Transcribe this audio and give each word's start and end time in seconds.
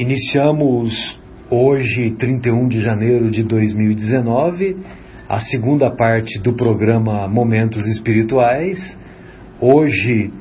Iniciamos 0.00 1.20
hoje, 1.50 2.12
31 2.12 2.68
de 2.68 2.80
janeiro 2.80 3.30
de 3.30 3.42
2019, 3.42 4.78
a 5.28 5.40
segunda 5.40 5.90
parte 5.90 6.38
do 6.38 6.54
programa 6.54 7.28
Momentos 7.28 7.86
Espirituais. 7.86 8.78
Hoje, 9.60 10.32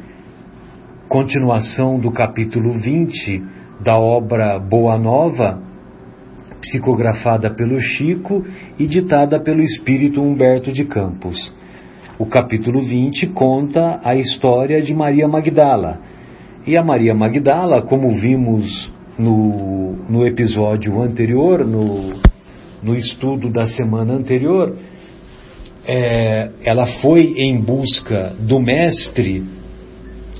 continuação 1.09 1.99
do 1.99 2.09
capítulo 2.09 2.79
20 2.79 3.43
da 3.83 3.99
obra 3.99 4.57
Boa 4.59 4.97
Nova, 4.97 5.61
psicografada 6.61 7.53
pelo 7.53 7.81
Chico 7.81 8.45
e 8.79 8.87
ditada 8.87 9.41
pelo 9.41 9.61
espírito 9.61 10.21
Humberto 10.21 10.71
de 10.71 10.85
Campos. 10.85 11.53
O 12.17 12.25
capítulo 12.25 12.79
20 12.79 13.27
conta 13.33 13.99
a 14.05 14.15
história 14.15 14.81
de 14.81 14.93
Maria 14.93 15.27
Magdala. 15.27 15.99
E 16.65 16.77
a 16.77 16.81
Maria 16.81 17.13
Magdala, 17.13 17.81
como 17.81 18.15
vimos 18.21 18.97
no, 19.19 19.97
no 20.09 20.25
episódio 20.25 21.01
anterior, 21.01 21.65
no, 21.65 22.13
no 22.81 22.95
estudo 22.95 23.51
da 23.51 23.67
semana 23.67 24.13
anterior, 24.13 24.75
é, 25.85 26.49
ela 26.63 26.87
foi 27.01 27.33
em 27.37 27.59
busca 27.59 28.33
do 28.39 28.59
Mestre 28.59 29.43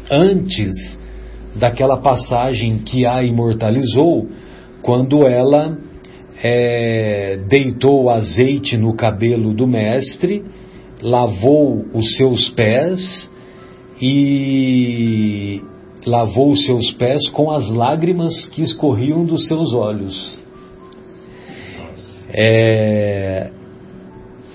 antes 0.10 1.00
daquela 1.56 1.98
passagem 1.98 2.80
que 2.80 3.06
a 3.06 3.22
imortalizou, 3.22 4.30
quando 4.82 5.28
ela 5.28 5.78
é, 6.42 7.38
deitou 7.50 8.10
azeite 8.10 8.78
no 8.78 8.96
cabelo 8.96 9.54
do 9.54 9.68
Mestre, 9.68 10.44
lavou 11.02 11.86
os 11.94 12.16
seus 12.16 12.50
pés 12.50 13.30
e 14.02 15.62
lavou 16.10 16.52
os 16.52 16.66
seus 16.66 16.92
pés 16.92 17.30
com 17.32 17.52
as 17.52 17.70
lágrimas 17.70 18.48
que 18.48 18.62
escorriam 18.62 19.24
dos 19.24 19.48
seus 19.48 19.74
olhos. 19.74 20.40
É, 22.34 23.52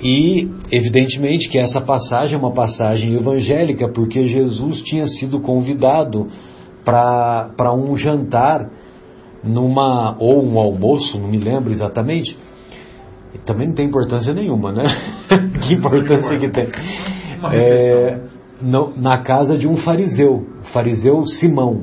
e, 0.02 0.50
evidentemente, 0.70 1.48
que 1.48 1.58
essa 1.58 1.80
passagem 1.80 2.34
é 2.34 2.38
uma 2.38 2.52
passagem 2.52 3.14
evangélica, 3.14 3.88
porque 3.88 4.24
Jesus 4.24 4.82
tinha 4.82 5.06
sido 5.06 5.40
convidado 5.40 6.28
para 6.84 7.72
um 7.72 7.96
jantar 7.96 8.68
numa 9.42 10.16
ou 10.18 10.44
um 10.44 10.58
almoço, 10.58 11.18
não 11.18 11.28
me 11.28 11.38
lembro 11.38 11.72
exatamente. 11.72 12.36
E 13.34 13.38
também 13.38 13.68
não 13.68 13.74
tem 13.74 13.86
importância 13.86 14.32
nenhuma, 14.34 14.72
né? 14.72 14.84
que 15.62 15.74
importância 15.74 16.38
que 16.38 16.50
tem? 16.50 16.68
É, 17.52 18.20
na 18.64 19.18
casa 19.18 19.56
de 19.56 19.68
um 19.68 19.76
fariseu, 19.76 20.46
o 20.62 20.64
fariseu 20.72 21.24
Simão. 21.26 21.82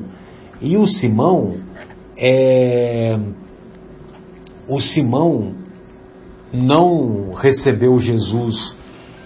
E 0.62 0.78
o 0.78 0.86
Simão 0.86 1.56
é, 2.18 3.18
o 4.68 4.80
Simão 4.80 5.56
não 6.54 7.32
recebeu 7.32 7.98
Jesus 7.98 8.78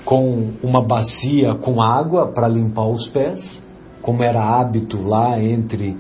com 0.05 0.51
uma 0.63 0.81
bacia 0.81 1.55
com 1.55 1.81
água 1.81 2.31
para 2.31 2.47
limpar 2.47 2.87
os 2.87 3.07
pés, 3.09 3.61
como 4.01 4.23
era 4.23 4.41
hábito 4.41 5.01
lá 5.01 5.41
entre 5.41 5.97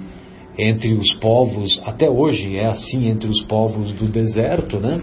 entre 0.57 0.93
os 0.93 1.13
povos, 1.15 1.81
até 1.85 2.09
hoje 2.09 2.55
é 2.55 2.67
assim 2.67 3.09
entre 3.09 3.29
os 3.29 3.41
povos 3.41 3.91
do 3.91 4.07
deserto, 4.07 4.79
né? 4.79 5.01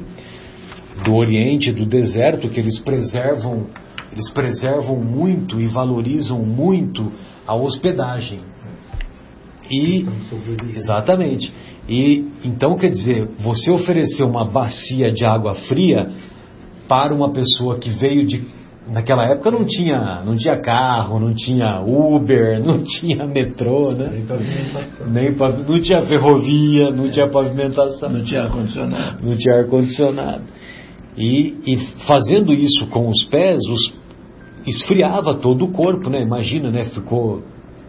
Do 1.04 1.14
Oriente, 1.14 1.70
do 1.70 1.84
deserto, 1.84 2.48
que 2.48 2.58
eles 2.58 2.78
preservam 2.78 3.66
eles 4.12 4.30
preservam 4.32 4.96
muito 4.96 5.60
e 5.60 5.66
valorizam 5.66 6.38
muito 6.40 7.10
a 7.46 7.54
hospedagem. 7.54 8.38
E 9.70 10.06
exatamente. 10.76 11.52
E 11.88 12.28
então 12.44 12.76
quer 12.76 12.90
dizer, 12.90 13.28
você 13.38 13.70
oferecer 13.70 14.22
uma 14.22 14.44
bacia 14.44 15.10
de 15.10 15.24
água 15.24 15.54
fria 15.54 16.10
para 16.86 17.14
uma 17.14 17.30
pessoa 17.30 17.78
que 17.78 17.88
veio 17.90 18.26
de 18.26 18.44
naquela 18.86 19.24
época 19.24 19.50
não 19.50 19.64
tinha 19.64 20.22
não 20.24 20.36
tinha 20.36 20.60
carro, 20.60 21.18
não 21.18 21.32
tinha 21.32 21.80
Uber, 21.80 22.60
não 22.64 22.82
tinha 22.82 23.26
metrô, 23.26 23.92
né? 23.92 24.10
Nem 24.12 24.26
pavimentação. 24.26 25.08
Nem, 25.08 25.30
não 25.68 25.80
tinha 25.80 26.02
ferrovia, 26.02 26.90
não 26.90 27.10
tinha 27.10 27.28
pavimentação. 27.28 28.10
Não 28.10 28.22
tinha 28.22 28.42
ar 28.42 28.50
condicionado. 28.50 29.26
Não 29.26 29.36
tinha 29.36 29.56
ar 29.56 29.66
condicionado. 29.66 30.44
E, 31.16 31.54
e 31.66 31.76
fazendo 32.06 32.52
isso 32.52 32.86
com 32.86 33.08
os 33.08 33.24
pés, 33.24 33.60
os 33.68 34.01
esfriava 34.66 35.34
todo 35.34 35.64
o 35.64 35.72
corpo, 35.72 36.08
né? 36.08 36.22
Imagina, 36.22 36.70
né? 36.70 36.84
Ficou 36.84 37.42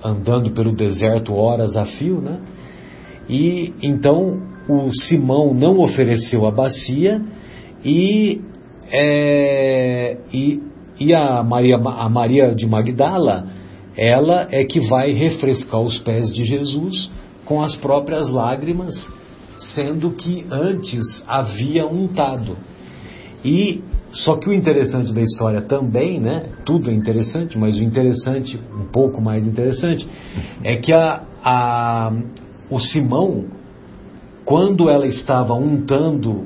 andando 0.03 0.51
pelo 0.51 0.73
deserto 0.73 1.33
horas 1.33 1.75
a 1.75 1.85
fio, 1.85 2.19
né? 2.19 2.39
E 3.29 3.73
então 3.81 4.41
o 4.67 4.89
Simão 4.93 5.53
não 5.53 5.79
ofereceu 5.79 6.45
a 6.45 6.51
bacia 6.51 7.21
e, 7.83 8.41
é, 8.91 10.17
e, 10.33 10.61
e 10.99 11.13
a, 11.13 11.43
Maria, 11.43 11.77
a 11.77 12.09
Maria 12.09 12.55
de 12.55 12.65
Magdala, 12.65 13.47
ela 13.95 14.47
é 14.51 14.63
que 14.63 14.79
vai 14.79 15.11
refrescar 15.11 15.81
os 15.81 15.99
pés 15.99 16.31
de 16.33 16.43
Jesus 16.43 17.09
com 17.45 17.61
as 17.61 17.75
próprias 17.75 18.29
lágrimas, 18.29 18.95
sendo 19.57 20.11
que 20.11 20.45
antes 20.49 21.23
havia 21.27 21.85
untado. 21.85 22.57
E 23.43 23.83
só 24.13 24.35
que 24.37 24.47
o 24.47 24.53
interessante 24.53 25.11
da 25.11 25.21
história 25.21 25.59
também, 25.61 26.19
né? 26.19 26.49
Tudo 26.63 26.91
é 26.91 26.93
interessante, 26.93 27.57
mas 27.57 27.75
o 27.75 27.81
interessante, 27.81 28.59
um 28.71 28.85
pouco 28.85 29.19
mais 29.19 29.43
interessante, 29.43 30.07
é 30.63 30.75
que 30.75 30.93
a, 30.93 31.23
a, 31.43 32.13
o 32.69 32.79
Simão, 32.79 33.45
quando 34.45 34.87
ela 34.87 35.07
estava 35.07 35.55
untando, 35.55 36.45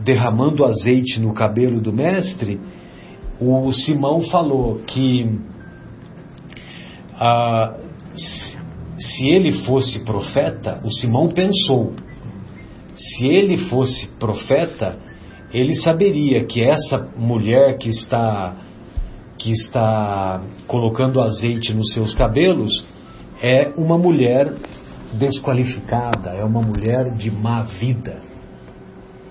derramando 0.00 0.64
azeite 0.64 1.18
no 1.18 1.34
cabelo 1.34 1.80
do 1.80 1.92
mestre, 1.92 2.60
o 3.40 3.72
Simão 3.72 4.22
falou 4.22 4.76
que 4.86 5.40
ah, 7.16 7.74
se 8.96 9.26
ele 9.26 9.64
fosse 9.64 10.04
profeta, 10.04 10.80
o 10.84 10.90
Simão 10.92 11.26
pensou, 11.28 11.94
se 12.94 13.26
ele 13.26 13.56
fosse 13.68 14.06
profeta, 14.20 15.09
ele 15.52 15.74
saberia 15.76 16.44
que 16.44 16.62
essa 16.62 17.10
mulher 17.16 17.76
que 17.78 17.88
está 17.88 18.56
que 19.36 19.50
está 19.52 20.42
colocando 20.66 21.18
azeite 21.20 21.72
nos 21.72 21.92
seus 21.92 22.14
cabelos 22.14 22.84
é 23.42 23.72
uma 23.74 23.96
mulher 23.96 24.52
desqualificada, 25.18 26.30
é 26.32 26.44
uma 26.44 26.60
mulher 26.60 27.14
de 27.14 27.30
má 27.30 27.62
vida. 27.62 28.20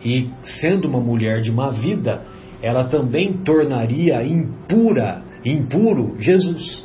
E 0.04 0.30
sendo 0.60 0.88
uma 0.88 1.00
mulher 1.00 1.42
de 1.42 1.52
má 1.52 1.70
vida, 1.70 2.24
ela 2.62 2.86
também 2.86 3.34
tornaria 3.34 4.24
impura, 4.24 5.22
impuro 5.46 6.16
Jesus. 6.20 6.84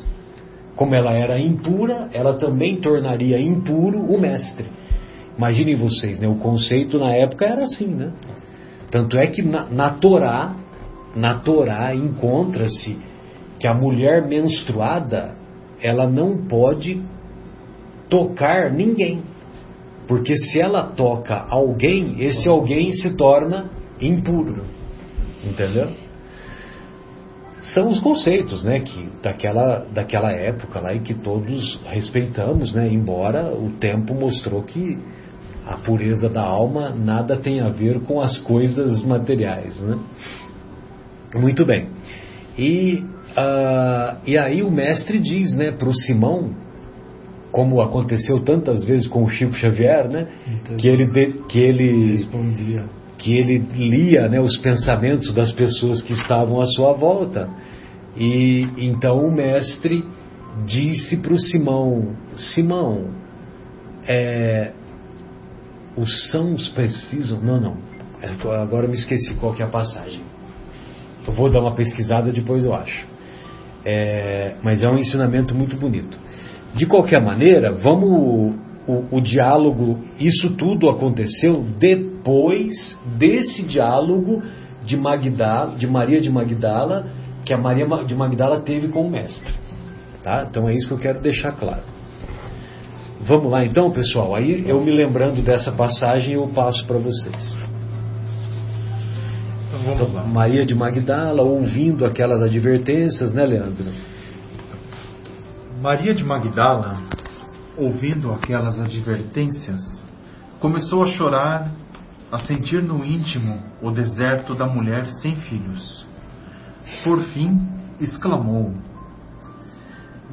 Como 0.77 0.95
ela 0.95 1.13
era 1.13 1.41
impura, 1.41 2.11
ela 2.13 2.35
também 2.35 2.77
tornaria 2.77 3.41
impuro 3.41 4.01
o 4.01 4.21
mestre. 4.21 4.67
Imaginem 5.37 5.77
vocês, 5.77 6.19
né? 6.19 6.29
O 6.29 6.37
conceito 6.37 6.99
na 6.99 7.15
época 7.15 7.47
era 7.47 7.65
assim, 7.65 7.89
né? 7.89 8.13
Tanto 8.95 9.19
é 9.19 9.27
que 9.27 9.43
na, 9.43 9.69
na 9.69 9.91
Torá, 9.91 10.55
na 11.17 11.41
Torá 11.41 11.93
encontra-se 11.97 12.97
que 13.59 13.67
a 13.67 13.75
mulher 13.75 14.25
menstruada 14.25 15.35
ela 15.83 16.09
não 16.09 16.47
pode 16.47 17.03
tocar 18.09 18.71
ninguém. 18.71 19.21
Porque 20.07 20.37
se 20.37 20.61
ela 20.61 20.85
toca 20.85 21.45
alguém, 21.51 22.23
esse 22.23 22.49
alguém 22.49 22.93
se 22.93 23.17
torna 23.17 23.69
impuro. 24.01 24.63
Entendeu? 25.45 25.91
São 27.75 27.89
os 27.89 27.99
conceitos, 27.99 28.63
né, 28.63 28.79
que 28.79 29.09
daquela, 29.21 29.89
daquela 29.93 30.31
época 30.31 30.79
lá 30.79 30.95
e 30.95 31.01
que 31.01 31.15
todos 31.15 31.81
respeitamos, 31.85 32.73
né, 32.73 32.89
embora 32.89 33.53
o 33.53 33.71
tempo 33.71 34.15
mostrou 34.15 34.63
que 34.63 34.97
a 35.67 35.77
pureza 35.79 36.29
da 36.29 36.43
alma 36.43 36.91
nada 36.91 37.37
tem 37.37 37.61
a 37.61 37.71
ver 37.71 38.01
com 38.01 38.21
as 38.21 38.39
coisas 38.41 39.03
materiais. 39.03 39.81
Né? 39.81 39.99
Muito 41.35 41.65
bem. 41.65 41.89
E, 42.59 43.03
uh, 43.31 44.17
e 44.27 44.39
aí 44.39 44.63
o 44.63 44.71
mestre 44.71 45.19
diz 45.19 45.55
né, 45.55 45.73
para 45.73 45.89
o 45.89 45.95
Simão, 45.95 46.51
como 47.51 47.81
aconteceu 47.81 48.41
tantas 48.41 48.85
vezes 48.85 49.07
com 49.07 49.25
o 49.25 49.29
Chico 49.29 49.53
Xavier, 49.55 50.09
né, 50.09 50.29
que 50.79 50.89
ele, 50.89 51.07
de, 51.07 51.33
que 51.49 51.59
ele 51.59 52.11
respondia. 52.11 52.85
que 53.17 53.33
ele 53.33 53.59
lia 53.59 54.29
né, 54.29 54.41
os 54.41 54.59
pensamentos 54.59 55.33
das 55.33 55.53
pessoas 55.53 56.03
que 56.03 56.13
estavam 56.13 56.61
à 56.61 56.67
sua 56.67 56.93
volta. 56.93 57.49
E 58.17 58.67
então 58.77 59.19
o 59.19 59.33
mestre 59.33 60.05
disse 60.67 61.17
para 61.17 61.33
o 61.33 61.39
Simão: 61.39 62.17
Simão, 62.37 63.11
é, 64.07 64.73
os 65.97 66.31
sãos 66.31 66.69
precisam. 66.71 67.41
Não, 67.41 67.61
não. 67.61 67.77
Agora 68.61 68.87
eu 68.87 68.91
me 68.91 68.97
esqueci 68.97 69.35
qual 69.37 69.53
que 69.53 69.63
é 69.63 69.67
a 69.67 69.69
passagem. 69.69 70.21
Eu 71.27 71.33
vou 71.33 71.51
dar 71.51 71.61
uma 71.61 71.75
pesquisada 71.75 72.33
depois 72.33 72.65
eu 72.65 72.75
acho. 72.75 73.07
É, 73.85 74.57
mas 74.63 74.83
é 74.83 74.89
um 74.89 74.99
ensinamento 74.99 75.55
muito 75.55 75.77
bonito. 75.77 76.19
De 76.75 76.87
qualquer 76.87 77.21
maneira, 77.23 77.73
vamos 77.73 78.55
o, 78.87 79.17
o, 79.17 79.21
diálogo, 79.21 80.05
isso 80.19 80.51
tudo 80.57 80.89
aconteceu 80.91 81.65
depois 81.79 82.99
desse 83.17 83.63
diálogo 83.63 84.43
de, 84.85 84.97
Magdala, 84.97 85.77
de 85.77 85.87
Maria 85.87 86.21
de 86.21 86.31
Magdala, 86.31 87.07
que 87.45 87.55
a 87.55 87.59
Maria 87.59 87.87
de 88.05 88.15
Magdala 88.15 88.61
teve 88.61 88.89
com 88.89 89.07
o 89.07 89.11
Mestre. 89.11 89.53
Tá? 90.23 90.47
Então 90.49 90.69
é 90.69 90.75
isso 90.75 90.87
que 90.87 90.95
eu 90.95 90.99
quero 90.99 91.21
deixar 91.21 91.53
claro. 91.53 91.94
Vamos 93.27 93.51
lá 93.51 93.65
então, 93.65 93.91
pessoal. 93.91 94.35
Aí 94.35 94.69
eu 94.69 94.81
me 94.83 94.91
lembrando 94.91 95.43
dessa 95.43 95.73
passagem 95.73 96.35
eu 96.35 96.47
passo 96.49 96.87
para 96.87 96.99
vocês. 96.99 97.57
Então 99.69 99.81
vamos 99.83 100.13
lá. 100.13 100.23
Maria 100.25 100.67
de 100.67 100.75
Magdala 100.75 101.43
ouvindo 101.43 102.05
aquelas 102.05 102.43
advertências, 102.43 103.33
né, 103.33 103.47
Leandro? 103.47 103.93
Maria 105.81 106.15
de 106.15 106.23
Magdala, 106.23 106.97
ouvindo 107.77 108.31
aquelas 108.31 108.79
advertências, 108.79 110.05
começou 110.61 111.03
a 111.03 111.07
chorar, 111.07 111.73
a 112.31 112.39
sentir 112.39 112.83
no 112.83 113.05
íntimo 113.05 113.63
o 113.81 113.91
deserto 113.91 114.55
da 114.55 114.67
mulher 114.67 115.07
sem 115.07 115.37
filhos. 115.37 116.07
Por 117.05 117.23
fim, 117.25 117.59
exclamou: 118.01 118.75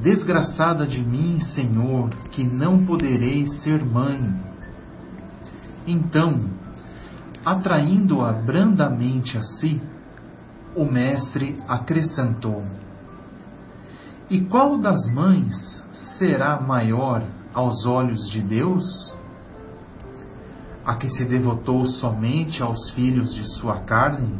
Desgraçada 0.02 0.88
de 0.88 1.00
mim, 1.00 1.40
Senhor, 1.40 2.10
que 2.32 2.44
não 2.44 2.86
poderei 2.88 3.46
ser 3.46 3.86
mãe. 3.86 4.34
Então, 5.86 6.42
atraindo-a 7.46 8.34
brandamente 8.34 9.38
a 9.38 9.44
si, 9.44 9.80
o 10.76 10.86
Mestre 10.86 11.56
acrescentou: 11.68 12.64
E 14.28 14.42
qual 14.42 14.80
das 14.80 15.08
mães 15.14 15.56
será 16.18 16.60
maior 16.60 17.24
aos 17.54 17.86
olhos 17.86 18.28
de 18.32 18.42
Deus? 18.42 19.16
A 20.84 20.96
que 20.96 21.10
se 21.10 21.26
devotou 21.26 21.86
somente 21.86 22.64
aos 22.64 22.90
filhos 22.96 23.36
de 23.36 23.48
sua 23.60 23.82
carne? 23.82 24.34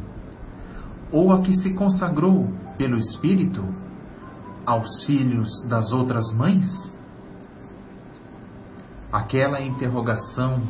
Ou 1.12 1.32
a 1.32 1.42
que 1.42 1.54
se 1.54 1.72
consagrou 1.76 2.52
pelo 2.80 2.98
Espírito 2.98 3.64
aos 4.66 5.04
filhos 5.06 5.50
das 5.68 5.92
outras 5.92 6.32
mães? 6.32 6.68
Aquela 9.12 9.62
interrogação 9.62 10.62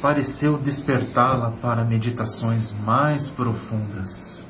pareceu 0.00 0.58
despertá-la 0.58 1.52
para 1.62 1.84
meditações 1.84 2.72
mais 2.84 3.30
profundas. 3.30 4.46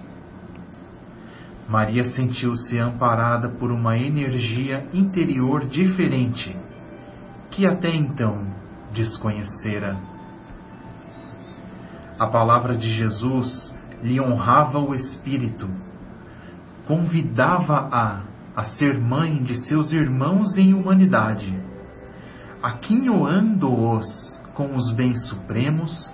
Maria 1.68 2.04
sentiu-se 2.04 2.78
amparada 2.78 3.48
por 3.48 3.72
uma 3.72 3.96
energia 3.98 4.86
interior 4.92 5.66
diferente 5.66 6.56
que 7.50 7.66
até 7.66 7.94
então 7.94 8.46
desconhecera. 8.92 9.96
A 12.18 12.26
palavra 12.26 12.76
de 12.76 12.88
Jesus 12.88 13.74
lhe 14.02 14.20
honrava 14.20 14.78
o 14.78 14.94
espírito, 14.94 15.68
convidava-a 16.86 18.22
a 18.56 18.64
ser 18.64 18.98
mãe 18.98 19.42
de 19.42 19.54
seus 19.66 19.92
irmãos 19.92 20.56
em 20.56 20.72
humanidade, 20.72 21.54
aquinhoando-os 22.62 24.40
com 24.54 24.74
os 24.74 24.90
bens 24.92 25.28
supremos 25.28 26.10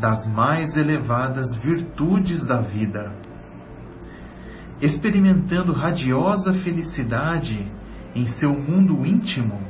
das 0.00 0.26
mais 0.26 0.76
elevadas 0.76 1.54
virtudes 1.54 2.44
da 2.44 2.60
vida. 2.60 3.12
Experimentando 4.82 5.72
radiosa 5.72 6.52
felicidade 6.54 7.64
em 8.16 8.26
seu 8.26 8.52
mundo 8.52 9.06
íntimo, 9.06 9.60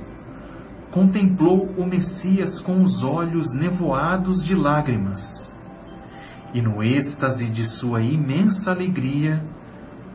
contemplou 0.91 1.67
o 1.77 1.85
Messias 1.85 2.61
com 2.63 2.83
os 2.83 3.05
olhos 3.05 3.53
nevoados 3.53 4.43
de 4.43 4.55
lágrimas, 4.55 5.21
e 6.55 6.63
no 6.63 6.83
êxtase 6.83 7.51
de 7.51 7.67
sua 7.67 8.01
imensa 8.01 8.71
alegria, 8.71 9.45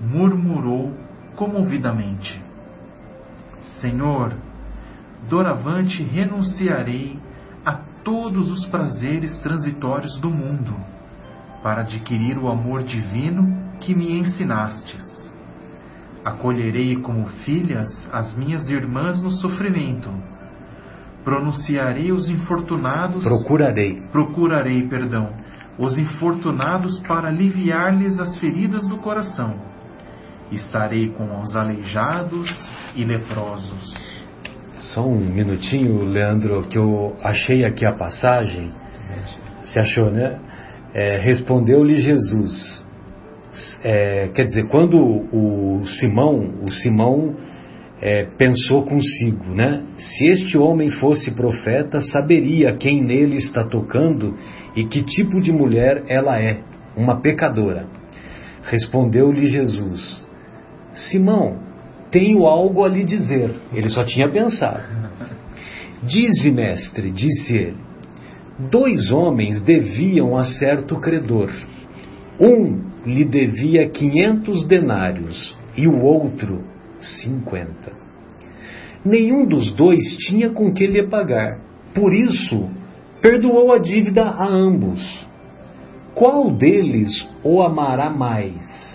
murmurou 0.02 0.98
comovidamente: 1.36 2.42
Senhor, 3.82 4.34
doravante 5.30 6.04
renunciarei 6.04 7.20
a 7.66 7.74
todos 8.04 8.50
os 8.50 8.66
prazeres 8.68 9.40
transitórios 9.42 10.20
do 10.20 10.30
mundo, 10.30 10.76
para 11.62 11.82
adquirir 11.82 12.38
o 12.38 12.50
amor 12.50 12.84
divino 12.84 13.78
que 13.80 13.94
me 13.94 14.14
ensinastes. 14.14 15.32
Acolherei 16.24 16.98
como 16.98 17.26
filhas 17.44 17.90
as 18.14 18.36
minhas 18.36 18.70
irmãs 18.70 19.22
no 19.24 19.32
sofrimento. 19.32 20.10
Pronunciarei 21.24 22.12
os 22.12 22.28
infortunados. 22.28 23.24
Procurarei. 23.24 24.02
Procurarei, 24.12 24.88
perdão, 24.88 25.34
os 25.78 25.98
infortunados 25.98 27.00
para 27.02 27.28
aliviar-lhes 27.28 28.20
as 28.20 28.38
feridas 28.38 28.88
do 28.88 28.98
coração. 28.98 29.71
Estarei 30.52 31.10
com 31.10 31.42
os 31.42 31.56
aleijados 31.56 32.50
e 32.96 33.04
leprosos. 33.04 33.96
Só 34.80 35.06
um 35.08 35.20
minutinho, 35.20 36.04
Leandro, 36.04 36.64
que 36.64 36.78
eu 36.78 37.16
achei 37.24 37.64
aqui 37.64 37.86
a 37.86 37.94
passagem. 37.94 38.72
Você 39.64 39.80
achou, 39.80 40.12
né? 40.12 40.40
É, 40.94 41.18
Respondeu-lhe 41.18 41.98
Jesus. 41.98 42.86
É, 43.84 44.30
quer 44.34 44.46
dizer, 44.46 44.68
quando 44.68 44.98
o 44.98 45.86
Simão, 45.86 46.64
o 46.64 46.72
Simão 46.72 47.36
é, 48.02 48.26
pensou 48.38 48.84
consigo, 48.84 49.54
né? 49.54 49.84
Se 49.98 50.26
este 50.26 50.58
homem 50.58 50.90
fosse 50.90 51.32
profeta, 51.36 52.02
saberia 52.02 52.76
quem 52.76 53.04
nele 53.04 53.38
está 53.38 53.64
tocando 53.64 54.36
e 54.76 54.86
que 54.86 55.04
tipo 55.04 55.40
de 55.40 55.52
mulher 55.52 56.04
ela 56.08 56.42
é, 56.42 56.60
uma 56.98 57.22
pecadora. 57.22 57.86
Respondeu-lhe 58.64 59.46
Jesus: 59.48 60.26
Simão, 60.94 61.58
tenho 62.10 62.46
algo 62.46 62.84
a 62.84 62.90
lhe 62.90 63.04
dizer. 63.04 63.56
Ele 63.74 63.90
só 63.90 64.04
tinha 64.04 64.30
pensado. 64.30 64.84
Dize, 66.04 66.52
mestre, 66.52 67.12
disse 67.12 67.56
ele: 67.56 67.78
dois 68.70 69.12
homens 69.12 69.62
deviam 69.62 70.36
a 70.36 70.44
certo 70.44 71.00
credor. 71.00 71.50
Um 72.40 72.82
lhe 73.06 73.24
devia 73.24 73.90
quinhentos 73.90 74.66
denários 74.66 75.56
e 75.78 75.88
o 75.88 76.02
outro 76.04 76.64
cinquenta. 77.00 77.94
Nenhum 79.04 79.48
dos 79.48 79.72
dois 79.74 80.16
tinha 80.18 80.50
com 80.52 80.72
que 80.72 80.86
lhe 80.86 81.08
pagar. 81.08 81.60
Por 81.96 82.14
isso, 82.14 82.70
perdoou 83.22 83.72
a 83.72 83.80
dívida 83.80 84.24
a 84.24 84.48
ambos. 84.48 85.26
Qual 86.14 86.56
deles 86.56 87.28
o 87.44 87.62
amará 87.62 88.10
mais? 88.10 88.91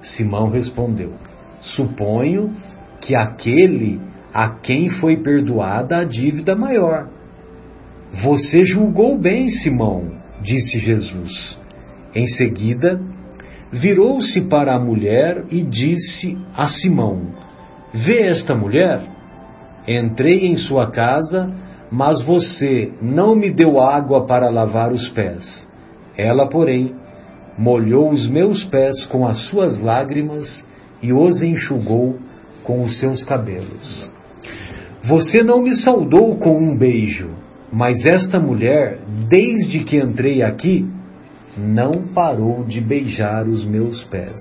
Simão 0.00 0.50
respondeu: 0.50 1.12
Suponho 1.60 2.52
que 3.00 3.14
aquele 3.14 4.00
a 4.32 4.48
quem 4.50 4.88
foi 4.88 5.16
perdoada 5.16 5.98
a 5.98 6.04
dívida 6.04 6.54
maior. 6.54 7.08
Você 8.22 8.64
julgou 8.64 9.18
bem, 9.18 9.48
Simão, 9.48 10.12
disse 10.42 10.78
Jesus. 10.78 11.58
Em 12.14 12.26
seguida, 12.26 13.00
virou-se 13.72 14.40
para 14.42 14.74
a 14.74 14.80
mulher 14.80 15.44
e 15.50 15.62
disse 15.62 16.36
a 16.54 16.66
Simão: 16.66 17.32
Vê 17.92 18.22
esta 18.22 18.54
mulher? 18.54 19.00
Entrei 19.86 20.46
em 20.46 20.56
sua 20.56 20.90
casa, 20.90 21.52
mas 21.90 22.22
você 22.22 22.92
não 23.00 23.34
me 23.34 23.50
deu 23.52 23.80
água 23.80 24.26
para 24.26 24.50
lavar 24.50 24.92
os 24.92 25.08
pés. 25.10 25.68
Ela, 26.16 26.48
porém, 26.48 26.94
molhou 27.60 28.08
os 28.08 28.26
meus 28.26 28.64
pés 28.64 29.04
com 29.08 29.26
as 29.26 29.36
suas 29.50 29.78
lágrimas 29.78 30.64
e 31.02 31.12
os 31.12 31.42
enxugou 31.42 32.18
com 32.64 32.82
os 32.82 32.98
seus 32.98 33.22
cabelos. 33.22 34.10
Você 35.04 35.42
não 35.42 35.62
me 35.62 35.74
saudou 35.74 36.38
com 36.38 36.58
um 36.58 36.74
beijo, 36.74 37.28
mas 37.70 38.06
esta 38.06 38.40
mulher, 38.40 39.00
desde 39.28 39.84
que 39.84 39.98
entrei 39.98 40.42
aqui, 40.42 40.88
não 41.54 42.08
parou 42.14 42.64
de 42.64 42.80
beijar 42.80 43.46
os 43.46 43.62
meus 43.62 44.04
pés. 44.04 44.40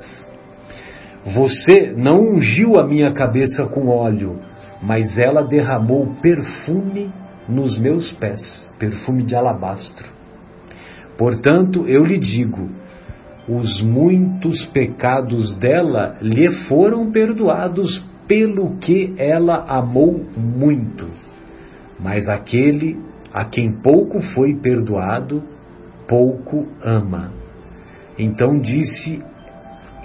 Você 1.35 1.93
não 1.97 2.21
ungiu 2.21 2.79
a 2.79 2.87
minha 2.87 3.11
cabeça 3.11 3.65
com 3.65 3.89
óleo, 3.89 4.39
mas 4.81 5.17
ela 5.17 5.43
derramou 5.43 6.15
perfume 6.21 7.11
nos 7.49 7.77
meus 7.77 8.13
pés, 8.13 8.71
perfume 8.79 9.23
de 9.23 9.35
alabastro. 9.35 10.07
Portanto, 11.17 11.85
eu 11.85 12.05
lhe 12.05 12.17
digo: 12.17 12.69
os 13.49 13.81
muitos 13.81 14.63
pecados 14.67 15.55
dela 15.55 16.17
lhe 16.21 16.49
foram 16.67 17.11
perdoados 17.11 17.99
pelo 18.27 18.77
que 18.77 19.15
ela 19.17 19.65
amou 19.67 20.23
muito. 20.37 21.07
Mas 21.99 22.29
aquele 22.29 22.99
a 23.33 23.45
quem 23.45 23.71
pouco 23.71 24.19
foi 24.19 24.53
perdoado, 24.53 25.41
pouco 26.07 26.67
ama. 26.83 27.31
Então 28.19 28.59
disse, 28.59 29.23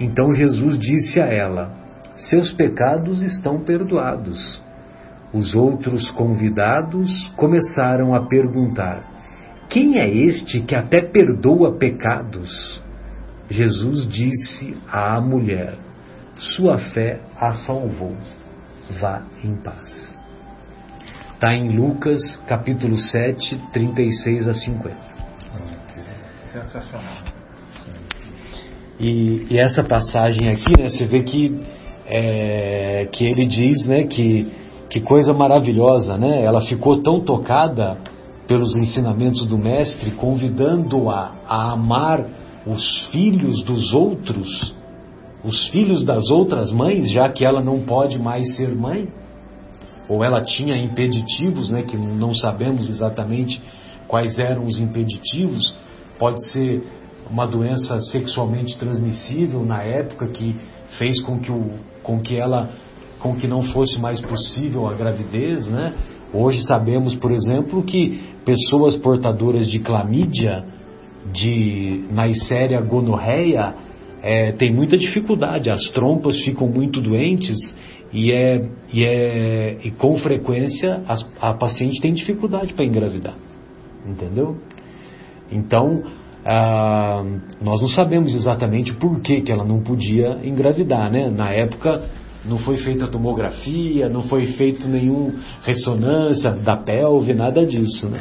então 0.01 0.33
Jesus 0.33 0.79
disse 0.79 1.21
a 1.21 1.27
ela: 1.27 1.71
Seus 2.17 2.51
pecados 2.51 3.23
estão 3.23 3.61
perdoados. 3.61 4.63
Os 5.35 5.55
outros 5.55 6.11
convidados 6.13 7.29
começaram 7.37 8.15
a 8.15 8.27
perguntar: 8.27 9.05
Quem 9.69 9.99
é 9.99 10.09
este 10.09 10.63
que 10.63 10.75
até 10.75 11.03
perdoa 11.03 11.77
pecados? 11.77 12.84
Jesus 13.55 14.09
disse 14.09 14.77
à 14.91 15.21
mulher: 15.21 15.75
Sua 16.35 16.77
fé 16.77 17.21
a 17.41 17.53
salvou. 17.55 18.17
Vá 19.01 19.23
em 19.43 19.55
paz. 19.55 20.19
Está 21.35 21.55
em 21.55 21.77
Lucas 21.77 22.21
capítulo 22.49 22.99
7, 22.99 23.57
36 23.73 24.49
a 24.49 24.55
50. 24.55 24.97
Sensacional. 26.53 27.15
E, 28.99 29.47
e 29.51 29.59
essa 29.59 29.85
passagem 29.85 30.49
aqui, 30.49 30.81
né, 30.81 30.89
você 30.89 31.05
vê 31.05 31.23
que, 31.23 31.61
é, 32.07 33.09
que 33.11 33.25
ele 33.25 33.47
diz 33.47 33.87
né, 33.87 34.05
que, 34.05 34.53
que 34.91 35.01
coisa 35.01 35.33
maravilhosa, 35.33 36.19
né? 36.19 36.43
Ela 36.43 36.61
ficou 36.63 37.03
tão 37.03 37.21
tocada 37.21 37.99
pelos 38.49 38.75
ensinamentos 38.77 39.47
do 39.47 39.57
Mestre, 39.57 40.11
convidando-a 40.13 41.35
a 41.49 41.73
amar 41.73 42.25
os 42.67 43.03
filhos 43.11 43.63
dos 43.63 43.93
outros, 43.93 44.75
os 45.45 45.69
filhos 45.69 46.05
das 46.05 46.31
outras 46.31 46.73
mães, 46.73 47.11
já 47.11 47.29
que 47.29 47.45
ela 47.45 47.63
não 47.63 47.81
pode 47.81 48.19
mais 48.19 48.57
ser 48.57 48.75
mãe, 48.75 49.09
ou 50.09 50.23
ela 50.25 50.43
tinha 50.43 50.77
impeditivos, 50.77 51.71
né, 51.71 51.83
que 51.83 51.97
não 51.97 52.35
sabemos 52.35 52.89
exatamente 52.89 53.63
quais 54.07 54.39
eram 54.39 54.65
os 54.67 54.79
impeditivos, 54.79 55.75
pode 56.19 56.43
ser 56.51 56.83
uma 57.31 57.47
doença 57.47 58.01
sexualmente 58.01 58.77
transmissível 58.77 59.65
na 59.65 59.83
época 59.83 60.29
que 60.29 60.57
fez 60.99 61.21
com 61.23 61.39
que, 61.39 61.51
o, 61.51 61.73
com 62.03 62.21
que 62.21 62.37
ela 62.37 62.71
com 63.19 63.35
que 63.35 63.49
não 63.49 63.63
fosse 63.63 63.99
mais 63.99 64.21
possível 64.21 64.87
a 64.87 64.93
gravidez, 64.93 65.67
né? 65.67 65.95
Hoje 66.31 66.61
sabemos, 66.67 67.15
por 67.15 67.33
exemplo, 67.33 67.83
que 67.83 68.23
pessoas 68.45 68.97
portadoras 68.97 69.67
de 69.67 69.79
clamídia 69.79 70.63
de 71.33 72.05
Neisseria 72.11 72.81
gonorreia 72.81 73.75
é, 74.23 74.53
tem 74.53 74.73
muita 74.73 74.97
dificuldade, 74.97 75.71
as 75.71 75.83
trompas 75.91 76.41
ficam 76.43 76.67
muito 76.67 77.01
doentes 77.01 77.59
e, 78.13 78.33
é, 78.33 78.69
e, 78.93 79.05
é, 79.05 79.77
e 79.85 79.91
com 79.91 80.17
frequência 80.19 81.03
as, 81.07 81.31
a 81.41 81.53
paciente 81.53 82.01
tem 82.01 82.15
dificuldade 82.15 82.73
para 82.73 82.85
engravidar, 82.85 83.35
entendeu? 84.07 84.57
Então, 85.51 86.05
ah, 86.45 87.25
nós 87.61 87.81
não 87.81 87.89
sabemos 87.89 88.35
exatamente 88.35 88.93
por 88.95 89.21
que, 89.21 89.41
que 89.41 89.51
ela 89.53 89.65
não 89.65 89.83
podia 89.83 90.41
engravidar, 90.43 91.11
né? 91.11 91.31
Na 91.31 91.51
época 91.51 92.05
não 92.45 92.59
foi 92.59 92.77
feita 92.77 93.09
tomografia, 93.09 94.09
não 94.09 94.23
foi 94.23 94.45
feito 94.53 94.87
nenhum 94.87 95.35
ressonância 95.63 96.51
da 96.51 96.77
pelve, 96.77 97.33
nada 97.33 97.67
disso, 97.67 98.09
né? 98.09 98.21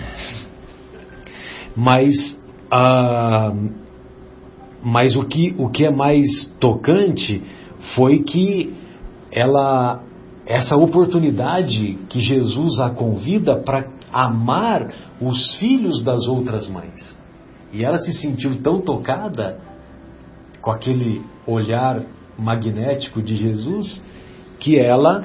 Mas 1.76 2.38
ah, 2.76 3.54
mas 4.84 5.16
o 5.16 5.26
que, 5.26 5.54
o 5.60 5.70
que 5.70 5.86
é 5.86 5.92
mais 5.92 6.46
tocante 6.60 7.40
foi 7.96 8.24
que 8.24 8.74
ela, 9.32 10.02
essa 10.48 10.76
oportunidade 10.76 12.00
que 12.10 12.20
Jesus 12.20 12.80
a 12.80 12.90
convida 12.90 13.58
para 13.58 13.86
amar 14.12 14.88
os 15.22 15.56
filhos 15.58 16.02
das 16.02 16.28
outras 16.28 16.68
mães. 16.68 17.16
E 17.72 17.84
ela 17.84 18.00
se 18.00 18.12
sentiu 18.12 18.60
tão 18.64 18.82
tocada 18.82 19.60
com 20.60 20.72
aquele 20.72 21.22
olhar 21.46 22.02
magnético 22.38 23.22
de 23.22 23.36
Jesus 23.36 24.02
que 24.60 24.80
ela 24.80 25.24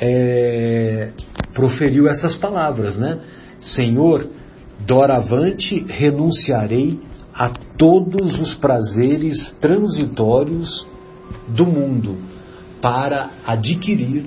é, 0.00 1.10
proferiu 1.52 2.06
essas 2.06 2.36
palavras, 2.36 2.96
né? 2.96 3.18
Senhor, 3.58 4.28
Doravante 4.86 5.84
renunciarei 5.88 7.00
a 7.34 7.50
todos 7.76 8.38
os 8.38 8.54
prazeres 8.54 9.50
transitórios 9.60 10.86
do 11.48 11.66
mundo 11.66 12.16
para 12.80 13.30
adquirir 13.46 14.24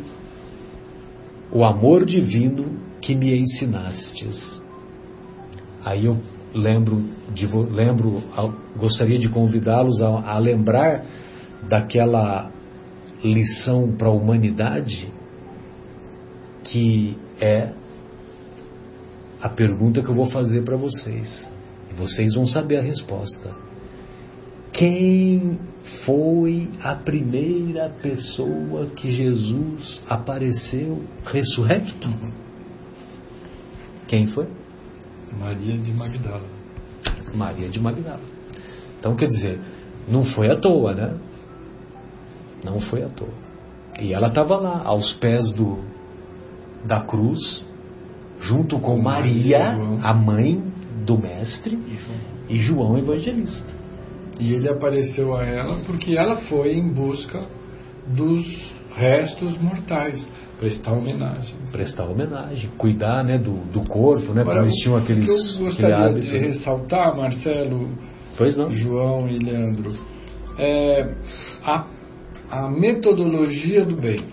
o 1.51 1.63
amor 1.63 2.05
divino 2.05 2.77
que 3.01 3.15
me 3.15 3.35
ensinastes. 3.39 4.61
Aí 5.83 6.05
eu 6.05 6.17
lembro, 6.53 7.03
de, 7.33 7.47
lembro 7.47 8.21
gostaria 8.77 9.17
de 9.17 9.29
convidá-los 9.29 10.01
a, 10.01 10.33
a 10.33 10.37
lembrar 10.37 11.05
daquela 11.67 12.51
lição 13.23 13.93
para 13.97 14.07
a 14.07 14.11
humanidade 14.11 15.11
que 16.63 17.17
é 17.39 17.73
a 19.41 19.49
pergunta 19.49 20.01
que 20.01 20.09
eu 20.09 20.15
vou 20.15 20.29
fazer 20.29 20.63
para 20.63 20.75
vocês. 20.75 21.49
E 21.89 21.93
vocês 21.93 22.33
vão 22.35 22.45
saber 22.45 22.77
a 22.77 22.81
resposta. 22.81 23.55
Quem 24.71 25.59
foi 26.05 26.69
a 26.81 26.93
primeira 26.95 27.89
pessoa 28.01 28.87
que 28.87 29.11
Jesus 29.11 30.01
apareceu 30.07 31.03
ressurrecto? 31.25 32.09
Quem 34.07 34.27
foi? 34.27 34.47
Maria 35.37 35.77
de 35.77 35.93
Magdala. 35.93 36.47
Maria 37.33 37.69
de 37.69 37.79
Magdala. 37.79 38.21
Então 38.99 39.15
quer 39.15 39.27
dizer, 39.27 39.59
não 40.07 40.23
foi 40.23 40.51
à 40.51 40.55
toa, 40.55 40.93
né? 40.93 41.17
Não 42.63 42.79
foi 42.79 43.03
à 43.03 43.09
toa. 43.09 43.33
E 43.99 44.13
ela 44.13 44.27
estava 44.27 44.57
lá, 44.57 44.81
aos 44.83 45.13
pés 45.13 45.51
do, 45.51 45.79
da 46.85 47.03
cruz, 47.03 47.65
junto 48.39 48.79
com 48.79 48.97
Maria, 48.97 49.73
Maria 49.73 49.99
a 50.03 50.13
mãe 50.13 50.63
do 51.05 51.17
mestre, 51.17 51.77
e 52.47 52.57
João. 52.57 52.97
Evangelista. 52.97 53.79
E 54.39 54.53
ele 54.53 54.69
apareceu 54.69 55.35
a 55.35 55.43
ela 55.43 55.77
porque 55.85 56.17
ela 56.17 56.37
foi 56.43 56.73
em 56.73 56.93
busca 56.93 57.45
dos 58.07 58.71
restos 58.95 59.57
mortais, 59.59 60.25
prestar 60.59 60.93
homenagem. 60.93 61.55
Prestar 61.71 62.05
homenagem, 62.05 62.69
cuidar 62.77 63.23
né, 63.23 63.37
do, 63.37 63.53
do 63.71 63.87
corpo, 63.87 64.33
né? 64.33 64.41
Agora, 64.41 64.63
porque 64.63 64.75
tinham 64.77 64.97
aqueles. 64.97 65.23
O 65.23 65.57
que 65.57 65.59
eu 65.59 65.65
gostaria 65.65 66.19
de 66.19 66.37
ressaltar, 66.37 67.15
Marcelo. 67.15 67.89
João 68.69 69.27
e 69.27 69.37
Leandro, 69.37 69.99
é 70.57 71.13
a, 71.63 71.85
a 72.49 72.69
metodologia 72.69 73.85
do 73.85 73.97
bem. 73.97 74.23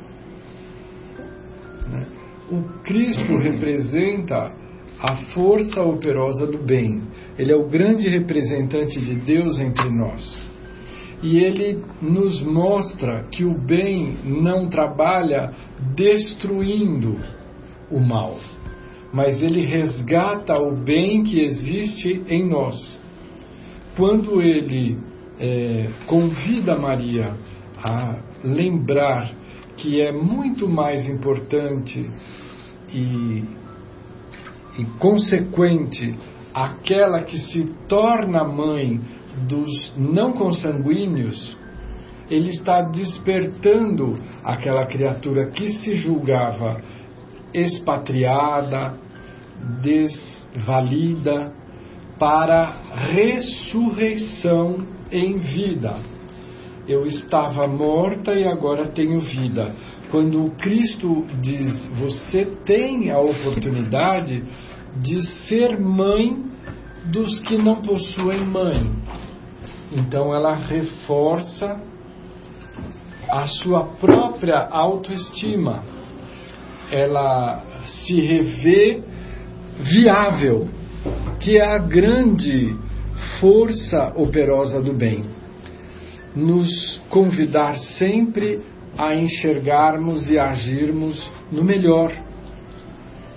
Né? 1.88 2.06
O 2.50 2.62
Cristo 2.84 3.36
representa 3.38 4.52
a 5.00 5.16
força 5.34 5.82
operosa 5.82 6.46
do 6.46 6.58
bem. 6.58 7.02
Ele 7.38 7.52
é 7.52 7.56
o 7.56 7.68
grande 7.68 8.08
representante 8.08 9.00
de 9.00 9.14
Deus 9.16 9.58
entre 9.58 9.90
nós. 9.90 10.40
E 11.22 11.38
ele 11.38 11.82
nos 12.00 12.42
mostra 12.42 13.24
que 13.32 13.44
o 13.44 13.58
bem 13.58 14.18
não 14.24 14.68
trabalha 14.68 15.50
destruindo 15.94 17.16
o 17.90 17.98
mal, 17.98 18.38
mas 19.12 19.42
ele 19.42 19.62
resgata 19.62 20.58
o 20.58 20.76
bem 20.76 21.22
que 21.22 21.40
existe 21.40 22.22
em 22.28 22.48
nós. 22.48 22.76
Quando 23.96 24.42
ele 24.42 24.98
é, 25.40 25.88
convida 26.06 26.78
Maria 26.78 27.34
a 27.82 28.18
lembrar 28.44 29.32
que 29.76 30.00
é 30.00 30.10
muito 30.12 30.68
mais 30.68 31.08
importante 31.08 32.10
e, 32.92 33.44
e 34.78 34.84
consequente 34.98 36.18
aquela 36.54 37.22
que 37.22 37.38
se 37.38 37.64
torna 37.86 38.42
mãe 38.44 39.00
dos 39.46 39.94
não 39.96 40.32
consanguíneos, 40.32 41.56
ele 42.30 42.50
está 42.50 42.82
despertando 42.82 44.18
aquela 44.42 44.86
criatura 44.86 45.50
que 45.50 45.68
se 45.68 45.94
julgava 45.94 46.80
expatriada, 47.52 48.94
desvalida, 49.82 51.52
para 52.18 52.80
ressurreição 53.14 54.86
em 55.12 55.38
vida 55.38 56.15
eu 56.88 57.04
estava 57.04 57.66
morta 57.66 58.32
e 58.34 58.46
agora 58.46 58.86
tenho 58.88 59.20
vida. 59.20 59.74
Quando 60.10 60.50
Cristo 60.56 61.26
diz, 61.40 61.86
você 61.98 62.44
tem 62.64 63.10
a 63.10 63.18
oportunidade 63.18 64.44
de 65.00 65.28
ser 65.46 65.78
mãe 65.80 66.44
dos 67.06 67.40
que 67.40 67.58
não 67.58 67.82
possuem 67.82 68.44
mãe. 68.44 68.88
Então 69.92 70.34
ela 70.34 70.54
reforça 70.54 71.80
a 73.30 73.46
sua 73.48 73.84
própria 73.84 74.68
autoestima. 74.70 75.82
Ela 76.90 77.62
se 77.84 78.20
revê 78.20 79.02
viável, 79.80 80.68
que 81.40 81.58
é 81.58 81.74
a 81.74 81.78
grande 81.78 82.76
força 83.40 84.12
operosa 84.16 84.80
do 84.80 84.92
bem 84.92 85.35
nos 86.36 87.02
convidar 87.08 87.78
sempre 87.98 88.60
a 88.98 89.14
enxergarmos 89.14 90.28
e 90.28 90.38
agirmos 90.38 91.32
no 91.50 91.64
melhor, 91.64 92.12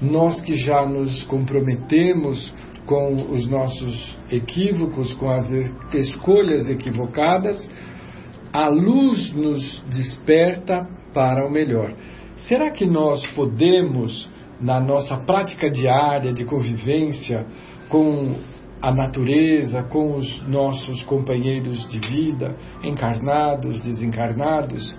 nós 0.01 0.39
que 0.41 0.55
já 0.55 0.85
nos 0.85 1.23
comprometemos 1.23 2.53
com 2.85 3.13
os 3.31 3.47
nossos 3.47 4.17
equívocos, 4.31 5.13
com 5.13 5.29
as 5.29 5.49
escolhas 5.93 6.69
equivocadas, 6.69 7.69
a 8.51 8.67
luz 8.67 9.31
nos 9.33 9.83
desperta 9.89 10.87
para 11.13 11.45
o 11.47 11.51
melhor. 11.51 11.93
Será 12.47 12.71
que 12.71 12.85
nós 12.85 13.25
podemos, 13.33 14.29
na 14.59 14.79
nossa 14.79 15.17
prática 15.17 15.69
diária 15.69 16.33
de 16.33 16.45
convivência 16.45 17.45
com 17.89 18.35
a 18.81 18.91
natureza, 18.91 19.83
com 19.83 20.15
os 20.15 20.47
nossos 20.47 21.03
companheiros 21.03 21.87
de 21.89 21.99
vida, 21.99 22.55
encarnados, 22.83 23.79
desencarnados, 23.79 24.95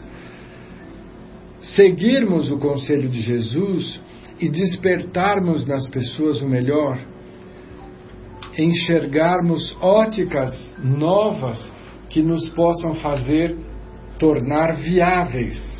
seguirmos 1.60 2.50
o 2.50 2.58
conselho 2.58 3.08
de 3.08 3.20
Jesus 3.20 4.00
e 4.38 4.50
despertarmos 4.50 5.66
nas 5.66 5.88
pessoas 5.88 6.40
o 6.42 6.48
melhor, 6.48 6.98
enxergarmos 8.58 9.74
óticas 9.80 10.70
novas 10.82 11.72
que 12.08 12.22
nos 12.22 12.48
possam 12.50 12.94
fazer 12.96 13.56
tornar 14.18 14.76
viáveis. 14.76 15.78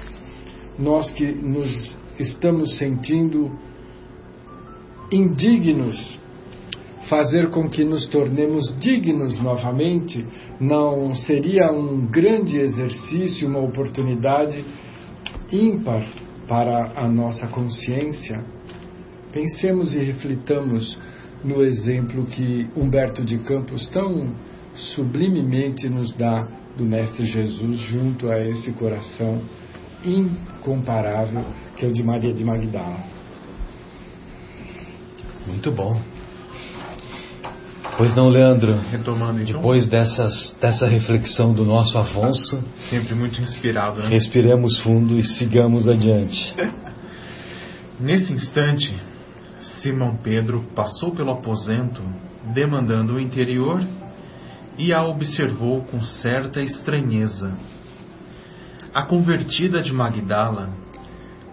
Nós 0.79 1.11
que 1.11 1.27
nos 1.27 1.97
estamos 2.19 2.79
sentindo 2.79 3.51
indignos, 5.13 6.19
fazer 7.11 7.51
com 7.51 7.69
que 7.69 7.85
nos 7.85 8.07
tornemos 8.07 8.73
dignos 8.79 9.37
novamente, 9.41 10.25
não 10.61 11.13
seria 11.13 11.73
um 11.73 12.07
grande 12.07 12.57
exercício, 12.57 13.49
uma 13.49 13.59
oportunidade 13.59 14.65
ímpar 15.53 16.07
para 16.47 16.93
a 16.95 17.09
nossa 17.09 17.49
consciência? 17.49 18.45
Pensemos 19.33 19.93
e 19.97 19.99
reflitamos 19.99 20.99
no 21.43 21.63
exemplo 21.63 22.27
que 22.27 22.69
Humberto 22.77 23.25
de 23.25 23.39
Campos 23.39 23.89
tão 23.89 24.33
sublimemente 24.95 25.89
nos 25.89 26.15
dá 26.15 26.47
do 26.77 26.85
Mestre 26.85 27.25
Jesus 27.25 27.77
junto 27.81 28.29
a 28.29 28.39
esse 28.39 28.71
coração 28.73 29.43
incomparável 30.05 31.45
que 31.77 31.85
é 31.85 31.89
o 31.89 31.93
de 31.93 32.05
Maria 32.05 32.33
de 32.33 32.45
Magdala. 32.45 33.01
Muito 35.49 35.73
bom. 35.73 36.20
Pois 37.97 38.15
não, 38.15 38.29
Leandro? 38.29 38.81
Retomando 38.81 39.41
então. 39.43 39.57
Depois 39.57 39.89
dessas, 39.89 40.57
dessa 40.61 40.87
reflexão 40.87 41.53
do 41.53 41.65
nosso 41.65 41.99
Afonso. 41.99 42.59
Sempre 42.89 43.15
muito 43.15 43.41
inspirado, 43.41 44.01
né? 44.01 44.09
Respiremos 44.09 44.79
fundo 44.81 45.19
e 45.19 45.23
sigamos 45.23 45.89
adiante. 45.89 46.55
Nesse 48.01 48.33
instante, 48.33 48.95
Simão 49.83 50.17
Pedro 50.17 50.63
passou 50.75 51.13
pelo 51.13 51.33
aposento, 51.33 52.03
demandando 52.55 53.15
o 53.15 53.21
interior, 53.21 53.87
e 54.79 54.93
a 54.93 55.05
observou 55.05 55.83
com 55.83 56.03
certa 56.03 56.63
estranheza. 56.63 57.53
A 58.95 59.05
convertida 59.05 59.83
de 59.83 59.93
Magdala 59.93 60.71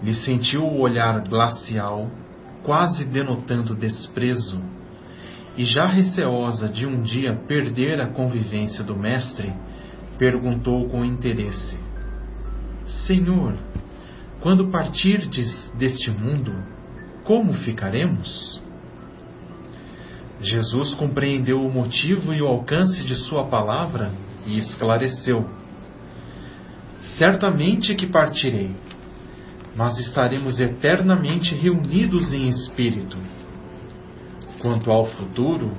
lhe 0.01 0.13
sentiu 0.13 0.63
o 0.63 0.79
olhar 0.79 1.22
glacial, 1.27 2.10
quase 2.63 3.03
denotando 3.06 3.75
desprezo, 3.75 4.62
e 5.57 5.65
já 5.65 5.87
receosa 5.87 6.69
de 6.69 6.85
um 6.85 7.01
dia 7.01 7.35
perder 7.47 7.99
a 7.99 8.07
convivência 8.07 8.83
do 8.83 8.95
mestre, 8.95 9.51
perguntou 10.17 10.87
com 10.87 11.03
interesse: 11.03 11.75
Senhor, 13.07 13.55
quando 14.39 14.69
partirdes 14.69 15.71
deste 15.75 16.11
mundo, 16.11 16.53
como 17.23 17.53
ficaremos? 17.53 18.61
Jesus 20.39 20.93
compreendeu 20.93 21.59
o 21.59 21.71
motivo 21.71 22.31
e 22.31 22.41
o 22.43 22.47
alcance 22.47 23.03
de 23.03 23.15
sua 23.15 23.45
palavra 23.45 24.12
e 24.45 24.60
esclareceu: 24.60 25.49
Certamente 27.17 27.95
que 27.95 28.05
partirei, 28.05 28.75
mas 29.75 29.97
estaremos 29.97 30.60
eternamente 30.60 31.55
reunidos 31.55 32.32
em 32.32 32.47
espírito. 32.47 33.17
Quanto 34.60 34.91
ao 34.91 35.06
futuro, 35.06 35.72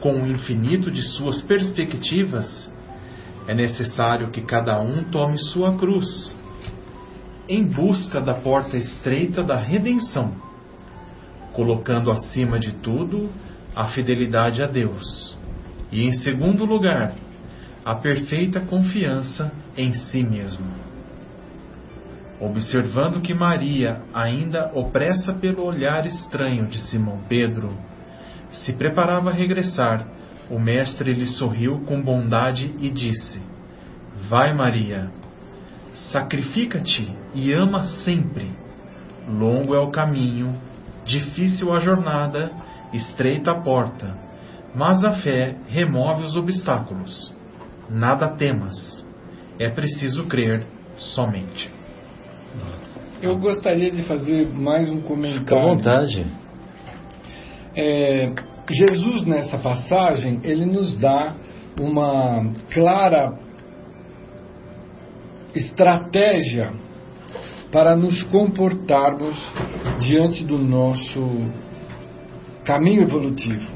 com 0.00 0.12
o 0.12 0.26
infinito 0.26 0.90
de 0.90 1.02
suas 1.02 1.40
perspectivas, 1.42 2.72
é 3.46 3.54
necessário 3.54 4.30
que 4.30 4.42
cada 4.42 4.80
um 4.80 5.04
tome 5.04 5.38
sua 5.38 5.76
cruz, 5.76 6.36
em 7.48 7.64
busca 7.64 8.20
da 8.20 8.34
porta 8.34 8.76
estreita 8.76 9.42
da 9.42 9.56
redenção 9.56 10.44
colocando 11.54 12.10
acima 12.10 12.58
de 12.58 12.72
tudo 12.72 13.30
a 13.74 13.88
fidelidade 13.88 14.62
a 14.62 14.66
Deus. 14.66 15.38
E 15.90 16.02
em 16.02 16.12
segundo 16.12 16.64
lugar, 16.64 17.14
a 17.84 17.94
perfeita 17.94 18.60
confiança 18.60 19.52
em 19.76 19.92
si 19.92 20.22
mesmo. 20.22 20.66
Observando 22.40 23.22
que 23.22 23.32
Maria, 23.32 24.02
ainda 24.12 24.72
opressa 24.74 25.32
pelo 25.34 25.64
olhar 25.64 26.04
estranho 26.04 26.66
de 26.66 26.80
Simão 26.80 27.20
Pedro, 27.28 27.72
se 28.62 28.72
preparava 28.72 29.30
a 29.30 29.32
regressar, 29.32 30.06
o 30.50 30.58
Mestre 30.58 31.12
lhe 31.12 31.26
sorriu 31.26 31.80
com 31.86 32.02
bondade 32.02 32.74
e 32.80 32.90
disse: 32.90 33.40
Vai, 34.28 34.52
Maria, 34.52 35.10
sacrifica-te 36.12 37.12
e 37.34 37.52
ama 37.52 37.82
sempre. 38.04 38.50
Longo 39.26 39.74
é 39.74 39.80
o 39.80 39.90
caminho 39.90 40.54
Difícil 41.04 41.70
a 41.72 41.80
jornada, 41.80 42.50
estreita 42.92 43.50
a 43.50 43.60
porta, 43.60 44.16
mas 44.74 45.04
a 45.04 45.12
fé 45.20 45.56
remove 45.68 46.24
os 46.24 46.34
obstáculos. 46.34 47.34
Nada 47.90 48.30
temas, 48.30 48.74
é 49.58 49.68
preciso 49.68 50.24
crer 50.26 50.66
somente. 50.96 51.70
Eu 53.20 53.38
gostaria 53.38 53.90
de 53.90 54.02
fazer 54.04 54.48
mais 54.48 54.90
um 54.90 55.02
comentário. 55.02 55.40
Fique 55.40 55.54
à 55.54 55.62
vontade. 55.62 56.26
É, 57.76 58.32
Jesus, 58.70 59.24
nessa 59.24 59.58
passagem, 59.58 60.40
ele 60.42 60.64
nos 60.64 60.96
dá 60.96 61.34
uma 61.78 62.52
clara 62.72 63.38
estratégia 65.54 66.72
para 67.72 67.96
nos 67.96 68.22
comportarmos 68.24 69.36
diante 70.00 70.44
do 70.44 70.58
nosso 70.58 71.50
caminho 72.64 73.02
evolutivo. 73.02 73.72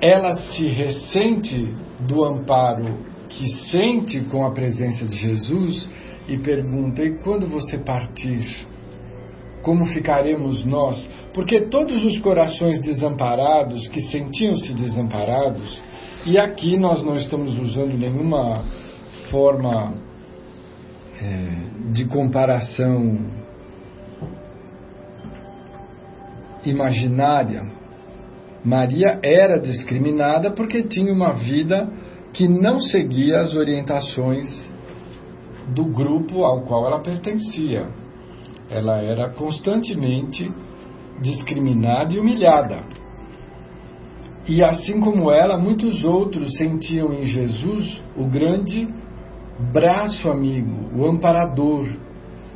Ela 0.00 0.36
se 0.36 0.66
ressente 0.66 1.74
do 2.00 2.22
amparo 2.22 2.98
que 3.28 3.48
sente 3.70 4.20
com 4.24 4.44
a 4.44 4.52
presença 4.52 5.06
de 5.06 5.16
Jesus 5.16 5.88
e 6.28 6.38
pergunta: 6.38 7.02
e 7.02 7.18
quando 7.18 7.48
você 7.48 7.78
partir? 7.78 8.66
Como 9.62 9.86
ficaremos 9.86 10.64
nós? 10.64 11.08
Porque 11.36 11.60
todos 11.66 12.02
os 12.02 12.18
corações 12.18 12.80
desamparados, 12.80 13.86
que 13.88 14.00
sentiam-se 14.08 14.72
desamparados, 14.72 15.82
e 16.24 16.38
aqui 16.38 16.78
nós 16.78 17.02
não 17.02 17.14
estamos 17.14 17.58
usando 17.58 17.92
nenhuma 17.92 18.64
forma 19.30 19.92
é, 21.20 21.92
de 21.92 22.06
comparação 22.06 23.18
imaginária, 26.64 27.64
Maria 28.64 29.20
era 29.22 29.60
discriminada 29.60 30.52
porque 30.52 30.84
tinha 30.84 31.12
uma 31.12 31.34
vida 31.34 31.86
que 32.32 32.48
não 32.48 32.80
seguia 32.80 33.40
as 33.40 33.54
orientações 33.54 34.72
do 35.74 35.84
grupo 35.84 36.44
ao 36.44 36.62
qual 36.62 36.86
ela 36.86 37.00
pertencia. 37.00 37.86
Ela 38.70 39.02
era 39.02 39.28
constantemente 39.34 40.50
discriminada 41.20 42.14
e 42.14 42.18
humilhada. 42.18 42.84
E 44.48 44.62
assim 44.62 45.00
como 45.00 45.30
ela, 45.30 45.58
muitos 45.58 46.04
outros 46.04 46.56
sentiam 46.56 47.12
em 47.12 47.24
Jesus 47.24 48.02
o 48.16 48.26
grande 48.26 48.88
braço 49.72 50.28
amigo, 50.28 50.88
o 50.94 51.04
amparador, 51.04 51.88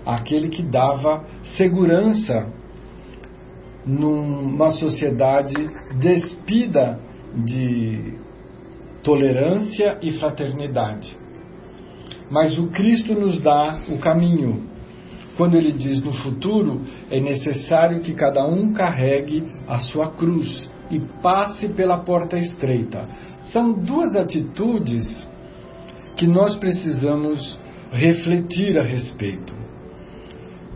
aquele 0.07 0.49
que 0.49 0.63
dava 0.63 1.25
segurança 1.57 2.53
numa 3.85 4.71
sociedade 4.73 5.55
despida 5.99 7.01
de 7.45 8.15
tolerância 9.03 9.99
e 10.03 10.13
fraternidade. 10.13 11.17
Mas 12.31 12.59
o 12.59 12.69
Cristo 12.69 13.15
nos 13.15 13.41
dá 13.41 13.81
o 13.89 13.99
caminho. 13.99 14.70
Quando 15.41 15.57
ele 15.57 15.73
diz 15.73 16.03
no 16.03 16.13
futuro, 16.13 16.83
é 17.11 17.19
necessário 17.19 18.03
que 18.03 18.13
cada 18.13 18.47
um 18.47 18.75
carregue 18.75 19.43
a 19.67 19.79
sua 19.79 20.11
cruz 20.11 20.69
e 20.91 21.01
passe 21.23 21.67
pela 21.71 21.97
porta 21.97 22.37
estreita. 22.37 23.09
São 23.51 23.73
duas 23.73 24.15
atitudes 24.15 25.07
que 26.15 26.27
nós 26.27 26.57
precisamos 26.57 27.59
refletir 27.91 28.79
a 28.79 28.83
respeito. 28.83 29.55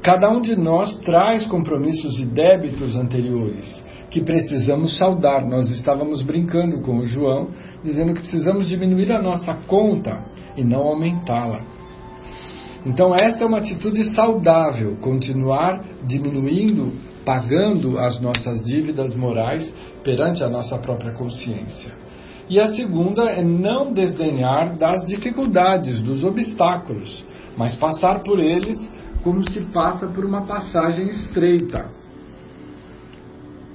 Cada 0.02 0.30
um 0.30 0.40
de 0.40 0.56
nós 0.56 0.96
traz 1.00 1.46
compromissos 1.46 2.18
e 2.18 2.24
débitos 2.24 2.96
anteriores 2.96 3.84
que 4.08 4.22
precisamos 4.22 4.96
saldar. 4.96 5.46
Nós 5.46 5.68
estávamos 5.68 6.22
brincando 6.22 6.80
com 6.80 7.00
o 7.00 7.04
João, 7.04 7.50
dizendo 7.82 8.14
que 8.14 8.20
precisamos 8.20 8.66
diminuir 8.66 9.12
a 9.12 9.20
nossa 9.20 9.52
conta 9.66 10.24
e 10.56 10.64
não 10.64 10.80
aumentá-la. 10.80 11.73
Então, 12.86 13.14
esta 13.14 13.44
é 13.44 13.46
uma 13.46 13.58
atitude 13.58 14.04
saudável, 14.14 14.96
continuar 15.00 15.82
diminuindo, 16.06 16.92
pagando 17.24 17.98
as 17.98 18.20
nossas 18.20 18.62
dívidas 18.62 19.14
morais 19.14 19.66
perante 20.02 20.44
a 20.44 20.50
nossa 20.50 20.76
própria 20.76 21.14
consciência. 21.14 21.94
E 22.48 22.60
a 22.60 22.68
segunda 22.76 23.22
é 23.30 23.42
não 23.42 23.92
desdenhar 23.92 24.76
das 24.76 25.06
dificuldades, 25.06 26.02
dos 26.02 26.22
obstáculos, 26.22 27.24
mas 27.56 27.74
passar 27.76 28.22
por 28.22 28.38
eles 28.38 28.76
como 29.22 29.48
se 29.48 29.62
passa 29.72 30.06
por 30.06 30.22
uma 30.26 30.42
passagem 30.42 31.06
estreita, 31.06 31.90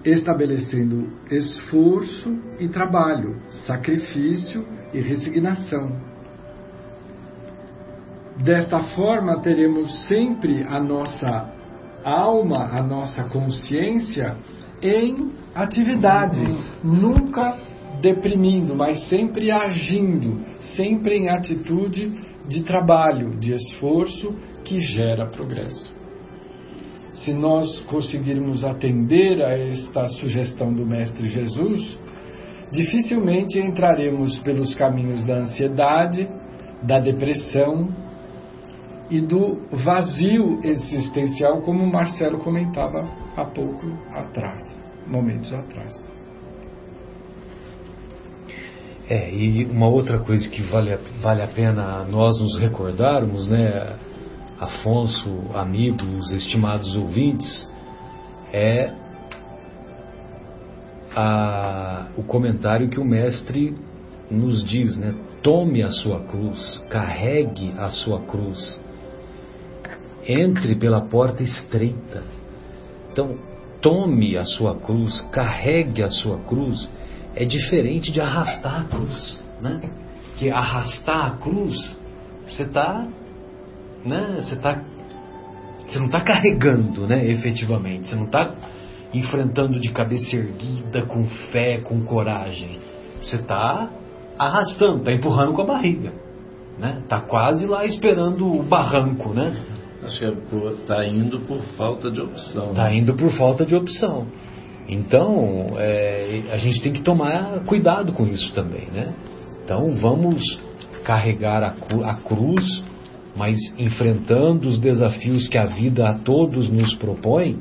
estabelecendo 0.06 1.12
esforço 1.32 2.38
e 2.60 2.69
trabalho, 2.69 3.41
sacrifício 3.65 4.63
e 4.93 5.02
resignação. 5.02 6.09
Desta 8.43 8.80
forma, 8.95 9.41
teremos 9.41 10.08
sempre 10.08 10.63
a 10.63 10.80
nossa 10.82 11.52
alma, 12.06 12.69
a 12.71 12.82
nossa 12.82 13.25
consciência 13.25 14.38
em 14.82 15.34
atividade, 15.54 16.41
nunca 16.82 17.58
deprimindo, 18.02 18.73
mas 18.73 19.10
sempre 19.10 19.52
agindo, 19.52 20.39
sempre 20.78 21.17
em 21.17 21.30
atitude 21.30 22.13
de 22.47 22.63
trabalho, 22.63 23.38
de 23.38 23.52
esforço 23.52 24.34
que 24.63 24.80
gera 24.80 25.28
progresso. 25.28 25.93
Se 27.15 27.34
nós 27.34 27.82
conseguirmos 27.82 28.63
atender 28.63 29.43
a 29.43 29.49
esta 29.49 30.08
sugestão 30.08 30.73
do 30.73 30.86
Mestre 30.86 31.28
Jesus, 31.28 31.99
dificilmente 32.71 33.60
entraremos 33.60 34.39
pelos 34.39 34.73
caminhos 34.75 35.23
da 35.23 35.39
ansiedade, 35.39 36.30
da 36.82 37.02
depressão 37.02 37.89
e 39.10 39.22
do 39.22 39.60
vazio 39.84 40.60
existencial, 40.63 41.62
como 41.62 41.84
o 41.84 41.91
Marcelo 41.91 42.39
comentava 42.39 43.08
há 43.36 43.45
pouco 43.45 43.88
atrás, 44.12 44.62
momentos 45.08 45.52
atrás. 45.52 46.12
É, 49.10 49.34
e 49.34 49.65
uma 49.65 49.88
outra 49.88 50.19
coisa 50.19 50.48
que 50.50 50.62
vale, 50.62 50.95
vale 51.19 51.41
a 51.41 51.48
pena 51.48 52.04
nós 52.04 52.39
nos 52.39 52.60
recordarmos, 52.60 53.48
né, 53.48 53.98
Afonso, 54.60 55.39
amigos, 55.54 56.30
estimados 56.32 56.93
ouvintes, 56.98 57.67
é 58.52 58.91
a, 61.15 62.08
o 62.17 62.24
comentário 62.24 62.89
que 62.89 63.00
o 63.00 63.06
mestre 63.06 63.74
nos 64.30 64.63
diz, 64.63 64.98
né? 64.98 65.15
Tome 65.41 65.82
a 65.82 65.89
sua 65.89 66.19
cruz, 66.26 66.78
carregue 66.89 67.74
a 67.78 67.89
sua 67.89 68.19
cruz, 68.24 68.80
entre 70.30 70.76
pela 70.76 71.02
porta 71.02 71.42
estreita. 71.42 72.24
Então, 73.12 73.36
tome 73.82 74.38
a 74.38 74.46
sua 74.46 74.76
cruz, 74.76 75.20
carregue 75.32 76.04
a 76.04 76.10
sua 76.10 76.38
cruz 76.39 76.88
é 77.36 77.46
diferente 77.46 78.12
de 78.12 78.22
arrastar 78.22 78.82
a 78.82 78.84
cruz, 78.84 79.44
né? 79.62 79.80
Que 80.38 80.50
arrastar 80.50 81.26
a 81.26 81.32
cruz, 81.38 81.98
você 82.46 82.63
está, 82.63 83.08
né? 84.06 84.42
Você 84.42 84.56
tá, 84.58 84.84
você 85.88 85.98
não 85.98 86.06
está 86.06 86.22
carregando, 86.22 87.08
né? 87.08 87.28
Efetivamente, 87.28 88.08
você 88.08 88.15
não 88.15 88.26
está 88.26 88.54
enfrentando 89.13 89.80
de 89.80 89.92
cabeça 89.92 90.36
erguida, 90.36 91.04
com 91.04 91.24
fé, 91.52 91.80
com 91.80 92.02
coragem. 92.02 92.80
Você 93.22 93.38
está 93.38 93.89
arrastando, 94.38 95.00
está 95.00 95.12
empurrando 95.12 95.54
com 95.54 95.62
a 95.62 95.65
barriga, 95.65 96.13
né? 96.78 97.02
Tá 97.08 97.20
quase 97.22 97.65
lá 97.65 97.86
esperando 97.86 98.48
o 98.48 98.63
barranco, 98.63 99.34
né? 99.34 99.79
Acho 100.04 100.20
que 100.20 100.56
está 100.82 101.04
é 101.04 101.10
indo 101.10 101.40
por 101.42 101.62
falta 101.78 102.10
de 102.10 102.22
opção. 102.22 102.70
Está 102.70 102.86
né? 102.86 102.98
indo 102.98 103.14
por 103.14 103.32
falta 103.32 103.66
de 103.66 103.76
opção. 103.76 104.28
Então, 104.88 105.68
é, 105.78 106.42
a 106.52 106.58
gente 106.58 106.82
tem 106.82 106.94
que 106.94 107.02
tomar 107.02 107.60
cuidado 107.66 108.12
com 108.14 108.26
isso 108.26 108.52
também, 108.54 108.88
né? 108.92 109.14
Então, 109.64 109.92
vamos 110.00 110.60
carregar 111.04 111.64
a 111.64 112.14
cruz, 112.16 112.84
mas 113.36 113.60
enfrentando 113.78 114.68
os 114.68 114.80
desafios 114.80 115.48
que 115.48 115.58
a 115.58 115.66
vida 115.66 116.08
a 116.08 116.18
todos 116.18 116.70
nos 116.70 116.96
propõe, 116.96 117.60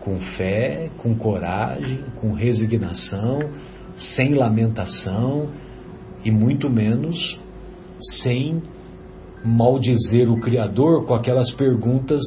com 0.00 0.18
fé, 0.18 0.90
com 0.98 1.14
coragem, 1.14 2.00
com 2.20 2.32
resignação, 2.32 3.38
sem 3.96 4.34
lamentação 4.34 5.50
e 6.24 6.30
muito 6.30 6.70
menos 6.70 7.38
sem 8.22 8.62
maldizer 9.44 10.30
o 10.30 10.40
Criador 10.40 11.04
com 11.06 11.14
aquelas 11.14 11.50
perguntas 11.52 12.22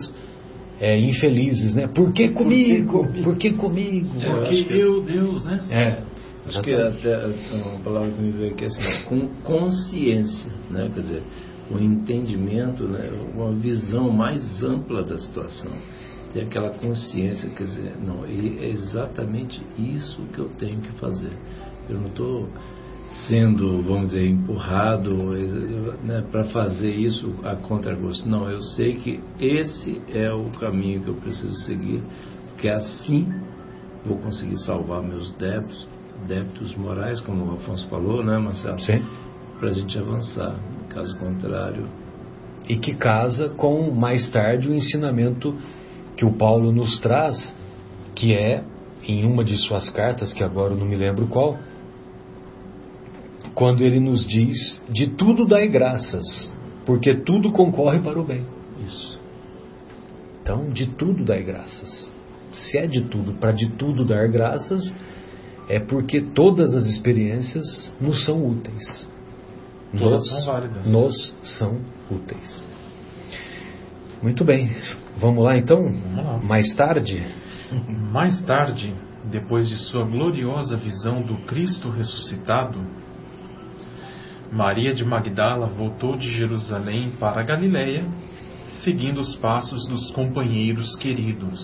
é, 0.80 1.00
infelizes, 1.00 1.74
né? 1.74 1.88
Por 1.88 2.14
que 2.14 2.30
comigo? 2.30 3.08
Por 3.24 3.36
que 3.38 3.54
comigo? 3.54 4.22
É, 4.22 4.30
Porque 4.30 4.64
que... 4.64 4.80
eu, 4.80 5.02
Deus, 5.02 5.44
né? 5.44 5.62
É. 5.70 6.18
Acho 6.46 6.62
que 6.62 6.74
até 6.74 7.26
uma 7.52 7.80
palavra 7.84 8.12
que 8.12 8.22
me 8.22 8.32
veio 8.32 8.54
aqui 8.54 8.64
é 8.64 8.68
assim, 8.68 9.06
com 9.10 9.28
consciência, 9.44 10.50
né? 10.70 10.90
Quer 10.94 11.02
dizer, 11.02 11.24
o 11.70 11.78
entendimento, 11.78 12.84
né? 12.86 13.10
uma 13.36 13.52
visão 13.54 14.10
mais 14.10 14.64
ampla 14.64 15.04
da 15.04 15.18
situação. 15.18 15.72
Ter 16.32 16.44
aquela 16.44 16.70
consciência, 16.78 17.50
quer 17.50 17.64
dizer, 17.64 17.98
não, 18.06 18.26
é 18.26 18.70
exatamente 18.70 19.62
isso 19.78 20.22
que 20.34 20.40
eu 20.40 20.50
tenho 20.50 20.80
que 20.82 20.92
fazer. 21.00 21.34
Eu 21.90 22.00
não 22.00 22.08
estou 22.08 22.50
sendo, 23.28 23.82
vamos 23.82 24.10
dizer, 24.10 24.28
empurrado 24.28 25.14
né, 26.04 26.24
para 26.32 26.46
fazer 26.46 26.92
isso 26.92 27.34
a 27.44 27.56
contragosto. 27.56 28.28
Não, 28.28 28.50
eu 28.50 28.62
sei 28.62 28.96
que 28.96 29.20
esse 29.40 30.02
é 30.10 30.32
o 30.32 30.50
caminho 30.52 31.02
que 31.02 31.10
eu 31.10 31.16
preciso 31.16 31.56
seguir, 31.64 32.02
porque 32.50 32.70
assim 32.70 33.28
vou 34.06 34.18
conseguir 34.18 34.58
salvar 34.60 35.04
meus 35.04 35.34
débitos, 35.34 35.88
débitos 36.28 36.76
morais, 36.76 37.20
como 37.20 37.46
o 37.46 37.54
Afonso 37.56 37.88
falou, 37.90 38.24
né, 38.24 38.38
Marcelo? 38.38 38.80
Sim. 38.80 39.04
Para 39.60 39.70
a 39.70 39.74
gente 39.74 39.98
avançar. 39.98 40.56
Caso 40.90 41.18
contrário. 41.18 41.88
E 42.68 42.78
que 42.78 42.96
casa 42.96 43.50
com 43.50 43.92
mais 43.92 44.30
tarde 44.30 44.70
o 44.70 44.74
ensinamento 44.74 45.56
que 46.16 46.26
o 46.26 46.34
Paulo 46.34 46.72
nos 46.72 47.00
traz, 47.00 47.56
que 48.16 48.34
é 48.34 48.64
em 49.04 49.26
uma 49.26 49.44
de 49.44 49.56
suas 49.58 49.90
cartas, 49.90 50.34
que 50.34 50.44
agora 50.44 50.74
eu 50.74 50.78
não 50.78 50.86
me 50.86 50.96
lembro 50.96 51.28
qual, 51.28 51.58
quando 53.58 53.84
ele 53.84 54.00
nos 54.00 54.24
diz: 54.28 54.80
de 54.88 55.08
tudo 55.08 55.44
dai 55.44 55.68
graças, 55.68 56.54
porque 56.86 57.16
tudo 57.16 57.52
concorre 57.52 58.00
para 58.00 58.20
o 58.20 58.24
bem. 58.24 58.46
Isso. 58.86 59.20
Então, 60.40 60.70
de 60.70 60.86
tudo 60.86 61.26
dai 61.26 61.42
graças. 61.42 62.14
Se 62.54 62.78
é 62.78 62.86
de 62.86 63.02
tudo, 63.02 63.34
para 63.34 63.52
de 63.52 63.68
tudo 63.72 64.06
dar 64.06 64.28
graças, 64.28 64.94
é 65.68 65.80
porque 65.80 66.22
todas 66.22 66.76
as 66.76 66.86
experiências 66.86 67.92
nos 68.00 68.26
são 68.26 68.46
úteis. 68.48 69.08
Todas 69.92 70.22
nos, 70.22 70.30
são 70.30 70.46
válidas. 70.46 70.88
Nos 70.88 71.36
são 71.44 71.82
úteis. 72.12 72.68
Muito 74.22 74.46
bem, 74.46 74.70
vamos 75.18 75.44
lá 75.44 75.58
então? 75.58 75.84
Vamos 75.84 76.16
lá. 76.16 76.38
Mais 76.44 76.76
tarde? 76.76 77.26
Mais 78.12 78.40
tarde, 78.44 78.94
depois 79.26 79.68
de 79.68 79.78
sua 79.78 80.06
gloriosa 80.06 80.78
visão 80.78 81.22
do 81.22 81.38
Cristo 81.46 81.90
ressuscitado, 81.90 82.80
Maria 84.52 84.94
de 84.94 85.04
Magdala 85.04 85.68
voltou 85.68 86.16
de 86.16 86.32
Jerusalém 86.32 87.12
para 87.20 87.44
Galiléia, 87.44 88.06
seguindo 88.84 89.20
os 89.20 89.36
passos 89.36 89.86
dos 89.88 90.10
companheiros 90.12 90.96
queridos. 90.98 91.62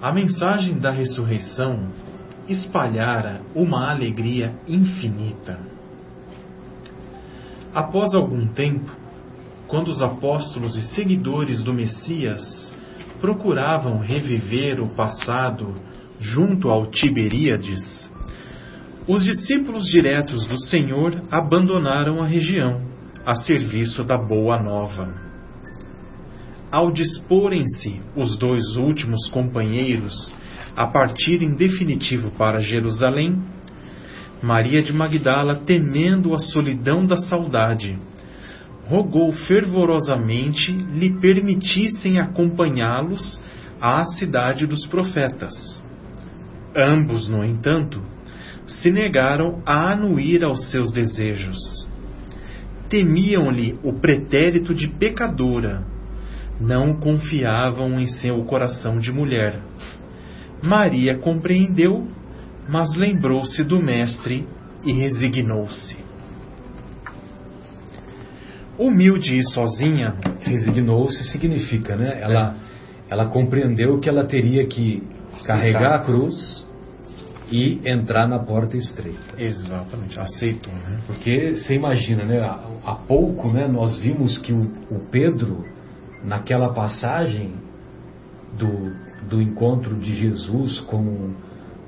A 0.00 0.12
mensagem 0.12 0.78
da 0.78 0.90
ressurreição 0.90 1.88
espalhara 2.48 3.40
uma 3.54 3.90
alegria 3.90 4.54
infinita. 4.68 5.58
Após 7.74 8.14
algum 8.14 8.46
tempo, 8.46 8.90
quando 9.66 9.88
os 9.88 10.00
apóstolos 10.00 10.76
e 10.76 10.82
seguidores 10.94 11.62
do 11.62 11.74
Messias 11.74 12.70
procuravam 13.20 13.98
reviver 13.98 14.80
o 14.80 14.88
passado 14.90 15.74
junto 16.20 16.70
ao 16.70 16.86
Tiberíades, 16.86 18.10
os 19.08 19.22
discípulos 19.22 19.84
diretos 19.84 20.46
do 20.46 20.58
Senhor 20.58 21.22
abandonaram 21.30 22.20
a 22.20 22.26
região 22.26 22.80
a 23.24 23.36
serviço 23.36 24.02
da 24.02 24.18
Boa 24.18 24.60
Nova. 24.60 25.14
Ao 26.70 26.92
disporem-se 26.92 28.00
os 28.16 28.36
dois 28.36 28.74
últimos 28.74 29.28
companheiros 29.28 30.34
a 30.76 30.86
partir 30.86 31.42
em 31.42 31.54
definitivo 31.54 32.32
para 32.32 32.60
Jerusalém, 32.60 33.40
Maria 34.42 34.82
de 34.82 34.92
Magdala, 34.92 35.56
temendo 35.64 36.34
a 36.34 36.38
solidão 36.38 37.06
da 37.06 37.16
saudade, 37.16 37.98
rogou 38.86 39.32
fervorosamente 39.32 40.72
lhe 40.72 41.18
permitissem 41.20 42.18
acompanhá-los 42.18 43.40
à 43.80 44.04
cidade 44.04 44.66
dos 44.66 44.84
profetas. 44.86 45.84
Ambos, 46.76 47.28
no 47.28 47.44
entanto, 47.44 48.02
se 48.66 48.90
negaram 48.90 49.62
a 49.64 49.92
anuir 49.92 50.44
aos 50.44 50.70
seus 50.70 50.92
desejos. 50.92 51.88
Temiam-lhe 52.88 53.78
o 53.82 53.92
pretérito 53.92 54.74
de 54.74 54.88
pecadora, 54.88 55.82
não 56.60 56.94
confiavam 56.94 58.00
em 58.00 58.06
seu 58.06 58.44
coração 58.44 58.98
de 58.98 59.12
mulher. 59.12 59.60
Maria 60.62 61.18
compreendeu, 61.18 62.06
mas 62.68 62.92
lembrou-se 62.94 63.62
do 63.64 63.80
Mestre 63.82 64.46
e 64.84 64.92
resignou-se. 64.92 65.96
Humilde 68.78 69.36
e 69.36 69.42
sozinha, 69.42 70.14
Resignou-se 70.46 71.24
significa, 71.24 71.96
né? 71.96 72.20
Ela, 72.20 72.54
ela 73.10 73.26
compreendeu 73.26 73.98
que 73.98 74.08
ela 74.08 74.24
teria 74.24 74.64
que 74.66 75.02
carregar 75.44 75.96
a 75.96 76.04
cruz 76.04 76.65
e 77.50 77.80
entrar 77.84 78.26
na 78.26 78.38
porta 78.38 78.76
estreita. 78.76 79.34
exatamente, 79.38 80.18
aceitou, 80.18 80.72
né? 80.72 80.98
Porque 81.06 81.52
você 81.52 81.74
imagina, 81.74 82.24
né? 82.24 82.40
Há 82.40 82.76
há 82.86 82.94
pouco, 82.94 83.52
né? 83.52 83.66
Nós 83.66 83.98
vimos 83.98 84.38
que 84.38 84.52
o, 84.52 84.70
o 84.90 85.00
Pedro, 85.10 85.64
naquela 86.22 86.72
passagem 86.72 87.54
do, 88.56 88.92
do 89.28 89.42
encontro 89.42 89.96
de 89.96 90.14
Jesus 90.14 90.78
com, 90.82 91.34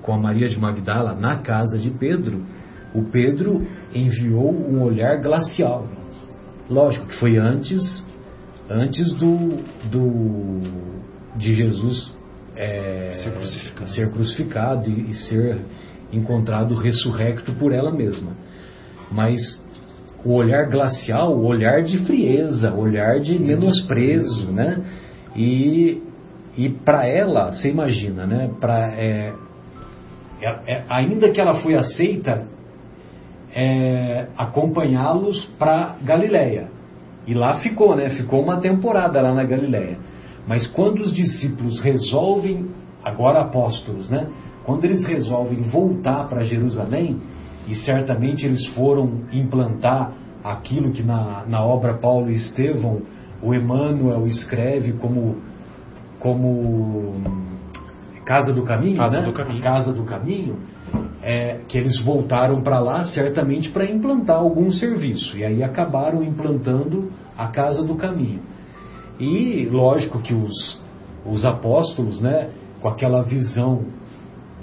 com 0.02 0.12
a 0.12 0.18
Maria 0.18 0.48
de 0.48 0.58
Magdala 0.58 1.14
na 1.14 1.38
casa 1.38 1.78
de 1.78 1.88
Pedro, 1.90 2.44
o 2.92 3.04
Pedro 3.04 3.64
enviou 3.94 4.52
um 4.52 4.82
olhar 4.82 5.20
glacial. 5.22 5.86
Lógico 6.68 7.06
que 7.06 7.14
foi 7.20 7.38
antes, 7.38 8.04
antes 8.68 9.14
do, 9.14 9.62
do 9.88 10.98
de 11.36 11.54
Jesus 11.54 12.17
é, 12.58 13.10
Ser 13.12 13.32
crucificado. 13.32 13.90
ser 13.90 14.10
crucificado 14.10 14.90
e, 14.90 15.10
e 15.10 15.14
ser 15.14 15.58
encontrado 16.12 16.74
ressurrecto 16.74 17.52
por 17.54 17.72
ela 17.72 17.92
mesma. 17.92 18.32
Mas 19.10 19.38
o 20.24 20.32
olhar 20.34 20.68
glacial, 20.68 21.32
o 21.34 21.46
olhar 21.46 21.82
de 21.82 21.98
frieza, 22.04 22.72
o 22.72 22.80
olhar 22.80 23.20
de 23.20 23.38
menosprezo, 23.38 24.50
né? 24.52 24.82
E, 25.36 26.02
e 26.56 26.68
para 26.68 27.06
ela, 27.06 27.52
você 27.52 27.68
imagina, 27.68 28.26
né? 28.26 28.50
Pra, 28.60 28.88
é, 28.94 29.32
é- 30.42 30.58
é- 30.66 30.84
ainda 30.88 31.30
que 31.30 31.40
ela 31.40 31.54
foi 31.62 31.74
aceita, 31.76 32.46
é, 33.54 34.26
acompanhá-los 34.36 35.46
para 35.58 35.96
Galiléia. 36.02 36.68
E 37.26 37.34
lá 37.34 37.60
ficou, 37.60 37.94
né? 37.94 38.10
Ficou 38.10 38.42
uma 38.42 38.60
temporada 38.60 39.20
lá 39.20 39.32
na 39.34 39.44
Galiléia. 39.44 39.98
Mas 40.48 40.66
quando 40.66 41.00
os 41.00 41.12
discípulos 41.12 41.78
resolvem, 41.78 42.70
agora 43.04 43.42
apóstolos, 43.42 44.08
né? 44.08 44.28
Quando 44.64 44.84
eles 44.87 45.04
resolvem 45.04 45.61
voltar 45.62 46.26
para 46.26 46.40
Jerusalém, 46.40 47.20
e 47.66 47.74
certamente 47.74 48.46
eles 48.46 48.66
foram 48.68 49.24
implantar 49.30 50.12
aquilo 50.42 50.90
que 50.90 51.02
na, 51.02 51.44
na 51.46 51.62
obra 51.62 51.98
Paulo 51.98 52.30
e 52.30 52.34
Estevão, 52.34 53.02
o 53.42 53.54
Emmanuel 53.54 54.26
escreve 54.26 54.94
como, 54.94 55.37
como 56.18 57.12
Casa 58.24 58.52
do 58.52 58.62
Caminho, 58.62 58.96
Casa 58.96 59.20
né? 59.20 59.26
do 59.26 59.32
Caminho. 59.32 59.62
Casa 59.62 59.92
do 59.92 60.04
Caminho, 60.04 60.56
é, 61.22 61.61
que 61.68 61.76
eles 61.76 62.02
voltaram 62.02 62.62
para 62.62 62.78
lá 62.78 63.04
certamente 63.04 63.70
para 63.70 63.84
implantar 63.84 64.38
algum 64.38 64.72
serviço. 64.72 65.37
E 65.37 65.44
aí 65.44 65.62
acabaram 65.62 66.22
implantando 66.22 67.11
a 67.37 67.48
Casa 67.48 67.82
do 67.82 67.96
Caminho. 67.96 68.40
E 69.18 69.66
lógico 69.66 70.20
que 70.20 70.35
os, 70.35 70.81
os 71.26 71.44
apóstolos, 71.44 72.20
né, 72.20 72.50
com 72.81 72.88
aquela 72.88 73.22
visão 73.22 73.85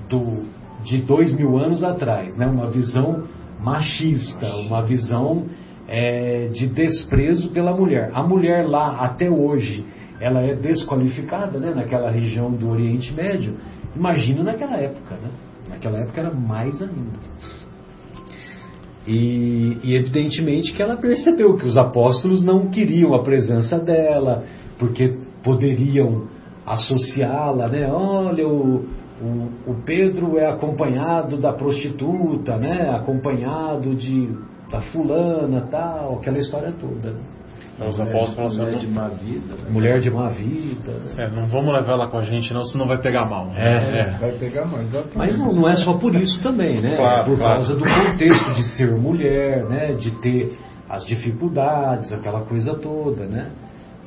do, 0.09 0.45
de 0.83 1.01
dois 1.01 1.33
mil 1.33 1.57
anos 1.57 1.83
atrás, 1.83 2.35
né, 2.37 2.47
uma 2.47 2.69
visão 2.69 3.23
machista, 3.59 4.47
uma 4.67 4.81
visão 4.83 5.45
é, 5.87 6.47
de 6.53 6.67
desprezo 6.67 7.49
pela 7.49 7.75
mulher. 7.75 8.11
A 8.13 8.23
mulher 8.23 8.65
lá, 8.67 8.97
até 8.99 9.29
hoje, 9.29 9.85
ela 10.19 10.41
é 10.41 10.55
desqualificada 10.55 11.59
né, 11.59 11.73
naquela 11.75 12.09
região 12.09 12.51
do 12.51 12.69
Oriente 12.69 13.13
Médio. 13.13 13.57
Imagina 13.95 14.43
naquela 14.43 14.77
época, 14.77 15.15
né? 15.15 15.29
Naquela 15.69 15.99
época 15.99 16.21
era 16.21 16.31
mais 16.33 16.81
ainda. 16.81 17.24
E, 19.07 19.77
e 19.83 19.95
evidentemente 19.95 20.73
que 20.73 20.81
ela 20.81 20.97
percebeu 20.97 21.55
que 21.57 21.65
os 21.65 21.77
apóstolos 21.77 22.43
não 22.43 22.69
queriam 22.69 23.13
a 23.13 23.21
presença 23.21 23.77
dela, 23.77 24.43
porque 24.79 25.15
poderiam 25.43 26.27
associá-la, 26.65 27.67
né? 27.67 27.87
Olha, 27.91 28.47
o, 28.47 28.85
o, 29.21 29.71
o 29.71 29.75
Pedro 29.85 30.39
é 30.39 30.47
acompanhado 30.47 31.37
da 31.37 31.53
prostituta, 31.53 32.57
né? 32.57 32.89
Acompanhado 32.89 33.93
de 33.95 34.29
da 34.71 34.81
fulana, 34.81 35.61
tal, 35.69 36.15
aquela 36.15 36.39
história 36.39 36.73
toda. 36.79 37.11
né? 37.11 37.34
Então, 37.75 37.89
os 37.89 37.99
apóstolos 37.99 38.53
mulher 38.57 38.71
falaram, 38.71 38.79
de 38.79 38.87
má 38.87 39.07
vida. 39.09 39.53
né? 39.55 39.69
Mulher 39.69 39.99
de 39.99 40.09
má 40.09 40.29
vida. 40.29 40.91
né? 40.93 41.25
é, 41.25 41.29
não 41.29 41.45
vamos 41.45 41.73
levar 41.73 41.93
ela 41.93 42.07
com 42.07 42.17
a 42.17 42.21
gente, 42.21 42.53
não, 42.53 42.63
senão 42.63 42.85
vai 42.85 42.97
pegar 42.99 43.25
mal. 43.25 43.51
É, 43.55 44.17
Vai 44.17 44.31
pegar 44.31 44.65
mais. 44.65 44.87
exatamente. 44.87 45.17
Mas 45.17 45.37
não, 45.37 45.51
não 45.51 45.67
é 45.69 45.75
só 45.75 45.93
por 45.97 46.15
isso 46.15 46.41
também, 46.41 46.79
né? 46.81 46.95
Claro, 46.95 47.21
é 47.21 47.23
por 47.25 47.37
claro. 47.37 47.55
causa 47.55 47.75
do 47.75 47.83
contexto 47.83 48.53
de 48.55 48.63
ser 48.77 48.91
mulher, 48.95 49.65
né? 49.65 49.91
De 49.93 50.11
ter 50.21 50.57
as 50.89 51.05
dificuldades, 51.05 52.13
aquela 52.13 52.41
coisa 52.41 52.75
toda, 52.75 53.25
né? 53.25 53.49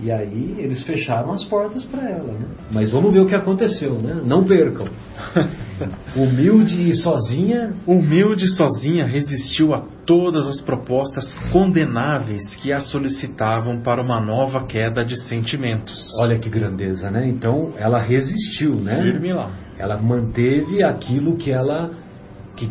E 0.00 0.10
aí 0.12 0.54
eles 0.58 0.82
fecharam 0.84 1.32
as 1.32 1.44
portas 1.44 1.84
para 1.84 2.08
ela, 2.08 2.32
né? 2.32 2.46
Mas 2.70 2.90
vamos 2.90 3.12
ver 3.12 3.20
o 3.20 3.26
que 3.26 3.34
aconteceu, 3.34 3.94
né? 3.94 4.22
Não 4.24 4.44
percam. 4.44 4.86
Humilde 6.16 6.88
e 6.88 6.94
sozinha, 6.94 7.72
Humilde 7.86 8.44
e 8.44 8.48
sozinha 8.48 9.04
resistiu 9.04 9.74
a 9.74 9.80
todas 10.04 10.46
as 10.46 10.60
propostas 10.60 11.34
condenáveis 11.52 12.54
que 12.56 12.72
a 12.72 12.80
solicitavam 12.80 13.80
para 13.80 14.02
uma 14.02 14.20
nova 14.20 14.64
queda 14.64 15.04
de 15.04 15.16
sentimentos. 15.28 16.06
olha 16.18 16.38
que 16.38 16.48
grandeza, 16.48 17.10
né? 17.10 17.28
Então 17.28 17.72
ela 17.76 17.98
resistiu, 17.98 18.76
né? 18.76 19.02
Firme 19.02 19.32
lá. 19.32 19.50
Ela 19.78 19.96
manteve 19.98 20.82
aquilo 20.82 21.36
que 21.36 21.50
ela 21.50 21.90
que 22.56 22.70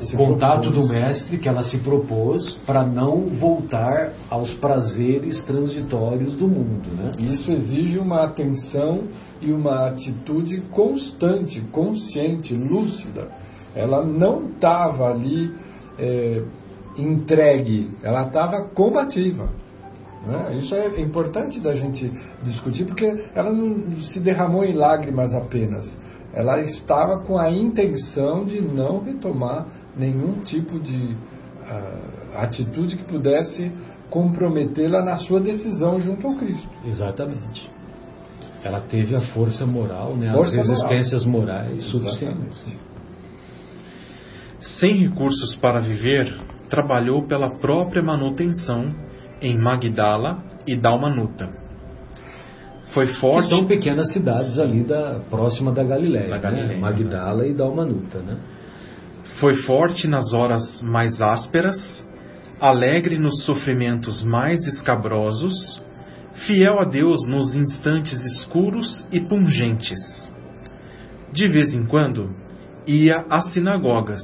Se 0.00 0.14
contato 0.14 0.70
propôs. 0.70 0.88
do 0.88 0.92
mestre 0.92 1.38
que 1.38 1.48
ela 1.48 1.64
se 1.64 1.78
propôs 1.78 2.54
para 2.66 2.84
não 2.84 3.30
voltar 3.30 4.12
aos 4.28 4.52
prazeres 4.54 5.42
transitórios 5.42 6.34
do 6.34 6.46
mundo, 6.46 6.94
né? 6.94 7.12
Isso 7.18 7.50
exige 7.50 7.98
uma 7.98 8.24
atenção 8.24 9.04
e 9.40 9.50
uma 9.50 9.88
atitude 9.88 10.60
constante, 10.70 11.62
consciente, 11.72 12.54
lúcida. 12.54 13.28
Ela 13.74 14.04
não 14.04 14.50
estava 14.50 15.10
ali 15.10 15.50
é, 15.98 16.42
entregue, 16.98 17.90
ela 18.02 18.26
estava 18.26 18.68
combativa. 18.68 19.48
né? 20.26 20.54
Isso 20.56 20.74
é 20.74 21.00
importante 21.00 21.58
da 21.60 21.72
gente 21.72 22.10
discutir, 22.42 22.84
porque 22.84 23.28
ela 23.34 23.50
não 23.50 23.96
se 24.02 24.20
derramou 24.20 24.64
em 24.64 24.74
lágrimas 24.74 25.32
apenas. 25.32 25.96
Ela 26.36 26.60
estava 26.60 27.20
com 27.20 27.38
a 27.38 27.50
intenção 27.50 28.44
de 28.44 28.60
não 28.60 29.02
retomar 29.02 29.66
nenhum 29.96 30.42
tipo 30.42 30.78
de 30.78 31.16
ah, 31.62 32.42
atitude 32.42 32.98
que 32.98 33.04
pudesse 33.04 33.72
comprometê-la 34.10 35.02
na 35.02 35.16
sua 35.16 35.40
decisão 35.40 35.98
junto 35.98 36.26
ao 36.26 36.34
Cristo. 36.34 36.68
Exatamente. 36.84 37.70
Ela 38.62 38.82
teve 38.82 39.16
a 39.16 39.20
força 39.32 39.64
moral, 39.64 40.14
né? 40.14 40.30
Força 40.34 40.60
as 40.60 40.66
moral. 40.66 40.74
resistências 40.74 41.24
morais 41.24 41.84
suficientes. 41.84 42.78
Sem 44.60 44.96
recursos 45.08 45.56
para 45.56 45.80
viver, 45.80 46.38
trabalhou 46.68 47.26
pela 47.26 47.56
própria 47.58 48.02
manutenção 48.02 48.94
em 49.40 49.56
Magdala 49.56 50.42
e 50.66 50.76
Dalmanuta. 50.76 51.65
Foi 52.96 53.08
Que 53.08 53.20
forte. 53.20 53.50
são 53.50 53.66
pequenas 53.66 54.10
cidades 54.10 54.58
ali 54.58 54.82
da 54.82 55.20
próxima 55.28 55.70
da 55.70 55.84
Galiléia, 55.84 56.30
Da 56.30 56.36
né? 56.36 56.40
Galileia, 56.40 56.80
Magdala 56.80 57.46
e 57.46 57.52
Dalmanuta, 57.52 58.20
né? 58.20 58.38
Foi 59.38 59.54
forte 59.54 60.08
nas 60.08 60.32
horas 60.32 60.80
mais 60.80 61.20
ásperas, 61.20 61.76
alegre 62.58 63.18
nos 63.18 63.44
sofrimentos 63.44 64.24
mais 64.24 64.66
escabrosos, 64.66 65.78
fiel 66.46 66.78
a 66.80 66.84
Deus 66.84 67.26
nos 67.28 67.54
instantes 67.54 68.18
escuros 68.22 69.06
e 69.12 69.20
pungentes. 69.20 70.00
De 71.34 71.46
vez 71.46 71.74
em 71.74 71.84
quando, 71.84 72.34
ia 72.86 73.26
às 73.28 73.52
sinagogas, 73.52 74.22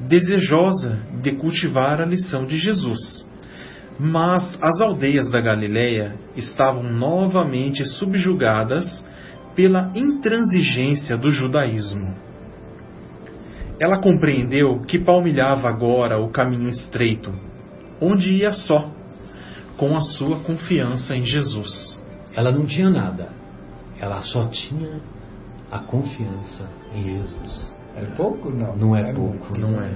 desejosa 0.00 0.98
de 1.20 1.32
cultivar 1.32 2.00
a 2.00 2.06
lição 2.06 2.44
de 2.46 2.56
Jesus. 2.56 3.30
Mas 4.04 4.58
as 4.60 4.80
aldeias 4.80 5.30
da 5.30 5.40
Galiléia 5.40 6.16
estavam 6.34 6.82
novamente 6.82 7.84
subjugadas 7.84 8.84
pela 9.54 9.92
intransigência 9.94 11.16
do 11.16 11.30
judaísmo. 11.30 12.12
Ela 13.78 14.00
compreendeu 14.00 14.80
que 14.80 14.98
palmilhava 14.98 15.68
agora 15.68 16.18
o 16.18 16.30
caminho 16.30 16.68
estreito, 16.68 17.32
onde 18.00 18.28
ia 18.28 18.52
só, 18.52 18.90
com 19.76 19.96
a 19.96 20.00
sua 20.00 20.40
confiança 20.40 21.14
em 21.14 21.24
Jesus. 21.24 22.04
Ela 22.34 22.50
não 22.50 22.66
tinha 22.66 22.90
nada, 22.90 23.28
ela 24.00 24.20
só 24.22 24.46
tinha 24.48 25.00
a 25.70 25.78
confiança 25.78 26.68
em 26.92 27.02
Jesus. 27.04 27.81
É 27.96 28.04
pouco? 28.16 28.50
Não. 28.50 28.76
Não 28.76 28.96
é, 28.96 29.12
pouco. 29.12 29.36
muito. 29.36 29.60
Não 29.60 29.82
é. 29.82 29.90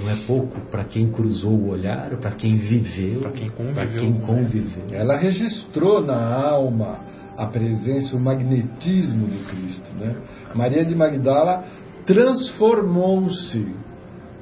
Não 0.00 0.10
é 0.10 0.16
pouco 0.26 0.60
para 0.70 0.84
quem 0.84 1.10
cruzou 1.12 1.52
o 1.52 1.68
olhar, 1.68 2.10
para 2.16 2.32
quem 2.32 2.56
viveu, 2.56 3.20
Pra 3.20 3.30
quem 3.30 3.50
conviveu 3.50 3.74
pra 3.74 3.86
quem 3.86 4.12
com 4.14 4.26
conviveu. 4.26 4.86
Ela 4.90 5.16
registrou 5.16 6.02
na 6.02 6.34
alma 6.34 7.00
a 7.36 7.46
presença, 7.46 8.16
o 8.16 8.20
magnetismo 8.20 9.26
do 9.26 9.46
Cristo. 9.48 9.94
Né? 9.94 10.16
Maria 10.54 10.84
de 10.84 10.94
Magdala 10.94 11.64
transformou-se 12.06 13.74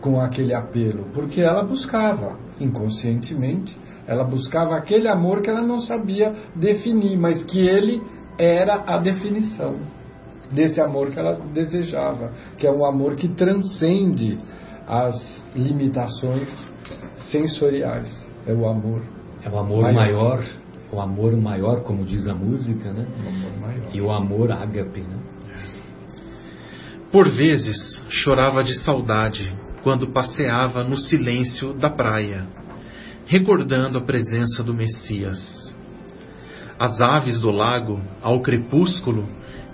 com 0.00 0.18
aquele 0.20 0.54
apelo, 0.54 1.06
porque 1.12 1.42
ela 1.42 1.62
buscava, 1.62 2.38
inconscientemente, 2.58 3.76
ela 4.06 4.24
buscava 4.24 4.76
aquele 4.76 5.08
amor 5.08 5.42
que 5.42 5.50
ela 5.50 5.60
não 5.60 5.80
sabia 5.80 6.32
definir, 6.56 7.18
mas 7.18 7.44
que 7.44 7.60
ele 7.60 8.02
era 8.38 8.82
a 8.86 8.96
definição 8.98 9.76
desse 10.52 10.80
amor 10.80 11.10
que 11.10 11.18
ela 11.18 11.38
desejava, 11.54 12.32
que 12.58 12.66
é 12.66 12.70
um 12.70 12.84
amor 12.84 13.14
que 13.16 13.28
transcende 13.28 14.38
as 14.86 15.14
limitações 15.54 16.48
sensoriais. 17.30 18.08
É 18.46 18.52
o 18.52 18.66
amor, 18.68 19.02
É 19.44 19.48
o 19.48 19.58
amor 19.58 19.82
Maior. 19.82 19.94
maior. 19.94 20.44
o 20.92 21.00
amor 21.00 21.36
maior, 21.36 21.82
como 21.84 22.04
diz 22.04 22.26
a 22.26 22.34
música, 22.34 22.92
né? 22.92 23.06
o 23.24 23.28
amor 23.28 23.60
maior. 23.60 23.94
E 23.94 24.00
o 24.00 24.10
amor 24.10 24.50
ágape, 24.50 25.00
né? 25.02 25.16
Por 27.12 27.28
vezes 27.28 27.76
chorava 28.08 28.62
de 28.62 28.74
saudade 28.82 29.52
quando 29.82 30.08
passeava 30.10 30.84
no 30.84 30.96
silêncio 30.96 31.72
da 31.72 31.88
praia, 31.90 32.46
recordando 33.26 33.98
a 33.98 34.02
presença 34.02 34.62
do 34.62 34.74
Messias. 34.74 35.74
As 36.78 37.00
aves 37.00 37.40
do 37.40 37.50
lago, 37.50 38.00
ao 38.22 38.40
crepúsculo, 38.40 39.28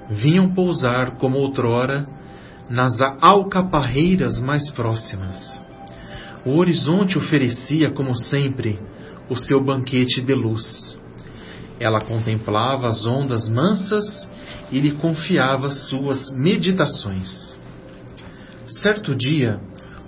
vinham 0.09 0.53
pousar 0.53 1.13
como 1.19 1.39
outrora 1.39 2.07
nas 2.69 3.01
alcaparreiras 3.21 4.41
mais 4.41 4.71
próximas. 4.71 5.55
O 6.45 6.59
horizonte 6.59 7.19
oferecia, 7.19 7.91
como 7.91 8.15
sempre, 8.15 8.79
o 9.29 9.37
seu 9.37 9.63
banquete 9.63 10.23
de 10.23 10.35
luz. 10.35 10.99
Ela 11.79 12.01
contemplava 12.01 12.87
as 12.87 13.05
ondas 13.05 13.49
mansas 13.49 14.29
e 14.71 14.81
lhe 14.81 14.93
confiava 14.93 15.71
suas 15.71 16.31
meditações. 16.33 17.57
Certo 18.67 19.15
dia, 19.15 19.61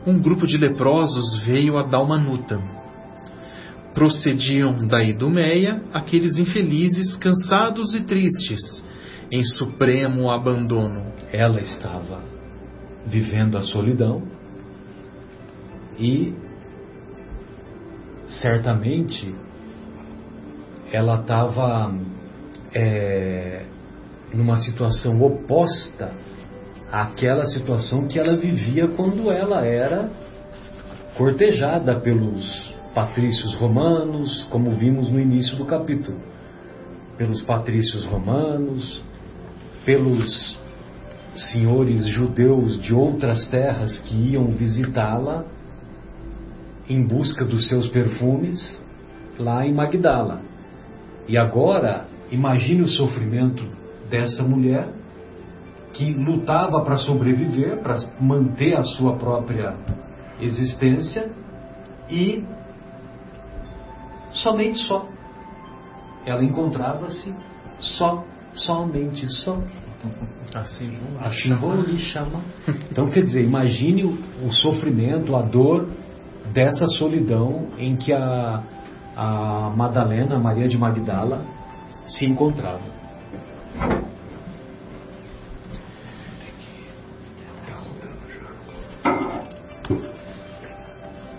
um 0.06 0.18
grupo 0.18 0.46
de 0.46 0.56
leprosos 0.56 1.38
veio 1.44 1.76
a 1.76 1.82
Dalmanuta. 1.82 2.60
Procediam 3.92 4.78
da 4.86 5.02
Idumeia 5.02 5.82
aqueles 5.92 6.38
infelizes, 6.38 7.16
cansados 7.16 7.94
e 7.94 8.00
tristes, 8.00 8.82
em 9.30 9.44
supremo 9.44 10.30
abandono. 10.30 11.12
Ela 11.32 11.60
estava 11.60 12.22
vivendo 13.06 13.56
a 13.56 13.62
solidão 13.62 14.22
e 15.98 16.34
certamente 18.28 19.34
ela 20.92 21.20
estava 21.20 21.94
é, 22.74 23.64
numa 24.32 24.58
situação 24.58 25.20
oposta 25.22 26.12
àquela 26.90 27.44
situação 27.46 28.06
que 28.06 28.18
ela 28.18 28.36
vivia 28.36 28.88
quando 28.88 29.30
ela 29.30 29.64
era 29.64 30.10
cortejada 31.16 31.98
pelos 32.00 32.74
patrícios 32.94 33.54
romanos, 33.54 34.44
como 34.50 34.70
vimos 34.72 35.10
no 35.10 35.20
início 35.20 35.56
do 35.56 35.66
capítulo. 35.66 36.18
Pelos 37.16 37.42
patrícios 37.42 38.04
romanos, 38.06 39.02
pelos 39.88 40.60
senhores 41.34 42.06
judeus 42.08 42.78
de 42.78 42.92
outras 42.92 43.46
terras 43.46 43.98
que 44.00 44.32
iam 44.32 44.48
visitá-la 44.48 45.46
em 46.86 47.02
busca 47.02 47.42
dos 47.42 47.68
seus 47.68 47.88
perfumes 47.88 48.78
lá 49.38 49.64
em 49.64 49.72
Magdala. 49.72 50.42
E 51.26 51.38
agora, 51.38 52.04
imagine 52.30 52.82
o 52.82 52.86
sofrimento 52.86 53.64
dessa 54.10 54.42
mulher 54.42 54.90
que 55.94 56.12
lutava 56.12 56.82
para 56.84 56.98
sobreviver, 56.98 57.78
para 57.78 57.96
manter 58.20 58.76
a 58.76 58.82
sua 58.82 59.16
própria 59.16 59.74
existência 60.38 61.32
e 62.10 62.44
somente 64.32 64.80
só. 64.80 65.08
Ela 66.26 66.44
encontrava-se 66.44 67.34
só, 67.80 68.22
somente 68.52 69.26
só. 69.28 69.58
Assim 70.54 70.90
Assim. 71.20 72.42
Então, 72.90 73.08
quer 73.10 73.20
dizer, 73.20 73.44
imagine 73.44 74.04
o, 74.04 74.46
o 74.46 74.52
sofrimento, 74.52 75.34
a 75.34 75.42
dor 75.42 75.88
dessa 76.52 76.86
solidão 76.86 77.68
em 77.78 77.96
que 77.96 78.12
a, 78.12 78.62
a 79.16 79.72
Madalena, 79.76 80.38
Maria 80.38 80.68
de 80.68 80.78
Magdala, 80.78 81.44
se 82.06 82.24
encontrava. 82.24 82.98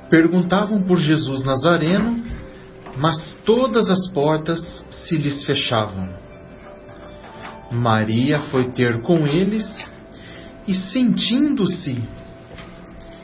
Perguntavam 0.09 0.81
por 0.81 0.97
Jesus 0.97 1.43
Nazareno, 1.43 2.23
mas 2.97 3.37
todas 3.45 3.89
as 3.89 4.09
portas 4.11 4.59
se 4.89 5.15
lhes 5.15 5.45
fechavam. 5.45 6.09
Maria 7.71 8.39
foi 8.51 8.71
ter 8.71 9.01
com 9.01 9.27
eles 9.27 9.65
e, 10.67 10.73
sentindo-se 10.73 12.01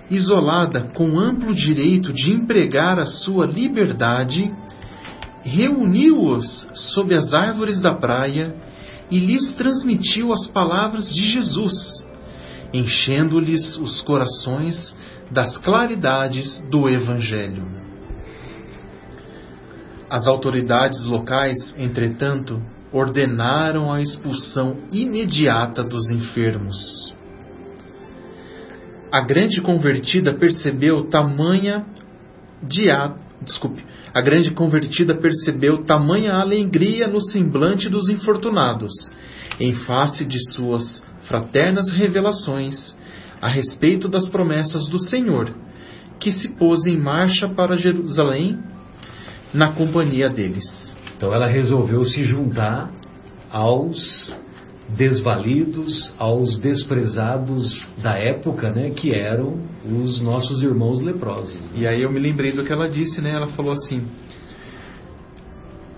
isolada 0.10 0.92
com 0.94 1.20
amplo 1.20 1.54
direito 1.54 2.14
de 2.14 2.32
empregar 2.32 3.00
a 3.00 3.06
sua 3.06 3.46
liberdade, 3.46 4.52
reuniu-os 5.44 6.68
sob 6.94 7.14
as 7.14 7.34
árvores 7.34 7.80
da 7.82 7.94
praia 7.94 8.56
e 9.10 9.20
lhes 9.20 9.54
transmitiu 9.54 10.34
as 10.34 10.48
palavras 10.48 11.14
de 11.14 11.22
Jesus, 11.22 12.04
enchendo-lhes 12.74 13.78
os 13.78 14.02
corações 14.02 14.96
das 15.32 15.58
claridades 15.58 16.60
do 16.70 16.90
Evangelho. 16.90 17.66
As 20.10 20.28
autoridades 20.28 21.06
locais, 21.06 21.74
entretanto, 21.78 22.62
ordenaram 22.92 23.92
a 23.92 24.02
expulsão 24.02 24.78
imediata 24.92 25.84
dos 25.84 26.10
enfermos. 26.10 27.14
A 29.12 29.22
grande 29.22 29.62
convertida 29.62 30.34
percebeu 30.34 31.10
tamanha 31.10 31.86
desculpe, 33.42 33.86
a 34.14 34.22
grande 34.22 34.52
convertida 34.52 35.16
percebeu 35.18 35.84
tamanha 35.84 36.34
alegria 36.34 37.08
no 37.08 37.22
semblante 37.22 37.90
dos 37.90 38.10
infortunados, 38.10 38.92
em 39.60 39.74
face 39.74 40.26
de 40.26 40.38
suas 40.54 41.04
fraternas 41.28 41.92
revelações 41.92 42.96
a 43.42 43.48
respeito 43.48 44.08
das 44.08 44.28
promessas 44.28 44.88
do 44.88 45.00
Senhor, 45.00 45.54
que 46.20 46.32
se 46.32 46.50
pôs 46.56 46.86
em 46.88 46.98
marcha 46.98 47.48
para 47.50 47.76
Jerusalém 47.76 48.58
na 49.54 49.74
companhia 49.74 50.30
deles. 50.30 50.85
Então 51.18 51.34
ela 51.34 51.48
resolveu 51.48 52.04
se 52.04 52.24
juntar 52.24 52.92
aos 53.52 54.38
desvalidos, 54.90 56.14
aos 56.20 56.60
desprezados 56.60 57.88
da 58.02 58.18
época, 58.18 58.72
né, 58.72 58.92
que 58.92 59.14
eram 59.14 59.60
os 59.84 60.22
nossos 60.22 60.62
irmãos 60.62 61.00
leprosos. 61.02 61.56
né? 61.72 61.78
E 61.78 61.88
aí 61.88 62.02
eu 62.02 62.12
me 62.12 62.20
lembrei 62.20 62.52
do 62.52 62.64
que 62.64 62.72
ela 62.72 62.90
disse, 62.90 63.20
né? 63.22 63.32
Ela 63.32 63.48
falou 63.48 63.72
assim: 63.72 64.04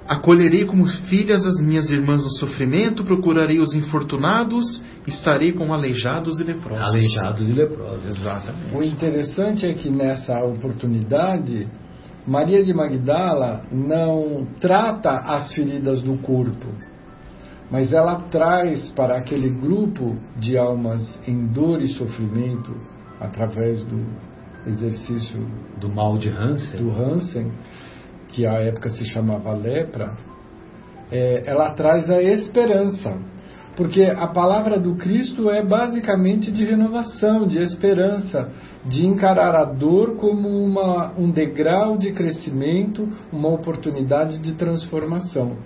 Acolherei 0.08 0.64
como 0.66 0.88
filhas 1.10 1.46
as 1.46 1.60
minhas 1.60 1.90
irmãs 1.92 2.24
no 2.24 2.32
sofrimento, 2.32 3.04
procurarei 3.04 3.60
os 3.60 3.74
infortunados, 3.74 4.82
estarei 5.06 5.52
com 5.52 5.74
aleijados 5.74 6.40
e 6.40 6.44
leprosos. 6.44 6.86
Aleijados 6.86 7.50
e 7.50 7.52
leprosos. 7.52 8.06
Exatamente. 8.06 8.74
O 8.74 8.82
interessante 8.82 9.66
é 9.66 9.74
que 9.74 9.90
nessa 9.90 10.42
oportunidade, 10.46 11.68
Maria 12.28 12.62
de 12.62 12.74
Magdala 12.74 13.64
não 13.72 14.46
trata 14.60 15.12
as 15.12 15.54
feridas 15.54 16.02
do 16.02 16.18
corpo, 16.18 16.68
mas 17.72 17.94
ela 17.94 18.16
traz 18.30 18.90
para 18.90 19.16
aquele 19.16 19.50
grupo 19.50 20.18
de 20.36 20.58
almas 20.58 21.18
em 21.26 21.48
dor 21.48 21.82
e 21.82 21.88
sofrimento, 21.88 22.76
através 23.18 23.82
do 23.86 24.06
exercício 24.66 25.40
Do 25.80 25.90
mal 25.90 26.18
de 26.18 26.28
Hansen. 26.28 26.84
do 26.84 26.92
Hansen, 26.92 27.52
que 28.28 28.46
à 28.46 28.56
época 28.56 28.90
se 28.90 29.06
chamava 29.06 29.54
lepra, 29.54 30.18
é, 31.10 31.44
ela 31.46 31.72
traz 31.76 32.10
a 32.10 32.22
esperança. 32.22 33.18
Porque 33.78 34.02
a 34.02 34.26
palavra 34.26 34.80
do 34.80 34.96
Cristo 34.96 35.52
é 35.52 35.64
basicamente 35.64 36.52
de 36.52 36.66
renovação, 36.66 37.46
de 37.46 37.60
esperança, 37.60 38.50
de 38.84 39.06
encarar 39.06 39.56
a 39.56 39.66
dor 39.66 40.16
como 40.16 40.50
uma, 40.50 41.14
um 41.16 41.30
degrau 41.30 41.96
de 41.96 42.12
crescimento, 42.12 43.08
uma 43.32 43.50
oportunidade 43.50 44.40
de 44.40 44.56
transformação. 44.56 45.58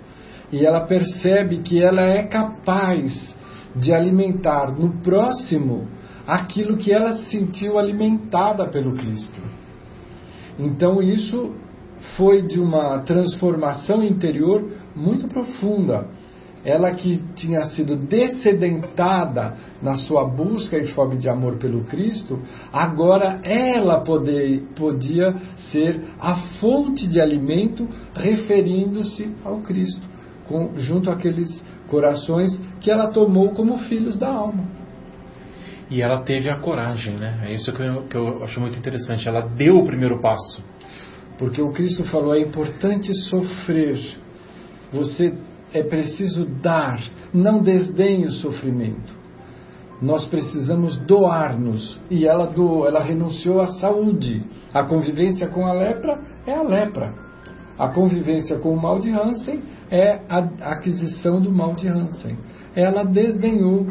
E 0.52 0.62
ela 0.62 0.82
percebe 0.82 1.62
que 1.62 1.82
ela 1.82 2.02
é 2.02 2.24
capaz 2.24 3.34
de 3.74 3.94
alimentar 3.94 4.70
no 4.78 5.00
próximo 5.00 5.88
aquilo 6.26 6.76
que 6.76 6.92
ela 6.92 7.14
se 7.14 7.30
sentiu 7.30 7.78
alimentada 7.78 8.68
pelo 8.68 8.94
Cristo. 8.94 9.40
Então 10.58 11.00
isso 11.00 11.54
foi 12.14 12.42
de 12.42 12.60
uma 12.60 12.98
transformação 13.04 14.02
interior 14.02 14.70
muito 14.94 15.26
profunda 15.28 16.08
ela 16.64 16.92
que 16.92 17.20
tinha 17.34 17.64
sido 17.66 17.96
descedentada 17.96 19.56
na 19.82 19.96
sua 19.96 20.24
busca 20.24 20.76
e 20.76 20.86
fome 20.88 21.16
de 21.16 21.28
amor 21.28 21.56
pelo 21.56 21.84
Cristo, 21.84 22.40
agora 22.72 23.40
ela 23.42 24.00
poder, 24.00 24.62
podia 24.76 25.34
ser 25.70 26.00
a 26.20 26.36
fonte 26.60 27.08
de 27.08 27.20
alimento 27.20 27.88
referindo-se 28.14 29.34
ao 29.44 29.60
Cristo, 29.60 30.06
com, 30.46 30.76
junto 30.76 31.10
àqueles 31.10 31.62
corações 31.88 32.60
que 32.80 32.90
ela 32.90 33.08
tomou 33.08 33.50
como 33.50 33.76
filhos 33.78 34.16
da 34.16 34.28
alma. 34.28 34.64
E 35.90 36.00
ela 36.00 36.22
teve 36.22 36.48
a 36.48 36.58
coragem, 36.58 37.16
né? 37.16 37.40
É 37.44 37.52
isso 37.52 37.70
que 37.70 37.82
eu, 37.82 38.04
que 38.04 38.16
eu 38.16 38.42
acho 38.44 38.58
muito 38.60 38.78
interessante. 38.78 39.28
Ela 39.28 39.42
deu 39.42 39.76
o 39.76 39.84
primeiro 39.84 40.22
passo. 40.22 40.64
Porque 41.38 41.60
o 41.60 41.70
Cristo 41.70 42.02
falou: 42.04 42.34
é 42.34 42.40
importante 42.40 43.12
sofrer. 43.28 43.98
Você 44.90 45.34
é 45.74 45.82
preciso 45.82 46.44
dar, 46.62 47.00
não 47.32 47.62
desdenhe 47.62 48.24
o 48.24 48.32
sofrimento. 48.32 49.22
Nós 50.02 50.26
precisamos 50.26 50.96
doar-nos. 51.06 51.98
E 52.10 52.26
ela 52.26 52.46
doou, 52.46 52.88
ela 52.88 53.02
renunciou 53.02 53.60
à 53.60 53.68
saúde. 53.78 54.44
A 54.74 54.82
convivência 54.82 55.46
com 55.48 55.64
a 55.64 55.72
lepra 55.72 56.20
é 56.44 56.52
a 56.52 56.62
lepra. 56.62 57.14
A 57.78 57.88
convivência 57.88 58.58
com 58.58 58.74
o 58.74 58.80
mal 58.80 58.98
de 58.98 59.10
Hansen 59.10 59.62
é 59.90 60.20
a 60.28 60.38
aquisição 60.72 61.40
do 61.40 61.52
mal 61.52 61.74
de 61.74 61.88
Hansen. 61.88 62.36
Ela 62.74 63.04
desdenhou 63.04 63.86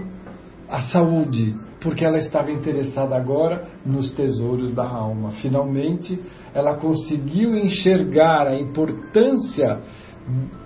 a 0.69 0.81
saúde, 0.81 1.55
porque 1.81 2.05
ela 2.05 2.17
estava 2.17 2.51
interessada 2.51 3.15
agora 3.15 3.63
nos 3.85 4.11
tesouros 4.11 4.73
da 4.73 4.87
alma. 4.87 5.31
Finalmente, 5.41 6.19
ela 6.53 6.75
conseguiu 6.75 7.55
enxergar 7.55 8.47
a 8.47 8.59
importância 8.59 9.79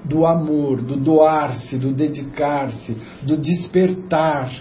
do 0.04 0.26
amor, 0.26 0.82
do 0.82 0.96
doar-se, 0.96 1.78
do 1.78 1.94
dedicar-se, 1.94 2.96
do 3.24 3.38
despertar, 3.38 4.52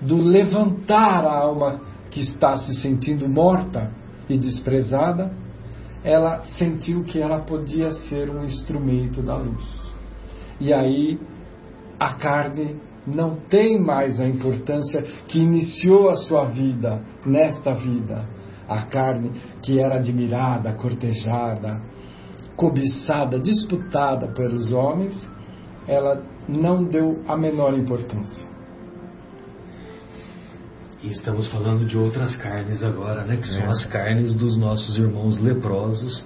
do 0.00 0.16
levantar 0.16 1.24
a 1.24 1.38
alma 1.38 1.80
que 2.10 2.20
está 2.20 2.56
se 2.58 2.74
sentindo 2.76 3.28
morta 3.28 3.90
e 4.28 4.38
desprezada, 4.38 5.32
ela 6.04 6.44
sentiu 6.58 7.04
que 7.04 7.18
ela 7.18 7.40
podia 7.40 7.92
ser 8.08 8.28
um 8.28 8.44
instrumento 8.44 9.22
da 9.22 9.36
luz. 9.36 9.94
E 10.60 10.72
aí 10.72 11.18
a 11.98 12.14
carne 12.14 12.76
não 13.06 13.36
tem 13.48 13.80
mais 13.80 14.20
a 14.20 14.26
importância 14.26 15.02
que 15.28 15.38
iniciou 15.38 16.08
a 16.08 16.16
sua 16.16 16.44
vida 16.46 17.02
nesta 17.24 17.74
vida. 17.74 18.28
A 18.68 18.86
carne 18.86 19.30
que 19.60 19.80
era 19.80 19.96
admirada, 19.96 20.72
cortejada, 20.72 21.82
cobiçada, 22.62 23.40
disputada 23.40 24.28
pelos 24.28 24.72
homens, 24.72 25.28
ela 25.88 26.22
não 26.48 26.84
deu 26.84 27.20
a 27.26 27.36
menor 27.36 27.76
importância. 27.76 28.40
E 31.02 31.08
estamos 31.08 31.50
falando 31.50 31.84
de 31.84 31.98
outras 31.98 32.36
carnes 32.36 32.80
agora, 32.84 33.24
né? 33.24 33.36
Que 33.36 33.48
são 33.48 33.64
é. 33.64 33.66
as 33.66 33.84
carnes 33.86 34.32
dos 34.32 34.56
nossos 34.56 34.96
irmãos 34.96 35.36
leprosos, 35.38 36.24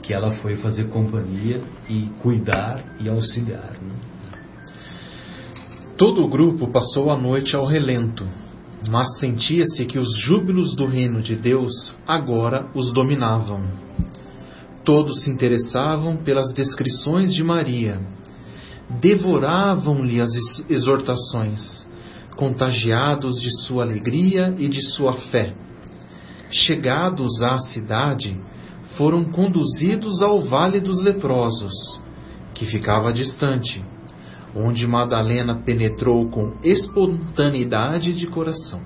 que 0.00 0.14
ela 0.14 0.30
foi 0.36 0.56
fazer 0.56 0.88
companhia 0.88 1.60
e 1.86 2.08
cuidar 2.22 2.96
e 2.98 3.06
auxiliar. 3.06 3.72
Né? 3.72 3.94
Todo 5.98 6.24
o 6.24 6.28
grupo 6.30 6.72
passou 6.72 7.10
a 7.10 7.16
noite 7.18 7.54
ao 7.54 7.66
relento, 7.66 8.26
mas 8.88 9.18
sentia-se 9.18 9.84
que 9.84 9.98
os 9.98 10.16
júbilos 10.18 10.74
do 10.74 10.86
reino 10.86 11.20
de 11.20 11.36
Deus 11.36 11.92
agora 12.06 12.70
os 12.74 12.90
dominavam. 12.90 13.66
Todos 14.88 15.24
se 15.24 15.30
interessavam 15.30 16.16
pelas 16.16 16.50
descrições 16.54 17.34
de 17.34 17.44
Maria, 17.44 18.00
devoravam-lhe 18.98 20.18
as 20.18 20.30
exortações, 20.66 21.86
contagiados 22.38 23.36
de 23.38 23.50
sua 23.66 23.82
alegria 23.82 24.54
e 24.56 24.66
de 24.66 24.80
sua 24.80 25.12
fé. 25.12 25.54
Chegados 26.50 27.42
à 27.42 27.58
cidade, 27.58 28.40
foram 28.96 29.26
conduzidos 29.26 30.22
ao 30.22 30.40
Vale 30.40 30.80
dos 30.80 31.02
Leprosos, 31.02 32.00
que 32.54 32.64
ficava 32.64 33.12
distante, 33.12 33.84
onde 34.54 34.86
Madalena 34.86 35.54
penetrou 35.66 36.30
com 36.30 36.56
espontaneidade 36.64 38.14
de 38.14 38.26
coração. 38.26 38.80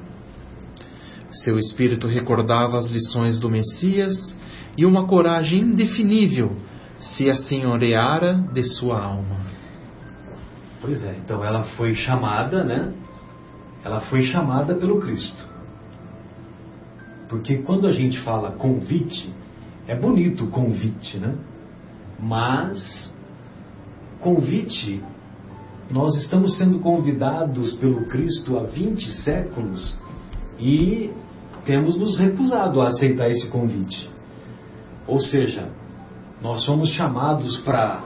Seu 1.31 1.61
espírito 1.61 2.09
recordava 2.09 2.77
as 2.77 2.91
lições 2.91 3.39
do 3.39 3.49
Messias 3.49 4.35
e 4.77 4.87
uma 4.87 5.07
coragem 5.07 5.61
indefinível 5.61 6.57
se 6.99 7.29
assenhoreara 7.29 8.35
de 8.53 8.62
sua 8.62 9.03
alma. 9.03 9.37
Pois 10.81 11.03
é, 11.05 11.16
então 11.16 11.45
ela 11.45 11.64
foi 11.77 11.95
chamada, 11.95 12.64
né? 12.64 12.93
Ela 13.85 14.01
foi 14.03 14.23
chamada 14.23 14.75
pelo 14.75 15.01
Cristo. 15.01 15.49
Porque 17.29 17.59
quando 17.59 17.87
a 17.87 17.93
gente 17.93 18.20
fala 18.20 18.53
convite, 18.53 19.33
é 19.87 19.97
bonito 19.97 20.45
o 20.45 20.51
convite, 20.51 21.18
né? 21.18 21.35
Mas 22.20 23.12
convite, 24.20 25.03
nós 25.91 26.16
estamos 26.16 26.57
sendo 26.57 26.79
convidados 26.79 27.75
pelo 27.75 28.07
Cristo 28.07 28.59
há 28.59 28.62
20 28.62 29.11
séculos 29.23 29.99
e 30.59 31.11
temos 31.64 31.97
nos 31.97 32.18
recusado 32.18 32.81
a 32.81 32.89
aceitar 32.89 33.29
esse 33.29 33.49
convite. 33.49 34.12
Ou 35.07 35.21
seja, 35.21 35.69
nós 36.41 36.65
somos 36.65 36.91
chamados 36.91 37.59
para 37.59 38.03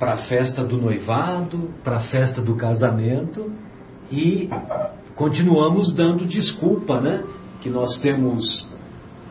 a 0.00 0.16
festa 0.28 0.64
do 0.64 0.76
noivado, 0.76 1.70
para 1.82 1.96
a 1.96 2.00
festa 2.00 2.42
do 2.42 2.56
casamento 2.56 3.50
e 4.10 4.50
continuamos 5.14 5.94
dando 5.94 6.26
desculpa, 6.26 7.00
né? 7.00 7.24
Que 7.60 7.70
nós 7.70 7.98
temos 8.00 8.66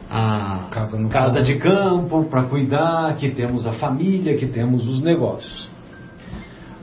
a 0.09 0.67
casa, 0.71 1.07
casa 1.09 1.41
de 1.41 1.57
campo 1.57 2.25
para 2.25 2.43
cuidar, 2.43 3.15
que 3.17 3.31
temos 3.31 3.65
a 3.65 3.73
família, 3.73 4.37
que 4.37 4.47
temos 4.47 4.87
os 4.87 5.01
negócios. 5.01 5.71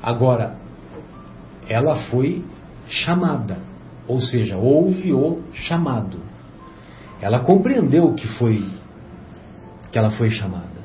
Agora, 0.03 0.57
ela 1.69 1.97
foi 2.11 2.45
chamada, 2.89 3.59
ou 4.09 4.21
seja, 4.21 4.57
houve 4.57 5.13
o 5.13 5.41
chamado. 5.53 6.19
Ela 7.21 7.41
compreendeu 7.41 8.15
que 8.15 8.27
foi 8.27 8.65
que 9.91 9.99
ela 9.99 10.11
foi 10.11 10.31
chamada. 10.31 10.81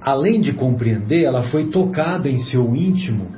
Além 0.00 0.40
de 0.40 0.52
compreender, 0.52 1.24
ela 1.24 1.44
foi 1.44 1.68
tocada 1.68 2.28
em 2.28 2.38
seu 2.38 2.74
íntimo 2.74 3.28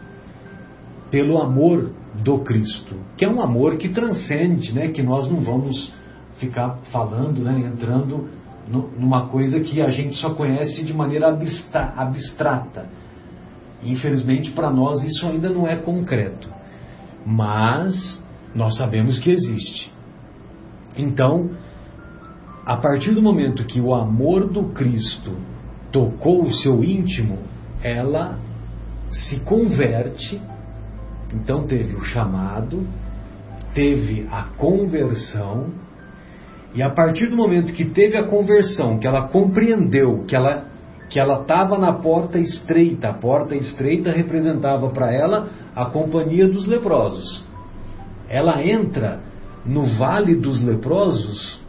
pelo 1.11 1.39
amor 1.39 1.91
do 2.23 2.39
Cristo, 2.41 2.97
que 3.17 3.25
é 3.25 3.29
um 3.29 3.41
amor 3.41 3.77
que 3.77 3.89
transcende, 3.89 4.73
né, 4.73 4.89
que 4.89 5.03
nós 5.03 5.29
não 5.29 5.41
vamos 5.41 5.93
ficar 6.39 6.79
falando, 6.93 7.43
né, 7.43 7.59
entrando 7.61 8.29
numa 8.97 9.27
coisa 9.27 9.59
que 9.61 9.83
a 9.83 9.89
gente 9.89 10.15
só 10.17 10.31
conhece 10.35 10.85
de 10.85 10.95
maneira 10.95 11.29
abstrata. 11.97 12.89
Infelizmente, 13.83 14.51
para 14.53 14.71
nós 14.71 15.03
isso 15.03 15.27
ainda 15.27 15.49
não 15.49 15.67
é 15.67 15.77
concreto, 15.77 16.49
mas 17.27 18.23
nós 18.55 18.77
sabemos 18.77 19.19
que 19.19 19.31
existe. 19.31 19.91
Então, 20.97 21.51
a 22.71 22.77
partir 22.77 23.11
do 23.11 23.21
momento 23.21 23.65
que 23.65 23.81
o 23.81 23.93
amor 23.93 24.47
do 24.47 24.69
Cristo 24.73 25.33
tocou 25.91 26.45
o 26.45 26.53
seu 26.53 26.85
íntimo, 26.85 27.41
ela 27.83 28.39
se 29.11 29.41
converte. 29.41 30.41
Então 31.35 31.67
teve 31.67 31.97
o 31.97 32.01
chamado, 32.01 32.87
teve 33.75 34.25
a 34.31 34.45
conversão, 34.57 35.73
e 36.73 36.81
a 36.81 36.89
partir 36.91 37.29
do 37.29 37.37
momento 37.37 37.73
que 37.73 37.87
teve 37.87 38.17
a 38.17 38.23
conversão, 38.23 39.01
que 39.01 39.07
ela 39.09 39.27
compreendeu 39.27 40.25
que 40.29 40.37
ela 40.37 40.67
que 41.09 41.19
ela 41.19 41.41
estava 41.41 41.77
na 41.77 41.95
porta 41.95 42.39
estreita, 42.39 43.09
a 43.09 43.15
porta 43.15 43.57
estreita 43.57 44.13
representava 44.13 44.91
para 44.91 45.13
ela 45.13 45.49
a 45.75 45.87
companhia 45.87 46.47
dos 46.47 46.67
leprosos. 46.67 47.45
Ela 48.29 48.65
entra 48.65 49.19
no 49.67 49.87
vale 49.99 50.37
dos 50.37 50.63
leprosos 50.63 51.60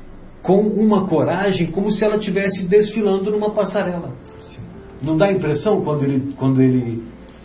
com 0.43 0.59
uma 0.59 1.07
coragem 1.07 1.67
como 1.71 1.91
se 1.91 2.03
ela 2.03 2.15
estivesse 2.17 2.67
desfilando 2.67 3.29
numa 3.31 3.51
passarela. 3.51 4.11
Não 5.01 5.17
dá 5.17 5.31
impressão 5.31 5.83
quando 5.83 6.03
ele, 6.03 6.33
quando 6.37 6.61
ele 6.61 7.03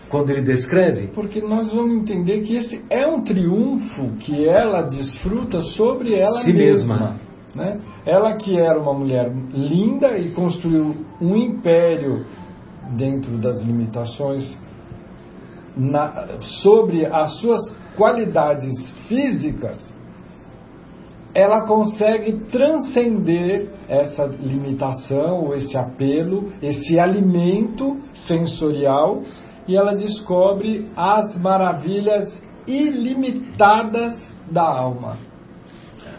quando 0.08 0.30
ele 0.30 0.42
descreve? 0.42 1.08
Porque 1.08 1.40
nós 1.40 1.72
vamos 1.72 2.00
entender 2.02 2.40
que 2.42 2.54
esse 2.54 2.80
é 2.88 3.04
um 3.08 3.22
triunfo 3.24 4.12
que 4.20 4.48
ela 4.48 4.82
desfruta 4.82 5.60
sobre 5.60 6.14
ela 6.14 6.42
Si 6.42 6.52
mesma. 6.52 6.94
mesma. 6.94 7.16
né? 7.56 7.80
Ela 8.06 8.34
que 8.34 8.56
era 8.56 8.78
uma 8.78 8.94
mulher 8.94 9.32
linda 9.52 10.16
e 10.16 10.30
construiu 10.30 10.94
um 11.20 11.34
império 11.36 12.24
dentro 12.96 13.36
das 13.38 13.60
limitações 13.62 14.56
na- 15.76 16.38
sobre 16.62 17.04
as 17.06 17.38
suas 17.40 17.60
qualidades 17.96 18.72
físicas, 19.08 19.92
ela 21.36 21.66
consegue 21.66 22.46
transcender 22.50 23.68
essa 23.86 24.24
limitação, 24.24 25.44
ou 25.44 25.54
esse 25.54 25.76
apelo, 25.76 26.50
esse 26.62 26.98
alimento 26.98 28.00
sensorial, 28.26 29.20
e 29.68 29.76
ela 29.76 29.94
descobre 29.94 30.90
as 30.96 31.36
maravilhas 31.36 32.32
ilimitadas 32.66 34.16
da 34.50 34.62
alma. 34.62 35.18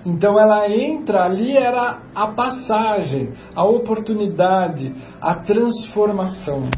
Então 0.05 0.39
ela 0.39 0.69
entra 0.69 1.23
ali, 1.23 1.57
era 1.57 1.99
a 2.13 2.27
passagem, 2.27 3.33
a 3.55 3.63
oportunidade, 3.63 4.93
a 5.19 5.33
transformação. 5.33 6.69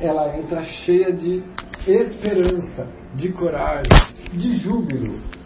Ela 0.00 0.36
entra 0.36 0.64
cheia 0.64 1.12
de 1.12 1.44
esperança, 1.86 2.88
de 3.14 3.32
coragem, 3.32 3.92
de 4.32 4.56
júbilo. 4.56 5.37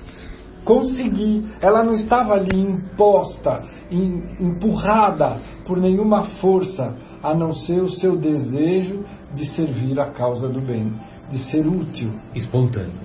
Consegui. 0.64 1.44
Ela 1.60 1.82
não 1.82 1.94
estava 1.94 2.34
ali 2.34 2.56
imposta, 2.58 3.62
em- 3.90 4.22
empurrada 4.40 5.38
por 5.66 5.78
nenhuma 5.78 6.24
força, 6.40 6.96
a 7.22 7.34
não 7.34 7.52
ser 7.52 7.80
o 7.82 7.90
seu 7.90 8.16
desejo 8.16 9.04
de 9.34 9.46
servir 9.54 9.98
a 10.00 10.10
causa 10.10 10.48
do 10.48 10.60
bem, 10.60 10.92
de 11.30 11.38
ser 11.50 11.66
útil, 11.66 12.12
Espontâneo. 12.34 13.00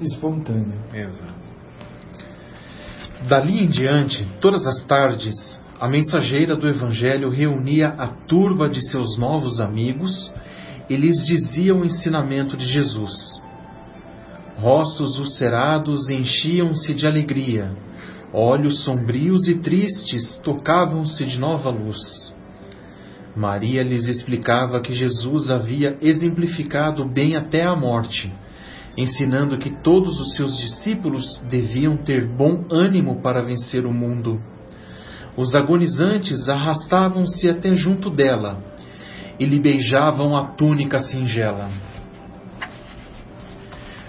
espontâneo. 0.00 0.78
Exato. 0.92 1.42
Dali 3.28 3.62
em 3.64 3.68
diante, 3.68 4.24
todas 4.40 4.66
as 4.66 4.82
tardes, 4.84 5.60
a 5.80 5.88
mensageira 5.88 6.56
do 6.56 6.68
Evangelho 6.68 7.30
reunia 7.30 7.88
a 7.88 8.06
turba 8.06 8.68
de 8.68 8.80
seus 8.90 9.18
novos 9.18 9.60
amigos 9.60 10.32
e 10.88 10.96
lhes 10.96 11.24
dizia 11.24 11.74
o 11.74 11.84
ensinamento 11.84 12.56
de 12.56 12.66
Jesus. 12.66 13.41
Rostos 14.56 15.18
ulcerados 15.18 16.08
enchiam-se 16.08 16.94
de 16.94 17.06
alegria, 17.06 17.74
olhos 18.32 18.84
sombrios 18.84 19.46
e 19.46 19.56
tristes 19.56 20.38
tocavam-se 20.44 21.24
de 21.24 21.38
nova 21.38 21.70
luz. 21.70 22.34
Maria 23.34 23.82
lhes 23.82 24.06
explicava 24.06 24.80
que 24.80 24.92
Jesus 24.92 25.50
havia 25.50 25.96
exemplificado 26.00 27.04
bem 27.04 27.34
até 27.34 27.64
a 27.64 27.74
morte 27.74 28.30
ensinando 28.96 29.58
que 29.58 29.70
todos 29.82 30.20
os 30.20 30.34
seus 30.34 30.56
discípulos 30.58 31.42
deviam 31.48 31.96
ter 31.96 32.26
bom 32.26 32.64
ânimo 32.70 33.22
para 33.22 33.42
vencer 33.42 33.86
o 33.86 33.92
mundo. 33.92 34.40
Os 35.36 35.54
agonizantes 35.54 36.48
arrastavam-se 36.48 37.48
até 37.48 37.74
junto 37.74 38.10
dela 38.10 38.62
e 39.38 39.46
lhe 39.46 39.58
beijavam 39.58 40.36
a 40.36 40.48
túnica 40.48 40.98
singela. 40.98 41.70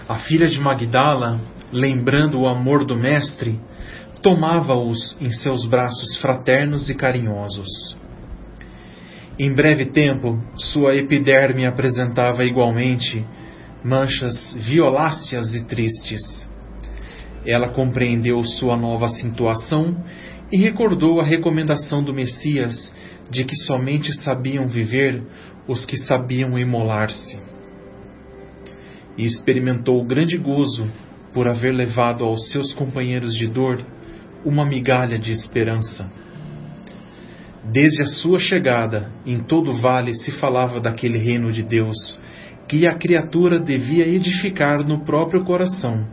A 0.06 0.18
filha 0.18 0.46
de 0.46 0.60
Magdala, 0.60 1.40
lembrando 1.72 2.38
o 2.38 2.46
amor 2.46 2.84
do 2.84 2.94
Mestre, 2.94 3.58
tomava-os 4.20 5.16
em 5.18 5.30
seus 5.30 5.66
braços 5.66 6.18
fraternos 6.20 6.90
e 6.90 6.94
carinhosos. 6.94 7.96
Em 9.38 9.54
breve 9.54 9.86
tempo, 9.86 10.44
sua 10.56 10.94
epiderme 10.94 11.64
apresentava 11.64 12.44
igualmente 12.44 13.24
manchas 13.82 14.54
violáceas 14.56 15.54
e 15.54 15.64
tristes. 15.64 16.20
Ela 17.46 17.70
compreendeu 17.70 18.42
sua 18.42 18.76
nova 18.76 19.08
situação 19.08 20.04
e 20.52 20.58
recordou 20.58 21.18
a 21.18 21.24
recomendação 21.24 22.02
do 22.02 22.12
Messias 22.12 22.92
de 23.30 23.42
que 23.42 23.56
somente 23.56 24.12
sabiam 24.22 24.68
viver 24.68 25.22
os 25.66 25.86
que 25.86 25.96
sabiam 25.96 26.58
imolar-se. 26.58 27.53
E 29.16 29.24
experimentou 29.24 30.04
grande 30.04 30.36
gozo 30.36 30.88
por 31.32 31.48
haver 31.48 31.72
levado 31.72 32.24
aos 32.24 32.50
seus 32.50 32.72
companheiros 32.72 33.36
de 33.36 33.46
dor 33.46 33.84
uma 34.44 34.64
migalha 34.64 35.18
de 35.18 35.32
esperança. 35.32 36.10
Desde 37.72 38.02
a 38.02 38.06
sua 38.06 38.38
chegada, 38.38 39.08
em 39.24 39.38
todo 39.38 39.70
o 39.70 39.80
vale 39.80 40.12
se 40.14 40.32
falava 40.32 40.80
daquele 40.80 41.18
reino 41.18 41.50
de 41.50 41.62
Deus 41.62 42.18
que 42.68 42.86
a 42.86 42.94
criatura 42.94 43.58
devia 43.58 44.06
edificar 44.06 44.84
no 44.86 45.04
próprio 45.04 45.44
coração. 45.44 46.06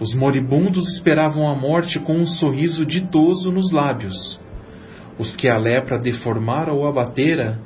Os 0.00 0.12
moribundos 0.12 0.96
esperavam 0.96 1.48
a 1.48 1.54
morte 1.54 1.98
com 2.00 2.14
um 2.14 2.26
sorriso 2.26 2.84
ditoso 2.84 3.50
nos 3.50 3.70
lábios. 3.70 4.40
Os 5.18 5.36
que 5.36 5.48
a 5.48 5.56
lepra 5.56 5.98
deformara 5.98 6.72
ou 6.72 6.86
abatera 6.86 7.58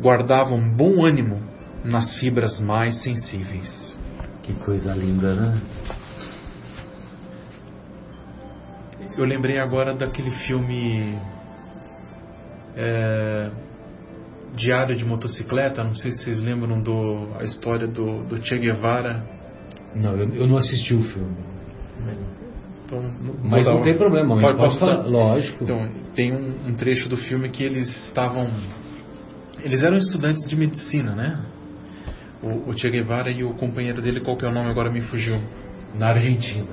guardavam 0.00 0.58
bom 0.74 1.06
ânimo 1.06 1.45
nas 1.86 2.16
fibras 2.18 2.58
mais 2.60 3.02
sensíveis. 3.02 3.98
Que 4.42 4.52
coisa 4.54 4.92
linda, 4.92 5.34
né? 5.34 5.60
Eu 9.16 9.24
lembrei 9.24 9.58
agora 9.58 9.94
daquele 9.94 10.30
filme 10.30 11.18
é, 12.76 13.50
Diário 14.54 14.94
de 14.94 15.04
Motocicleta, 15.04 15.82
não 15.82 15.94
sei 15.94 16.10
se 16.12 16.24
vocês 16.24 16.40
lembram 16.40 16.80
do 16.80 17.28
a 17.38 17.44
história 17.44 17.86
do, 17.86 18.24
do 18.24 18.44
Che 18.44 18.58
Guevara. 18.58 19.24
Não, 19.94 20.12
eu, 20.16 20.28
eu 20.34 20.46
não 20.46 20.56
assisti 20.56 20.94
o 20.94 21.02
filme. 21.02 21.36
Então, 22.84 23.00
Mas 23.42 23.66
não 23.66 23.82
tem 23.82 23.96
problema, 23.96 24.36
mas 24.36 24.56
Pode, 24.56 24.78
falar. 24.78 25.06
Lógico. 25.06 25.64
Então, 25.64 25.90
tem 26.14 26.32
um, 26.32 26.68
um 26.68 26.74
trecho 26.74 27.08
do 27.08 27.16
filme 27.16 27.50
que 27.50 27.64
eles 27.64 27.88
estavam. 28.06 28.48
Eles 29.64 29.82
eram 29.82 29.96
estudantes 29.96 30.48
de 30.48 30.54
medicina, 30.54 31.14
né? 31.16 31.44
O, 32.46 32.70
o 32.70 32.78
Che 32.78 32.88
Guevara 32.90 33.30
e 33.30 33.42
o 33.42 33.54
companheiro 33.54 34.00
dele, 34.00 34.20
qual 34.20 34.36
que 34.36 34.44
é 34.44 34.48
o 34.48 34.52
nome 34.52 34.70
agora 34.70 34.90
me 34.90 35.00
fugiu. 35.02 35.40
Na 35.94 36.08
Argentina. 36.08 36.66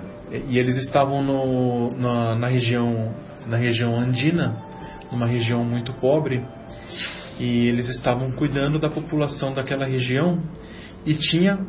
E 0.47 0.57
eles 0.57 0.77
estavam 0.77 1.21
no, 1.21 1.89
na, 1.89 2.35
na 2.35 2.47
região 2.47 3.13
na 3.47 3.57
região 3.57 3.99
andina, 3.99 4.55
numa 5.11 5.27
região 5.27 5.63
muito 5.65 5.91
pobre, 5.93 6.43
e 7.39 7.67
eles 7.67 7.89
estavam 7.89 8.31
cuidando 8.31 8.79
da 8.79 8.89
população 8.89 9.51
daquela 9.51 9.85
região 9.85 10.41
e 11.05 11.13
tinha 11.15 11.59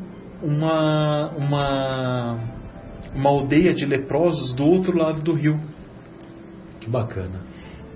uma 0.42 1.30
uma 1.36 2.38
uma 3.14 3.30
aldeia 3.30 3.72
de 3.72 3.86
leprosos 3.86 4.52
do 4.54 4.66
outro 4.66 4.96
lado 4.96 5.22
do 5.22 5.32
rio. 5.32 5.58
Que 6.80 6.90
bacana. 6.90 7.40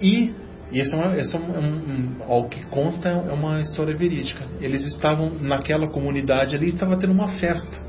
E, 0.00 0.32
e 0.70 0.80
esse 0.80 0.94
é, 0.94 0.98
uma, 0.98 1.16
esse 1.16 1.34
é 1.34 1.38
um, 1.38 1.42
um- 1.42 2.16
ao 2.28 2.48
que 2.48 2.64
consta 2.66 3.08
é 3.08 3.32
uma 3.32 3.60
história 3.60 3.96
verídica. 3.96 4.44
Eles 4.60 4.84
estavam 4.84 5.30
naquela 5.40 5.88
comunidade 5.88 6.54
ali, 6.54 6.68
estava 6.68 6.96
tendo 6.98 7.12
uma 7.12 7.28
festa. 7.28 7.88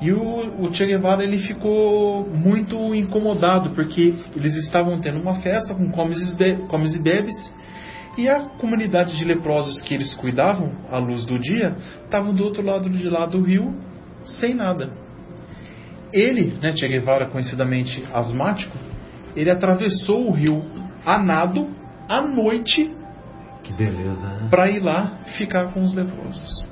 E 0.00 0.12
o, 0.12 0.62
o 0.62 0.72
Che 0.72 0.86
Guevara 0.86 1.24
ele 1.24 1.38
ficou 1.38 2.28
muito 2.28 2.94
incomodado 2.94 3.70
porque 3.70 4.14
eles 4.36 4.54
estavam 4.56 5.00
tendo 5.00 5.20
uma 5.20 5.34
festa 5.40 5.74
com 5.74 5.90
comes 5.90 6.36
e, 6.38 6.54
comes 6.68 6.94
e 6.94 7.02
bebes 7.02 7.34
e 8.16 8.28
a 8.28 8.40
comunidade 8.60 9.16
de 9.16 9.24
leprosos 9.24 9.82
que 9.82 9.94
eles 9.94 10.14
cuidavam 10.14 10.72
à 10.88 10.98
luz 10.98 11.24
do 11.24 11.36
dia 11.38 11.76
estavam 12.04 12.32
do 12.32 12.44
outro 12.44 12.64
lado 12.64 12.88
de 12.88 13.08
lá 13.08 13.26
do 13.26 13.42
rio 13.42 13.74
sem 14.24 14.54
nada. 14.54 14.90
Ele, 16.12 16.56
né, 16.62 16.76
Che 16.76 16.86
Guevara, 16.86 17.26
conhecidamente 17.26 18.02
asmático, 18.12 18.76
ele 19.34 19.50
atravessou 19.50 20.28
o 20.28 20.32
rio 20.32 20.77
a 21.08 21.18
nado 21.18 21.68
à 22.06 22.20
noite 22.20 22.94
Que 23.62 23.72
beleza, 23.72 24.26
né? 24.26 24.48
para 24.50 24.68
ir 24.68 24.80
lá 24.80 25.18
ficar 25.38 25.72
com 25.72 25.80
os 25.80 25.94
leprosos. 25.94 26.68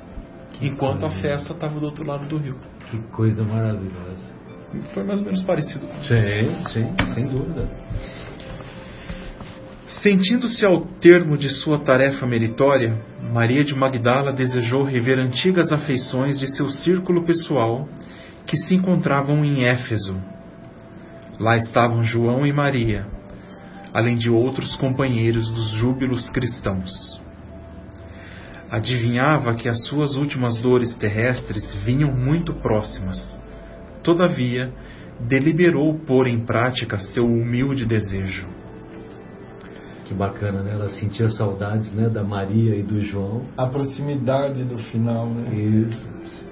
Enquanto 0.61 1.05
a 1.05 1.09
coisa. 1.09 1.21
festa 1.21 1.53
estava 1.53 1.79
do 1.79 1.85
outro 1.85 2.05
lado 2.05 2.27
do 2.27 2.37
rio. 2.37 2.57
Que 2.89 2.97
coisa 3.11 3.43
maravilhosa. 3.43 4.37
Foi 4.93 5.03
mais 5.03 5.19
ou 5.19 5.25
menos 5.25 5.41
parecido 5.43 5.87
com 5.87 5.97
isso. 5.99 6.13
Sim, 6.13 6.65
sim, 6.67 7.13
sem 7.13 7.25
dúvida. 7.25 7.67
Sentindo-se 9.87 10.65
ao 10.65 10.81
termo 10.81 11.37
de 11.37 11.49
sua 11.49 11.79
tarefa 11.79 12.25
meritória, 12.27 12.95
Maria 13.33 13.63
de 13.63 13.73
Magdala 13.73 14.33
desejou 14.33 14.83
rever 14.83 15.17
antigas 15.17 15.71
afeições 15.71 16.39
de 16.39 16.47
seu 16.55 16.67
círculo 16.69 17.25
pessoal 17.25 17.87
que 18.45 18.57
se 18.57 18.75
encontravam 18.75 19.43
em 19.45 19.63
Éfeso. 19.65 20.15
Lá 21.39 21.55
estavam 21.55 22.03
João 22.03 22.45
e 22.45 22.51
Maria, 22.51 23.05
além 23.97 24.15
de 24.15 24.29
outros 24.29 24.75
companheiros 24.75 25.49
dos 25.49 25.71
júbilos 25.71 26.29
cristãos. 26.29 27.19
Adivinhava 28.69 29.55
que 29.55 29.67
as 29.67 29.87
suas 29.87 30.15
últimas 30.15 30.61
dores 30.61 30.95
terrestres 30.97 31.73
vinham 31.83 32.13
muito 32.13 32.53
próximas. 32.53 33.17
Todavia, 34.03 34.71
deliberou 35.19 35.97
pôr 35.97 36.27
em 36.27 36.41
prática 36.41 36.99
seu 36.99 37.25
humilde 37.25 37.87
desejo. 37.87 38.47
Que 40.05 40.13
bacana, 40.13 40.61
né? 40.61 40.73
Ela 40.73 40.89
sentia 40.89 41.29
saudades, 41.29 41.91
né, 41.91 42.07
da 42.07 42.23
Maria 42.23 42.75
e 42.75 42.83
do 42.83 43.01
João. 43.01 43.45
A 43.57 43.65
proximidade 43.65 44.63
do 44.63 44.77
final, 44.77 45.25
né? 45.27 45.55
Isso. 45.55 46.07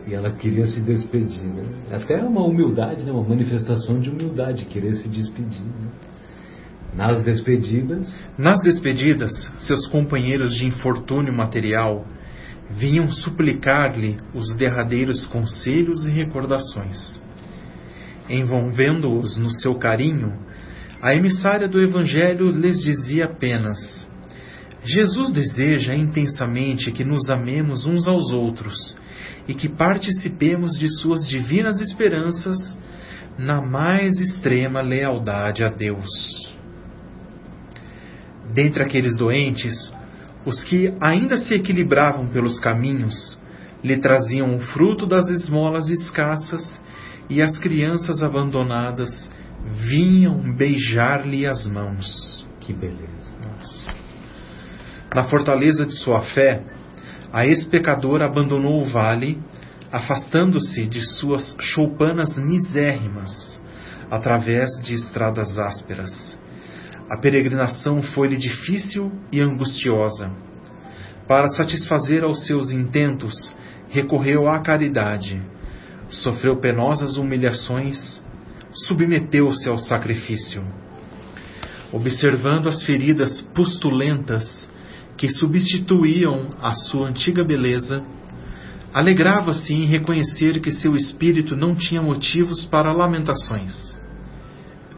E 0.08 0.16
ela 0.16 0.32
queria 0.32 0.66
se 0.66 0.82
despedir, 0.82 1.44
né? 1.44 1.64
Até 1.92 2.24
uma 2.24 2.42
humildade, 2.42 3.04
né? 3.04 3.12
Uma 3.12 3.24
manifestação 3.24 4.00
de 4.00 4.10
humildade, 4.10 4.66
querer 4.66 4.96
se 4.96 5.08
despedir, 5.08 5.62
né? 5.62 5.92
Nas 6.96 7.22
despedidas. 7.24 8.08
Nas 8.38 8.62
despedidas, 8.62 9.32
seus 9.58 9.86
companheiros 9.88 10.56
de 10.56 10.66
infortúnio 10.66 11.34
material 11.34 12.06
vinham 12.72 13.10
suplicar-lhe 13.10 14.18
os 14.34 14.56
derradeiros 14.56 15.26
conselhos 15.26 16.06
e 16.06 16.10
recordações. 16.10 17.22
Envolvendo-os 18.30 19.38
no 19.38 19.52
seu 19.52 19.76
carinho, 19.76 20.34
a 21.02 21.14
emissária 21.14 21.68
do 21.68 21.82
Evangelho 21.82 22.50
lhes 22.50 22.82
dizia 22.82 23.26
apenas: 23.26 24.10
Jesus 24.84 25.32
deseja 25.32 25.94
intensamente 25.94 26.92
que 26.92 27.04
nos 27.04 27.30
amemos 27.30 27.86
uns 27.86 28.08
aos 28.08 28.32
outros 28.32 28.96
e 29.48 29.54
que 29.54 29.68
participemos 29.68 30.80
de 30.80 30.88
suas 30.90 31.28
divinas 31.28 31.82
esperanças 31.82 32.58
na 33.38 33.62
mais 33.62 34.18
extrema 34.18 34.82
lealdade 34.82 35.64
a 35.64 35.70
Deus. 35.70 36.45
Dentre 38.56 38.84
aqueles 38.84 39.18
doentes, 39.18 39.94
os 40.46 40.64
que 40.64 40.94
ainda 41.02 41.36
se 41.36 41.54
equilibravam 41.54 42.26
pelos 42.28 42.58
caminhos 42.58 43.38
lhe 43.84 43.98
traziam 43.98 44.56
o 44.56 44.60
fruto 44.60 45.06
das 45.06 45.28
esmolas 45.28 45.90
escassas 45.90 46.82
e 47.30 47.42
as 47.42 47.58
crianças 47.58 48.24
abandonadas 48.24 49.30
vinham 49.90 50.56
beijar-lhe 50.56 51.46
as 51.46 51.68
mãos. 51.68 52.48
Que 52.62 52.72
beleza. 52.72 53.36
Nossa. 53.44 53.94
Na 55.14 55.26
fortaleza 55.26 55.86
de 55.86 55.94
sua 55.94 56.22
fé, 56.22 56.64
a 57.34 57.46
ex-pecadora 57.46 58.26
abandonou 58.26 58.82
o 58.82 58.86
vale, 58.86 59.38
afastando-se 59.92 60.88
de 60.88 61.04
suas 61.04 61.58
choupanas 61.60 62.38
misérrimas, 62.38 63.62
através 64.10 64.82
de 64.82 64.94
estradas 64.94 65.60
ásperas. 65.60 66.40
A 67.10 67.18
peregrinação 67.18 68.02
foi-lhe 68.02 68.36
difícil 68.36 69.12
e 69.32 69.40
angustiosa. 69.40 70.32
Para 71.28 71.48
satisfazer 71.50 72.24
aos 72.24 72.46
seus 72.46 72.72
intentos, 72.72 73.34
recorreu 73.90 74.48
à 74.48 74.60
caridade, 74.60 75.42
sofreu 76.10 76.60
penosas 76.60 77.16
humilhações, 77.16 78.22
submeteu-se 78.88 79.70
ao 79.70 79.78
sacrifício. 79.78 80.64
Observando 81.92 82.68
as 82.68 82.84
feridas 82.84 83.42
pustulentas 83.54 84.70
que 85.16 85.30
substituíam 85.30 86.50
a 86.62 86.74
sua 86.74 87.08
antiga 87.08 87.44
beleza, 87.44 88.04
alegrava-se 88.94 89.74
em 89.74 89.86
reconhecer 89.86 90.60
que 90.60 90.72
seu 90.72 90.96
espírito 90.96 91.56
não 91.56 91.76
tinha 91.76 92.02
motivos 92.02 92.66
para 92.66 92.92
lamentações. 92.92 93.98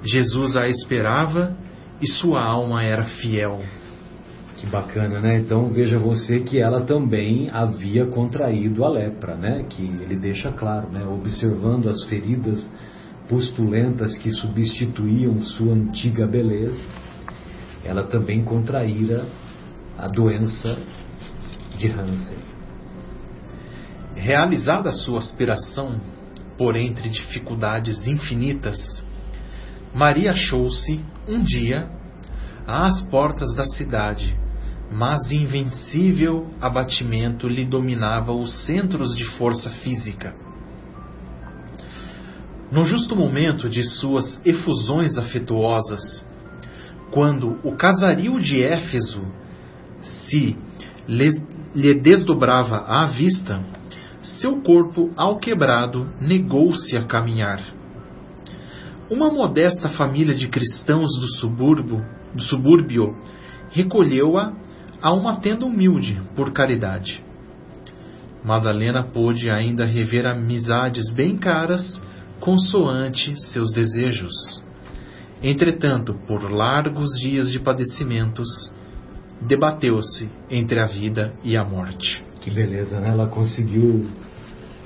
Jesus 0.03 0.55
a 0.55 0.67
esperava 0.67 1.55
e 2.01 2.07
sua 2.07 2.43
alma 2.43 2.83
era 2.83 3.05
fiel. 3.05 3.61
Que 4.57 4.65
bacana, 4.65 5.19
né? 5.19 5.39
Então 5.39 5.69
veja 5.69 5.99
você 5.99 6.39
que 6.39 6.59
ela 6.59 6.81
também 6.81 7.49
havia 7.51 8.07
contraído 8.07 8.83
a 8.83 8.89
lepra, 8.89 9.35
né? 9.35 9.65
Que 9.69 9.83
ele 9.83 10.15
deixa 10.15 10.51
claro, 10.51 10.89
né? 10.89 11.05
Observando 11.05 11.87
as 11.89 12.03
feridas 12.05 12.67
pustulentas 13.29 14.17
que 14.17 14.31
substituíam 14.31 15.41
sua 15.41 15.73
antiga 15.73 16.25
beleza, 16.25 16.83
ela 17.83 18.03
também 18.03 18.43
contraíra 18.43 19.25
a 19.97 20.07
doença 20.07 20.79
de 21.77 21.87
Hansen. 21.87 22.37
Realizada 24.15 24.91
sua 24.91 25.19
aspiração 25.19 25.99
por 26.57 26.75
entre 26.75 27.09
dificuldades 27.09 28.07
infinitas, 28.07 29.05
Maria 29.93 30.31
achou-se, 30.31 31.03
um 31.27 31.41
dia, 31.41 31.89
às 32.65 33.01
portas 33.09 33.53
da 33.55 33.63
cidade, 33.63 34.37
mas 34.91 35.31
invencível 35.31 36.47
abatimento 36.61 37.47
lhe 37.47 37.65
dominava 37.65 38.31
os 38.31 38.65
centros 38.65 39.15
de 39.15 39.23
força 39.23 39.69
física. 39.69 40.35
No 42.71 42.83
justo 42.83 43.15
momento 43.15 43.69
de 43.69 43.83
suas 43.83 44.39
efusões 44.45 45.17
afetuosas, 45.17 46.25
quando 47.11 47.59
o 47.63 47.75
casario 47.77 48.37
de 48.39 48.61
Éfeso 48.61 49.25
se 50.01 50.57
lhe 51.07 51.93
desdobrava 51.93 52.79
à 52.87 53.05
vista, 53.05 53.63
seu 54.21 54.61
corpo 54.61 55.11
alquebrado 55.15 56.11
negou-se 56.19 56.97
a 56.97 57.05
caminhar. 57.05 57.76
Uma 59.09 59.31
modesta 59.31 59.87
família 59.89 60.35
de 60.35 60.47
cristãos 60.47 61.09
do 61.19 61.27
subúrbio, 61.39 62.05
do 62.33 62.41
subúrbio 62.41 63.15
recolheu-a 63.71 64.53
a 65.01 65.13
uma 65.13 65.37
tenda 65.37 65.65
humilde 65.65 66.21
por 66.35 66.51
caridade. 66.51 67.23
Madalena 68.43 69.03
pôde 69.03 69.49
ainda 69.49 69.85
rever 69.85 70.27
amizades 70.27 71.09
bem 71.11 71.37
caras 71.37 72.01
consoante 72.39 73.33
seus 73.51 73.71
desejos. 73.73 74.61
Entretanto, 75.41 76.13
por 76.27 76.51
largos 76.51 77.09
dias 77.19 77.51
de 77.51 77.59
padecimentos, 77.59 78.71
debateu-se 79.41 80.29
entre 80.49 80.79
a 80.79 80.85
vida 80.85 81.33
e 81.43 81.55
a 81.55 81.63
morte. 81.63 82.23
Que 82.41 82.49
beleza, 82.49 82.99
né? 82.99 83.09
Ela 83.09 83.27
conseguiu 83.27 84.07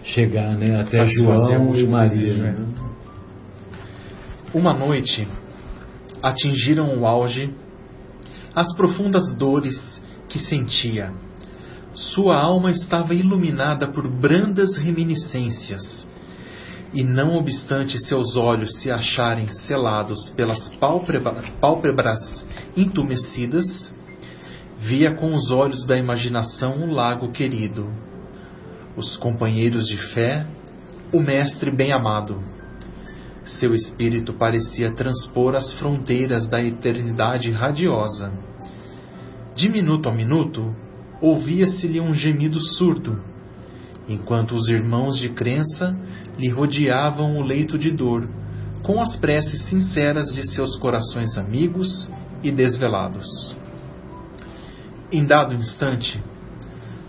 chegar 0.03 0.57
né, 0.57 0.81
até 0.81 1.07
João 1.09 1.75
e 1.75 1.87
Maria. 1.87 2.33
Né? 2.33 2.55
Uma 4.53 4.73
noite 4.73 5.25
atingiram 6.21 6.99
o 6.99 7.07
auge 7.07 7.53
as 8.53 8.75
profundas 8.75 9.33
dores 9.35 10.03
que 10.27 10.37
sentia. 10.37 11.13
Sua 11.93 12.35
alma 12.35 12.69
estava 12.69 13.13
iluminada 13.13 13.87
por 13.87 14.09
brandas 14.09 14.75
reminiscências, 14.75 16.05
e 16.93 17.01
não 17.01 17.37
obstante 17.37 17.97
seus 17.99 18.35
olhos 18.35 18.81
se 18.81 18.91
acharem 18.91 19.47
selados 19.47 20.29
pelas 20.31 20.69
pálpebras 21.61 22.45
entumecidas, 22.75 23.93
via 24.79 25.15
com 25.15 25.33
os 25.33 25.49
olhos 25.49 25.85
da 25.85 25.95
imaginação 25.97 26.83
o 26.83 26.91
lago 26.91 27.31
querido, 27.31 27.87
os 28.97 29.15
companheiros 29.15 29.87
de 29.87 29.95
fé, 30.13 30.45
o 31.13 31.21
Mestre 31.21 31.73
bem-amado. 31.73 32.60
Seu 33.43 33.73
espírito 33.73 34.33
parecia 34.33 34.91
transpor 34.91 35.55
as 35.55 35.73
fronteiras 35.73 36.47
da 36.47 36.61
eternidade 36.61 37.51
radiosa. 37.51 38.31
De 39.55 39.67
minuto 39.67 40.07
a 40.07 40.13
minuto, 40.13 40.75
ouvia-se-lhe 41.19 41.99
um 41.99 42.13
gemido 42.13 42.59
surdo, 42.59 43.19
enquanto 44.07 44.53
os 44.53 44.67
irmãos 44.67 45.17
de 45.17 45.29
crença 45.29 45.97
lhe 46.37 46.49
rodeavam 46.49 47.37
o 47.37 47.43
leito 47.43 47.77
de 47.77 47.91
dor, 47.91 48.27
com 48.83 49.01
as 49.01 49.15
preces 49.15 49.65
sinceras 49.65 50.33
de 50.33 50.43
seus 50.53 50.77
corações 50.77 51.37
amigos 51.37 52.09
e 52.43 52.51
desvelados. 52.51 53.55
Em 55.11 55.25
dado 55.25 55.53
instante, 55.53 56.23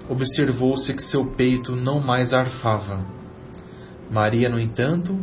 observou-se 0.08 0.92
que 0.94 1.02
seu 1.02 1.24
peito 1.36 1.76
não 1.76 2.00
mais 2.00 2.32
arfava. 2.32 3.04
Maria, 4.10 4.48
no 4.48 4.60
entanto, 4.60 5.18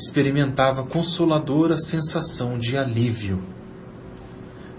experimentava 0.00 0.86
consoladora 0.86 1.76
sensação 1.76 2.58
de 2.58 2.76
alívio. 2.76 3.42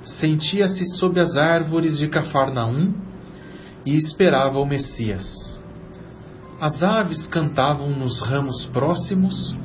Sentia-se 0.03 0.84
sob 0.97 1.19
as 1.19 1.38
árvores 1.38 1.97
de 1.97 2.09
Cafarnaum 2.09 2.93
e 3.86 3.95
esperava 3.95 4.59
o 4.59 4.65
Messias. 4.65 5.61
As 6.59 6.82
aves 6.82 7.28
cantavam 7.28 7.89
nos 7.91 8.22
ramos 8.22 8.65
próximos 8.67 9.55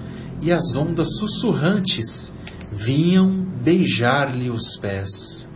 e 0.42 0.52
as 0.52 0.74
ondas 0.74 1.08
sussurrantes 1.18 2.32
vinham 2.72 3.30
beijar-lhe 3.62 4.50
os 4.50 4.76
pés. 4.78 5.48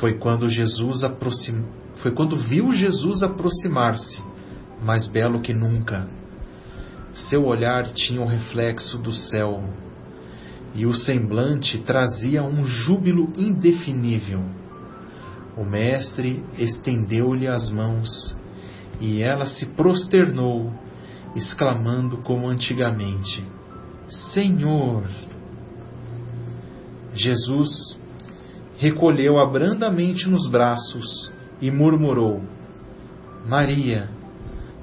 Foi 0.00 0.18
quando 0.18 0.48
Jesus 0.48 1.04
aproxim... 1.04 1.66
foi 1.96 2.12
quando 2.12 2.36
viu 2.36 2.72
Jesus 2.72 3.22
aproximar-se, 3.22 4.22
mais 4.82 5.06
belo 5.08 5.42
que 5.42 5.52
nunca. 5.52 6.08
Seu 7.14 7.46
olhar 7.46 7.84
tinha 7.92 8.20
o 8.20 8.26
reflexo 8.26 8.98
do 8.98 9.12
céu, 9.12 9.62
e 10.74 10.84
o 10.84 10.92
semblante 10.92 11.78
trazia 11.78 12.42
um 12.42 12.64
júbilo 12.64 13.32
indefinível. 13.36 14.42
O 15.56 15.64
mestre 15.64 16.44
estendeu-lhe 16.58 17.46
as 17.46 17.70
mãos, 17.70 18.36
e 19.00 19.22
ela 19.22 19.46
se 19.46 19.66
prosternou, 19.66 20.72
exclamando 21.36 22.18
como 22.18 22.48
recolheu-a 28.76 29.46
brandamente 29.46 30.28
nos 30.28 30.48
braços 30.48 31.32
e 31.60 31.70
murmurou: 31.70 32.42
Maria, 33.46 34.10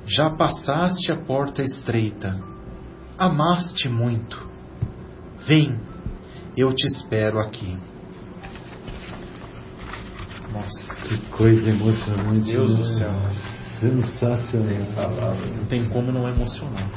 já 0.06 0.30
passaste 0.30 1.12
a 1.12 1.18
porta 1.18 1.62
estreita, 1.62 2.40
amaste 3.18 3.88
muito. 3.88 4.50
Vem, 5.48 5.80
eu 6.56 6.74
te 6.74 6.86
espero 6.86 7.40
aqui. 7.40 7.78
Nossa, 10.52 11.02
que 11.04 11.18
coisa 11.30 11.70
emocionante. 11.70 12.52
Deus 12.52 12.74
né? 12.74 12.78
do 12.78 12.86
céu. 12.86 13.14
Sensacional. 13.80 15.36
Não 15.56 15.66
tem 15.66 15.88
como 15.90 16.12
não 16.12 16.28
emocionar. 16.28 16.90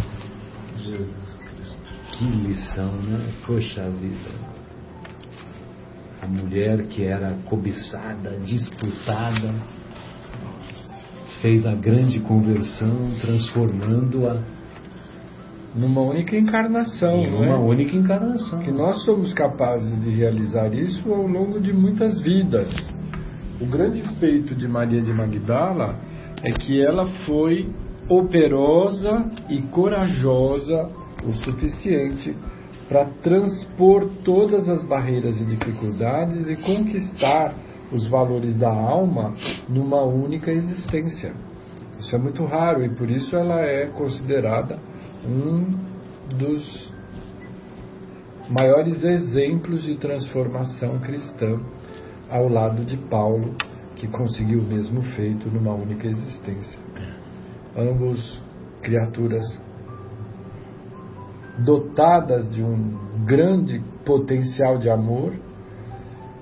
Jesus 0.76 1.38
Cristo. 1.38 1.76
Que 2.12 2.24
lição, 2.24 2.92
né? 3.02 3.32
Poxa 3.46 3.88
vida. 3.90 4.54
A 6.20 6.26
mulher 6.26 6.86
que 6.88 7.04
era 7.04 7.34
cobiçada, 7.44 8.38
disputada, 8.40 9.54
fez 11.44 11.66
a 11.66 11.74
grande 11.74 12.20
conversão, 12.20 13.10
transformando-a 13.20 14.40
Numa 15.74 16.00
única 16.00 16.34
encarnação, 16.38 17.16
em 17.16 17.34
uma 17.34 17.46
é? 17.46 17.58
única 17.58 17.94
encarnação. 17.94 18.60
que 18.60 18.70
nós 18.70 19.04
somos 19.04 19.34
capazes 19.34 20.00
de 20.02 20.08
realizar 20.08 20.72
isso 20.72 21.12
ao 21.12 21.26
longo 21.26 21.60
de 21.60 21.70
muitas 21.70 22.18
vidas. 22.22 22.72
O 23.60 23.66
grande 23.66 24.00
feito 24.18 24.54
de 24.54 24.66
Maria 24.66 25.02
de 25.02 25.12
Magdala 25.12 25.96
é 26.42 26.50
que 26.50 26.80
ela 26.80 27.08
foi 27.26 27.68
operosa 28.08 29.30
e 29.50 29.60
corajosa 29.62 30.88
o 31.24 31.32
suficiente 31.44 32.34
para 32.88 33.04
transpor 33.22 34.08
todas 34.24 34.66
as 34.66 34.82
barreiras 34.84 35.38
e 35.40 35.44
dificuldades 35.44 36.48
e 36.48 36.56
conquistar 36.56 37.54
os 37.94 38.08
valores 38.08 38.56
da 38.56 38.70
alma 38.70 39.34
numa 39.68 40.02
única 40.02 40.50
existência. 40.50 41.32
Isso 41.98 42.14
é 42.14 42.18
muito 42.18 42.44
raro 42.44 42.84
e 42.84 42.88
por 42.88 43.08
isso 43.08 43.36
ela 43.36 43.60
é 43.60 43.86
considerada 43.86 44.78
um 45.24 45.74
dos 46.36 46.92
maiores 48.50 49.02
exemplos 49.02 49.82
de 49.82 49.96
transformação 49.96 50.98
cristã 50.98 51.60
ao 52.28 52.48
lado 52.48 52.84
de 52.84 52.96
Paulo, 52.96 53.54
que 53.96 54.08
conseguiu 54.08 54.60
o 54.60 54.64
mesmo 54.64 55.02
feito 55.14 55.48
numa 55.48 55.72
única 55.72 56.06
existência. 56.06 56.78
Ambos 57.76 58.42
criaturas 58.82 59.62
dotadas 61.58 62.50
de 62.50 62.62
um 62.62 62.98
grande 63.24 63.80
potencial 64.04 64.78
de 64.78 64.90
amor, 64.90 65.32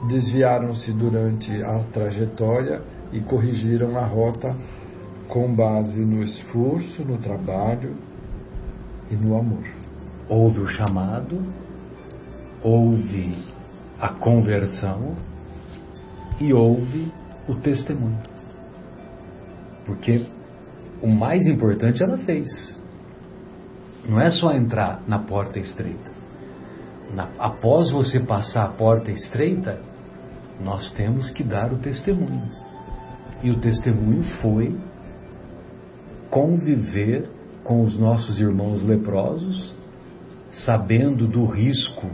desviaram-se 0.09 0.93
durante 0.93 1.63
a 1.63 1.79
trajetória 1.93 2.83
e 3.13 3.21
corrigiram 3.21 3.97
a 3.97 4.05
rota 4.05 4.55
com 5.29 5.55
base 5.55 6.05
no 6.05 6.23
esforço, 6.23 7.05
no 7.05 7.19
trabalho 7.19 7.95
e 9.11 9.17
no 9.17 9.37
amor. 9.39 9.65
Houve 10.29 10.61
o 10.61 10.67
chamado, 10.67 11.43
houve 12.63 13.37
a 14.01 14.09
conversão 14.09 15.15
e 16.41 16.53
houve 16.53 17.13
o 17.49 17.55
testemunho. 17.57 18.19
Porque 19.87 20.27
o 21.03 21.09
mais 21.09 21.47
importante 21.47 22.03
ela 22.03 22.19
fez. 22.19 22.49
Não 24.09 24.21
é 24.21 24.31
só 24.31 24.53
entrar 24.53 25.03
na 25.07 25.19
porta 25.21 25.59
estreita. 25.59 26.11
Na- 27.15 27.29
após 27.39 27.91
você 27.91 28.21
passar 28.21 28.65
a 28.65 28.69
porta 28.69 29.11
estreita, 29.11 29.81
nós 30.63 30.93
temos 30.93 31.31
que 31.31 31.43
dar 31.43 31.73
o 31.73 31.79
testemunho. 31.79 32.43
E 33.43 33.51
o 33.51 33.59
testemunho 33.59 34.23
foi 34.41 34.79
conviver 36.31 37.29
com 37.65 37.83
os 37.83 37.99
nossos 37.99 38.41
irmãos 38.41 38.83
leprosos, 38.83 39.75
sabendo 40.65 41.27
do 41.27 41.45
risco 41.45 42.07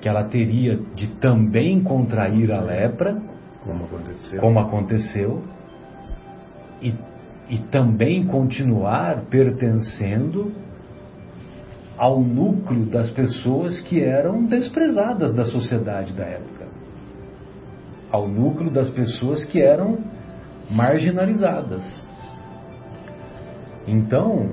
que 0.00 0.08
ela 0.08 0.24
teria 0.24 0.78
de 0.94 1.08
também 1.16 1.82
contrair 1.82 2.52
a 2.52 2.60
lepra, 2.60 3.20
Como 3.64 3.84
aconteceu? 3.84 4.40
como 4.40 4.58
aconteceu, 4.60 5.42
e, 6.80 6.94
e 7.50 7.58
também 7.58 8.24
continuar 8.26 9.22
pertencendo 9.28 10.52
ao 11.96 12.20
núcleo 12.20 12.86
das 12.86 13.10
pessoas 13.10 13.80
que 13.82 14.00
eram 14.00 14.44
desprezadas 14.46 15.34
da 15.34 15.44
sociedade 15.44 16.12
da 16.12 16.24
época, 16.24 16.57
ao 18.10 18.26
núcleo 18.26 18.70
das 18.70 18.90
pessoas 18.90 19.44
que 19.44 19.60
eram 19.60 19.98
marginalizadas. 20.70 21.84
Então, 23.86 24.50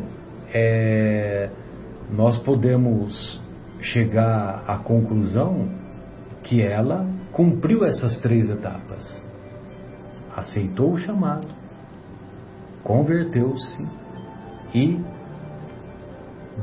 é, 0.53 1.49
nós 2.09 2.37
podemos 2.39 3.41
chegar 3.79 4.63
à 4.67 4.77
conclusão 4.77 5.69
que 6.43 6.61
ela 6.61 7.05
cumpriu 7.31 7.83
essas 7.83 8.17
três 8.21 8.49
etapas. 8.49 9.21
Aceitou 10.35 10.93
o 10.93 10.97
chamado, 10.97 11.47
converteu-se 12.83 13.85
e 14.73 14.99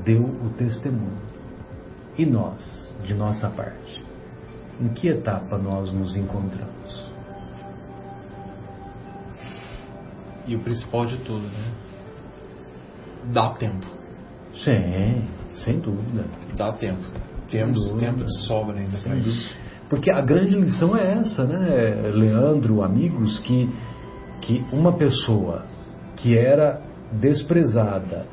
deu 0.05 0.23
o 0.23 0.51
testemunho. 0.57 1.21
E 2.17 2.27
nós, 2.27 2.95
de 3.05 3.15
nossa 3.15 3.49
parte, 3.49 4.12
em 4.83 4.89
que 4.89 5.09
etapa 5.09 5.57
nós 5.57 5.93
nos 5.93 6.17
encontramos? 6.17 7.13
E 10.47 10.57
o 10.57 10.61
principal 10.61 11.07
de 11.07 11.19
tudo, 11.19 11.45
né? 11.45 11.73
Dá 13.33 13.51
tempo. 13.51 13.87
Sim, 14.55 15.25
sem 15.55 15.79
dúvida. 15.79 16.25
Dá 16.57 16.73
tempo. 16.73 17.03
Temos 17.49 17.93
tempo 17.93 18.25
de 18.25 18.47
sobra 18.47 18.79
ainda 18.79 18.99
para 18.99 19.15
isso. 19.17 19.55
Porque 19.89 20.11
a 20.11 20.21
grande 20.21 20.57
lição 20.57 20.97
é 20.97 21.13
essa, 21.13 21.45
né, 21.45 22.11
Leandro, 22.13 22.83
amigos, 22.83 23.39
que, 23.41 23.69
que 24.41 24.65
uma 24.73 24.95
pessoa 24.95 25.65
que 26.17 26.37
era 26.37 26.81
desprezada 27.13 28.27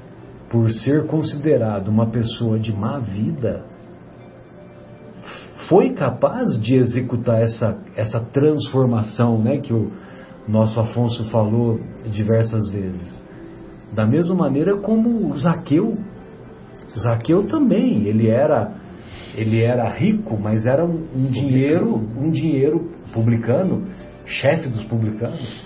por 0.49 0.71
ser 0.71 1.05
considerada 1.05 1.89
uma 1.89 2.07
pessoa 2.07 2.57
de 2.57 2.71
má 2.73 2.97
vida 2.99 3.65
foi 5.69 5.91
capaz 5.93 6.59
de 6.59 6.75
executar 6.75 7.43
essa, 7.43 7.77
essa 7.95 8.19
transformação, 8.19 9.39
né, 9.39 9.59
que 9.59 9.71
o 9.71 9.91
nosso 10.47 10.79
Afonso 10.79 11.29
falou 11.29 11.79
diversas 12.11 12.67
vezes. 12.69 13.21
Da 13.93 14.05
mesma 14.05 14.33
maneira 14.33 14.75
como 14.77 15.29
o 15.29 15.35
Zaqueu. 15.35 15.95
Zaqueu 16.97 17.45
também, 17.45 18.07
ele 18.07 18.27
era 18.27 18.79
ele 19.35 19.61
era 19.61 19.87
rico, 19.89 20.37
mas 20.37 20.65
era 20.65 20.83
um, 20.83 21.05
um 21.15 21.27
dinheiro, 21.27 21.95
um 22.17 22.31
dinheiro 22.31 22.91
publicano, 23.13 23.87
chefe 24.25 24.67
dos 24.67 24.83
publicanos, 24.85 25.63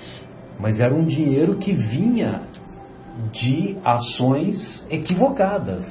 mas 0.59 0.81
era 0.81 0.93
um 0.93 1.05
dinheiro 1.05 1.57
que 1.57 1.71
vinha 1.71 2.41
de 3.31 3.77
ações 3.85 4.85
equivocadas. 4.89 5.85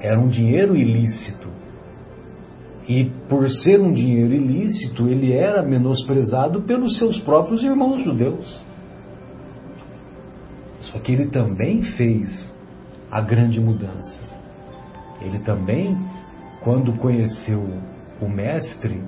Era 0.00 0.18
um 0.20 0.28
dinheiro 0.28 0.76
ilícito. 0.76 1.55
E 2.88 3.10
por 3.28 3.48
ser 3.48 3.80
um 3.80 3.92
dinheiro 3.92 4.32
ilícito, 4.32 5.08
ele 5.08 5.32
era 5.32 5.62
menosprezado 5.62 6.62
pelos 6.62 6.96
seus 6.96 7.18
próprios 7.20 7.64
irmãos 7.64 8.04
judeus. 8.04 8.64
Só 10.80 10.98
que 11.00 11.12
ele 11.12 11.26
também 11.28 11.82
fez 11.82 12.54
a 13.10 13.20
grande 13.20 13.60
mudança. 13.60 14.22
Ele 15.20 15.40
também, 15.40 15.96
quando 16.62 16.92
conheceu 16.92 17.66
o 18.20 18.28
mestre, 18.28 19.02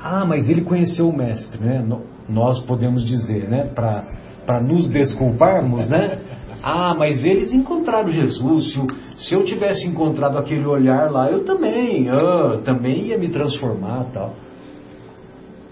ah, 0.00 0.24
mas 0.24 0.48
ele 0.48 0.62
conheceu 0.62 1.08
o 1.08 1.16
mestre, 1.16 1.58
né? 1.62 1.84
Nós 2.28 2.60
podemos 2.60 3.04
dizer, 3.04 3.48
né? 3.48 3.64
Para 3.66 4.60
nos 4.62 4.88
desculparmos, 4.88 5.88
né? 5.90 6.18
Ah, 6.62 6.94
mas 6.98 7.22
eles 7.24 7.52
encontraram 7.52 8.10
Jesus. 8.10 8.74
Se, 9.18 9.34
eu 9.34 9.44
tivesse 9.44 9.86
encontrado 9.86 10.36
aquele 10.36 10.66
olhar 10.66 11.10
lá, 11.10 11.30
eu 11.30 11.44
também, 11.44 12.08
ah, 12.10 12.60
também 12.64 13.06
ia 13.06 13.18
me 13.18 13.28
transformar, 13.28 14.06
tal. 14.12 14.34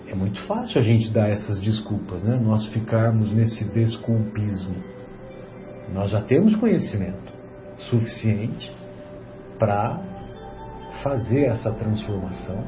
É 0.07 0.14
muito 0.14 0.40
fácil 0.43 0.78
a 0.80 0.82
gente 0.82 1.11
dar 1.11 1.28
essas 1.30 1.59
desculpas, 1.61 2.22
né? 2.22 2.38
Nós 2.40 2.66
ficarmos 2.68 3.32
nesse 3.32 3.64
desculpismo. 3.64 4.76
Nós 5.93 6.11
já 6.11 6.20
temos 6.20 6.55
conhecimento 6.57 7.32
suficiente 7.90 8.70
para 9.59 10.01
fazer 11.03 11.45
essa 11.45 11.72
transformação 11.72 12.62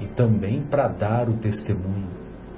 e 0.00 0.06
também 0.08 0.62
para 0.62 0.88
dar 0.88 1.28
o 1.28 1.34
testemunho. 1.34 2.08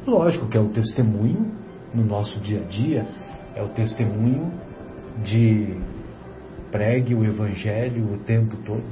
Lógico 0.07 0.49
que 0.49 0.57
é 0.57 0.61
o 0.61 0.68
testemunho 0.68 1.53
no 1.95 2.05
nosso 2.05 2.41
dia 2.41 2.61
a 2.61 2.64
dia, 2.64 3.07
é 3.55 3.62
o 3.62 3.68
testemunho 3.68 4.53
de 5.22 5.76
pregue 6.71 7.14
o 7.14 7.25
evangelho 7.25 8.14
o 8.14 8.18
tempo 8.18 8.57
todo, 8.64 8.85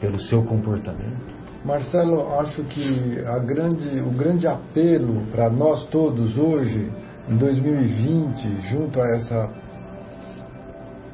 pelo 0.00 0.20
seu 0.20 0.42
comportamento, 0.44 1.38
Marcelo, 1.64 2.38
acho 2.38 2.62
que 2.64 3.16
grande, 3.44 4.00
o 4.00 4.10
grande 4.10 4.46
apelo 4.46 5.26
para 5.32 5.50
nós 5.50 5.86
todos 5.88 6.38
hoje, 6.38 6.90
em 7.28 7.36
2020, 7.36 8.62
junto 8.70 9.00
a 9.00 9.08
essa 9.08 9.50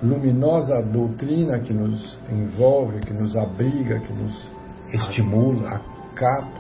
luminosa 0.03 0.83
doutrina 0.83 1.59
que 1.61 1.73
nos 1.73 2.19
envolve, 2.31 3.01
que 3.01 3.13
nos 3.15 3.35
abriga, 3.37 3.99
que 4.01 4.13
nos 4.13 4.47
estimula, 4.93 5.81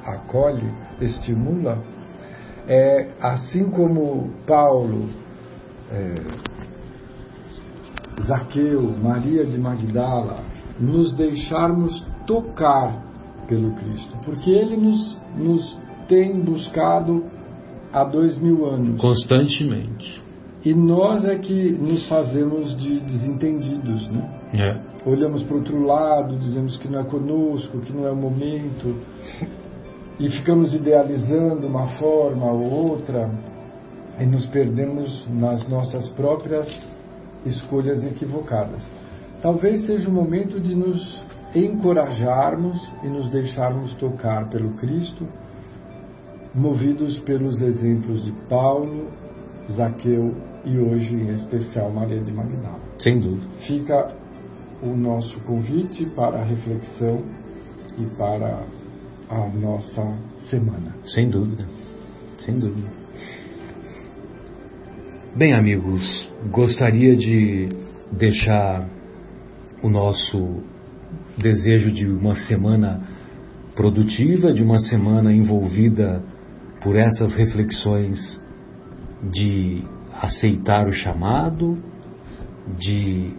acolhe, 0.06 0.72
estimula, 1.00 1.78
é 2.66 3.10
assim 3.20 3.70
como 3.70 4.30
Paulo, 4.46 5.08
é, 5.92 6.14
Zaqueu, 8.22 8.82
Maria 9.02 9.44
de 9.44 9.58
Magdala, 9.58 10.38
nos 10.78 11.12
deixarmos 11.14 12.04
tocar 12.26 13.02
pelo 13.48 13.72
Cristo, 13.74 14.16
porque 14.24 14.50
Ele 14.50 14.76
nos, 14.76 15.18
nos 15.36 15.78
tem 16.08 16.40
buscado 16.40 17.24
há 17.92 18.04
dois 18.04 18.38
mil 18.38 18.64
anos. 18.66 19.00
Constantemente. 19.00 20.22
E 20.64 20.72
nós 20.74 21.24
é 21.24 21.36
que 21.36 21.72
nos 21.72 22.08
fazemos 22.08 22.74
de 22.76 23.00
desentendidos, 23.00 24.08
né? 24.10 24.40
É. 24.54 25.08
Olhamos 25.08 25.42
para 25.42 25.54
o 25.54 25.58
outro 25.58 25.84
lado, 25.84 26.38
dizemos 26.38 26.78
que 26.78 26.88
não 26.88 27.00
é 27.00 27.04
conosco, 27.04 27.80
que 27.80 27.92
não 27.92 28.06
é 28.06 28.10
o 28.10 28.16
momento, 28.16 28.96
e 30.18 30.30
ficamos 30.30 30.72
idealizando 30.72 31.66
uma 31.66 31.88
forma 31.98 32.50
ou 32.50 32.90
outra, 32.90 33.30
e 34.18 34.24
nos 34.24 34.46
perdemos 34.46 35.26
nas 35.28 35.68
nossas 35.68 36.08
próprias 36.10 36.66
escolhas 37.44 38.04
equivocadas. 38.04 38.82
Talvez 39.42 39.84
seja 39.86 40.08
o 40.08 40.12
momento 40.12 40.58
de 40.58 40.74
nos 40.74 41.22
encorajarmos 41.54 42.76
e 43.02 43.08
nos 43.08 43.28
deixarmos 43.30 43.94
tocar 43.94 44.48
pelo 44.48 44.70
Cristo, 44.74 45.26
movidos 46.54 47.18
pelos 47.20 47.60
exemplos 47.60 48.24
de 48.24 48.32
Paulo, 48.48 49.08
Zaqueu 49.70 50.34
e 50.64 50.78
hoje 50.78 51.14
em 51.14 51.32
especial 51.32 51.90
Maria 51.90 52.20
de 52.20 52.32
Magdala. 52.32 52.80
Sem 52.98 53.20
dúvida. 53.20 53.46
Fica 53.66 54.14
o 54.82 54.96
nosso 54.96 55.38
convite 55.40 56.04
para 56.06 56.40
a 56.40 56.44
reflexão 56.44 57.22
e 57.98 58.06
para 58.16 58.64
a 59.28 59.48
nossa 59.48 60.16
semana. 60.50 60.94
Sem 61.06 61.28
dúvida. 61.28 61.66
Sem 62.38 62.58
dúvida. 62.58 62.88
Bem, 65.36 65.52
amigos, 65.52 66.28
gostaria 66.52 67.16
de 67.16 67.68
deixar 68.12 68.88
o 69.82 69.88
nosso 69.88 70.62
desejo 71.36 71.90
de 71.90 72.06
uma 72.06 72.36
semana 72.36 73.02
produtiva, 73.74 74.52
de 74.52 74.62
uma 74.62 74.78
semana 74.78 75.32
envolvida 75.32 76.22
por 76.80 76.94
essas 76.94 77.34
reflexões 77.34 78.40
de 79.32 79.82
aceitar 80.12 80.86
o 80.86 80.92
chamado, 80.92 81.82
de 82.78 83.32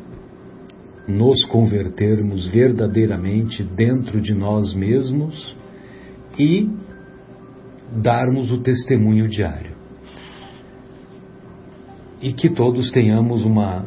nos 1.08 1.46
convertermos 1.46 2.46
verdadeiramente 2.50 3.64
dentro 3.64 4.20
de 4.20 4.34
nós 4.34 4.76
mesmos 4.76 5.56
e 6.38 6.70
darmos 8.04 8.52
o 8.52 8.60
testemunho 8.60 9.30
diário. 9.30 9.74
E 12.26 12.34
que 12.34 12.49
todos 12.49 12.89
tenhamos 12.89 13.45
uma, 13.45 13.86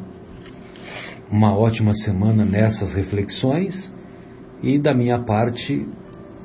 uma 1.28 1.58
ótima 1.58 1.92
semana 1.92 2.44
nessas 2.44 2.94
reflexões. 2.94 3.92
E 4.62 4.78
da 4.78 4.94
minha 4.94 5.18
parte, 5.18 5.84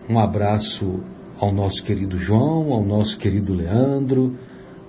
um 0.10 0.18
abraço 0.18 1.02
ao 1.40 1.54
nosso 1.54 1.84
querido 1.84 2.18
João, 2.18 2.74
ao 2.74 2.84
nosso 2.84 3.16
querido 3.20 3.54
Leandro, 3.54 4.36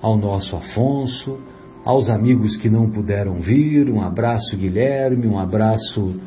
ao 0.00 0.16
nosso 0.16 0.57
Afonso, 0.57 1.38
aos 1.84 2.09
amigos 2.09 2.57
que 2.57 2.70
não 2.70 2.90
puderam 2.90 3.34
vir, 3.34 3.90
um 3.90 4.00
abraço 4.00 4.57
Guilherme, 4.57 5.26
um 5.26 5.38
abraço 5.38 6.18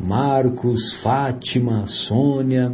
Marcos, 0.00 0.94
Fátima, 1.02 1.86
Sônia, 1.86 2.72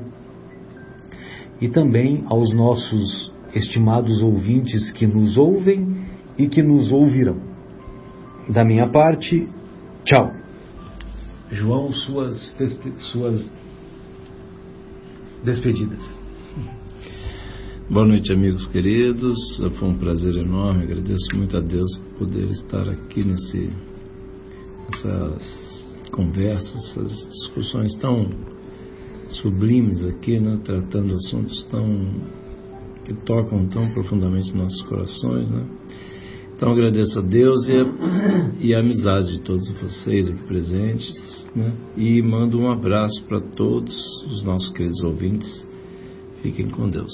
e 1.61 1.69
também 1.69 2.23
aos 2.29 2.53
nossos 2.53 3.33
estimados 3.53 4.23
ouvintes 4.23 4.93
que 4.93 5.09
nos 5.09 5.37
ouvem 5.37 6.07
e 6.39 6.47
que 6.47 6.63
nos 6.63 6.93
ouvirão. 6.93 7.48
Da 8.49 8.65
minha 8.65 8.89
parte, 8.89 9.47
tchau. 10.05 10.33
João, 11.51 11.93
suas, 11.93 12.57
suas 13.13 13.51
despedidas. 15.45 16.19
Boa 17.91 18.07
noite, 18.07 18.33
amigos 18.33 18.67
queridos. 18.69 19.37
Foi 19.79 19.89
um 19.89 19.99
prazer 19.99 20.35
enorme. 20.35 20.85
Agradeço 20.85 21.27
muito 21.35 21.59
a 21.59 21.61
Deus 21.61 21.99
por 22.01 22.27
poder 22.27 22.49
estar 22.49 22.89
aqui 22.89 23.23
nesse, 23.23 23.71
nessas 24.91 25.99
conversas, 26.11 26.75
essas 26.75 27.29
discussões 27.31 27.95
tão 27.97 28.31
sublimes 29.29 30.07
aqui, 30.07 30.41
né? 30.41 30.59
tratando 30.65 31.15
assuntos 31.15 31.65
tão 31.65 32.09
que 33.05 33.13
tocam 33.13 33.67
tão 33.69 33.91
profundamente 33.93 34.57
nossos 34.57 34.81
corações, 34.83 35.51
né? 35.51 35.78
Então 36.59 36.73
agradeço 36.73 37.21
a 37.21 37.23
Deus 37.23 37.69
e 37.69 37.73
a, 37.73 37.85
e 38.59 38.75
a 38.75 38.81
amizade 38.81 39.31
de 39.31 39.39
todos 39.43 39.69
vocês 39.81 40.29
aqui 40.29 40.43
presentes, 40.43 41.49
né? 41.55 41.73
E 41.97 42.21
mando 42.21 42.59
um 42.59 42.69
abraço 42.69 43.23
para 43.29 43.41
todos 43.41 43.95
os 44.27 44.43
nossos 44.43 44.69
queridos 44.71 44.99
ouvintes. 45.05 45.49
Fiquem 46.43 46.69
com 46.69 46.89
Deus. 46.89 47.13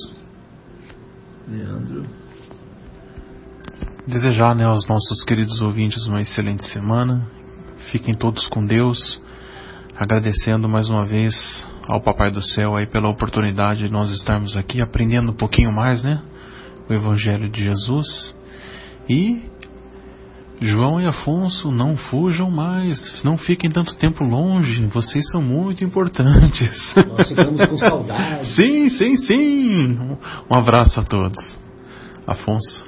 Leandro. 1.47 2.07
Desejar 4.07 4.57
né, 4.57 4.65
aos 4.65 4.89
nossos 4.89 5.23
queridos 5.25 5.61
ouvintes 5.61 6.07
uma 6.07 6.23
excelente 6.23 6.65
semana. 6.65 7.29
Fiquem 7.93 8.15
todos 8.15 8.49
com 8.49 8.65
Deus. 8.65 9.21
Agradecendo 9.95 10.71
mais 10.71 10.89
uma 10.89 11.05
vez 11.05 11.35
ao 11.87 12.01
Papai 12.01 12.31
do 12.31 12.41
Céu 12.41 12.77
aí 12.77 12.87
pela 12.87 13.11
oportunidade 13.11 13.81
de 13.81 13.93
nós 13.93 14.11
estarmos 14.11 14.57
aqui 14.57 14.81
aprendendo 14.81 15.33
um 15.33 15.37
pouquinho 15.37 15.71
mais, 15.71 16.03
né? 16.03 16.23
O 16.89 16.95
Evangelho 16.95 17.51
de 17.51 17.63
Jesus. 17.63 18.35
E 19.09 19.43
João 20.61 21.01
e 21.01 21.07
Afonso, 21.07 21.71
não 21.71 21.97
fujam 21.97 22.51
mais, 22.51 23.23
não 23.25 23.37
fiquem 23.37 23.71
tanto 23.71 23.95
tempo 23.97 24.25
longe, 24.25 24.87
vocês 24.87 25.29
são 25.31 25.43
muito 25.43 25.85
importantes. 25.85 26.95
Nós 27.09 27.29
ficamos 27.29 27.67
com 27.67 27.77
saudade. 27.77 28.47
sim, 28.55 28.89
sim, 28.89 29.17
sim. 29.17 29.99
Um 30.51 30.55
abraço 30.55 31.01
a 31.01 31.03
todos. 31.03 31.59
Afonso. 32.27 32.85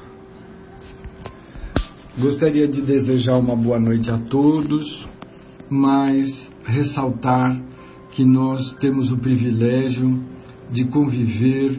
Gostaria 2.16 2.66
de 2.66 2.80
desejar 2.80 3.36
uma 3.36 3.54
boa 3.54 3.78
noite 3.78 4.10
a 4.10 4.16
todos, 4.16 5.06
mas 5.68 6.50
ressaltar 6.64 7.60
que 8.12 8.24
nós 8.24 8.72
temos 8.80 9.10
o 9.10 9.18
privilégio 9.18 10.24
de 10.70 10.86
conviver 10.86 11.78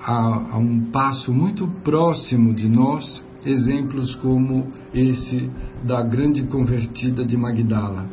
a, 0.00 0.52
a 0.52 0.58
um 0.58 0.90
passo 0.92 1.32
muito 1.32 1.66
próximo 1.82 2.54
de 2.54 2.68
nós, 2.68 3.24
exemplos 3.44 4.14
como 4.16 4.72
esse 4.92 5.50
da 5.84 6.02
grande 6.02 6.44
convertida 6.44 7.24
de 7.24 7.36
Magdala. 7.36 8.06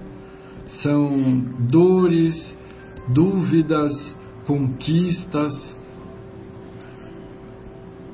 São 0.81 1.43
dores, 1.69 2.57
dúvidas, 3.09 3.93
conquistas, 4.45 5.75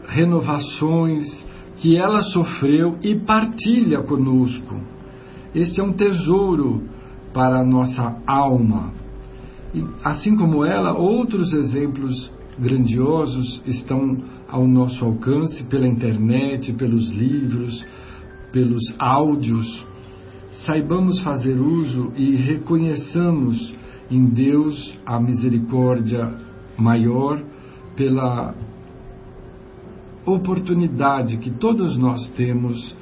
renovações 0.07 1.43
que 1.77 1.97
ela 1.97 2.21
sofreu 2.21 2.97
e 3.01 3.15
partilha 3.15 4.03
conosco. 4.03 4.75
Este 5.53 5.81
é 5.81 5.83
um 5.83 5.93
tesouro 5.93 6.83
para 7.33 7.59
a 7.59 7.63
nossa 7.63 8.17
alma. 8.25 8.93
E, 9.73 9.83
assim 10.03 10.35
como 10.35 10.63
ela, 10.63 10.93
outros 10.93 11.53
exemplos 11.53 12.31
grandiosos 12.59 13.61
estão 13.65 14.23
ao 14.47 14.67
nosso 14.67 15.03
alcance 15.03 15.63
pela 15.65 15.87
internet, 15.87 16.73
pelos 16.73 17.09
livros, 17.09 17.83
pelos 18.51 18.83
áudios. 18.99 19.85
Saibamos 20.65 21.19
fazer 21.21 21.59
uso 21.59 22.11
e 22.15 22.35
reconheçamos 22.35 23.73
em 24.09 24.25
Deus 24.25 24.93
a 25.05 25.19
misericórdia 25.19 26.33
maior 26.77 27.41
pela 27.95 28.55
oportunidade 30.25 31.37
que 31.37 31.51
todos 31.51 31.97
nós 31.97 32.29
temos 32.31 32.95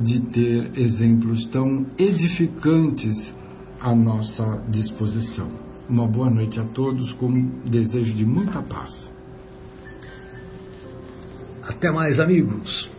de 0.00 0.20
ter 0.20 0.78
exemplos 0.78 1.44
tão 1.46 1.86
edificantes 1.98 3.34
à 3.80 3.94
nossa 3.94 4.64
disposição. 4.68 5.67
Uma 5.88 6.06
boa 6.06 6.28
noite 6.28 6.60
a 6.60 6.64
todos, 6.64 7.12
com 7.14 7.30
desejo 7.64 8.14
de 8.14 8.26
muita 8.26 8.60
paz. 8.62 8.92
Até 11.62 11.90
mais, 11.90 12.20
amigos. 12.20 12.90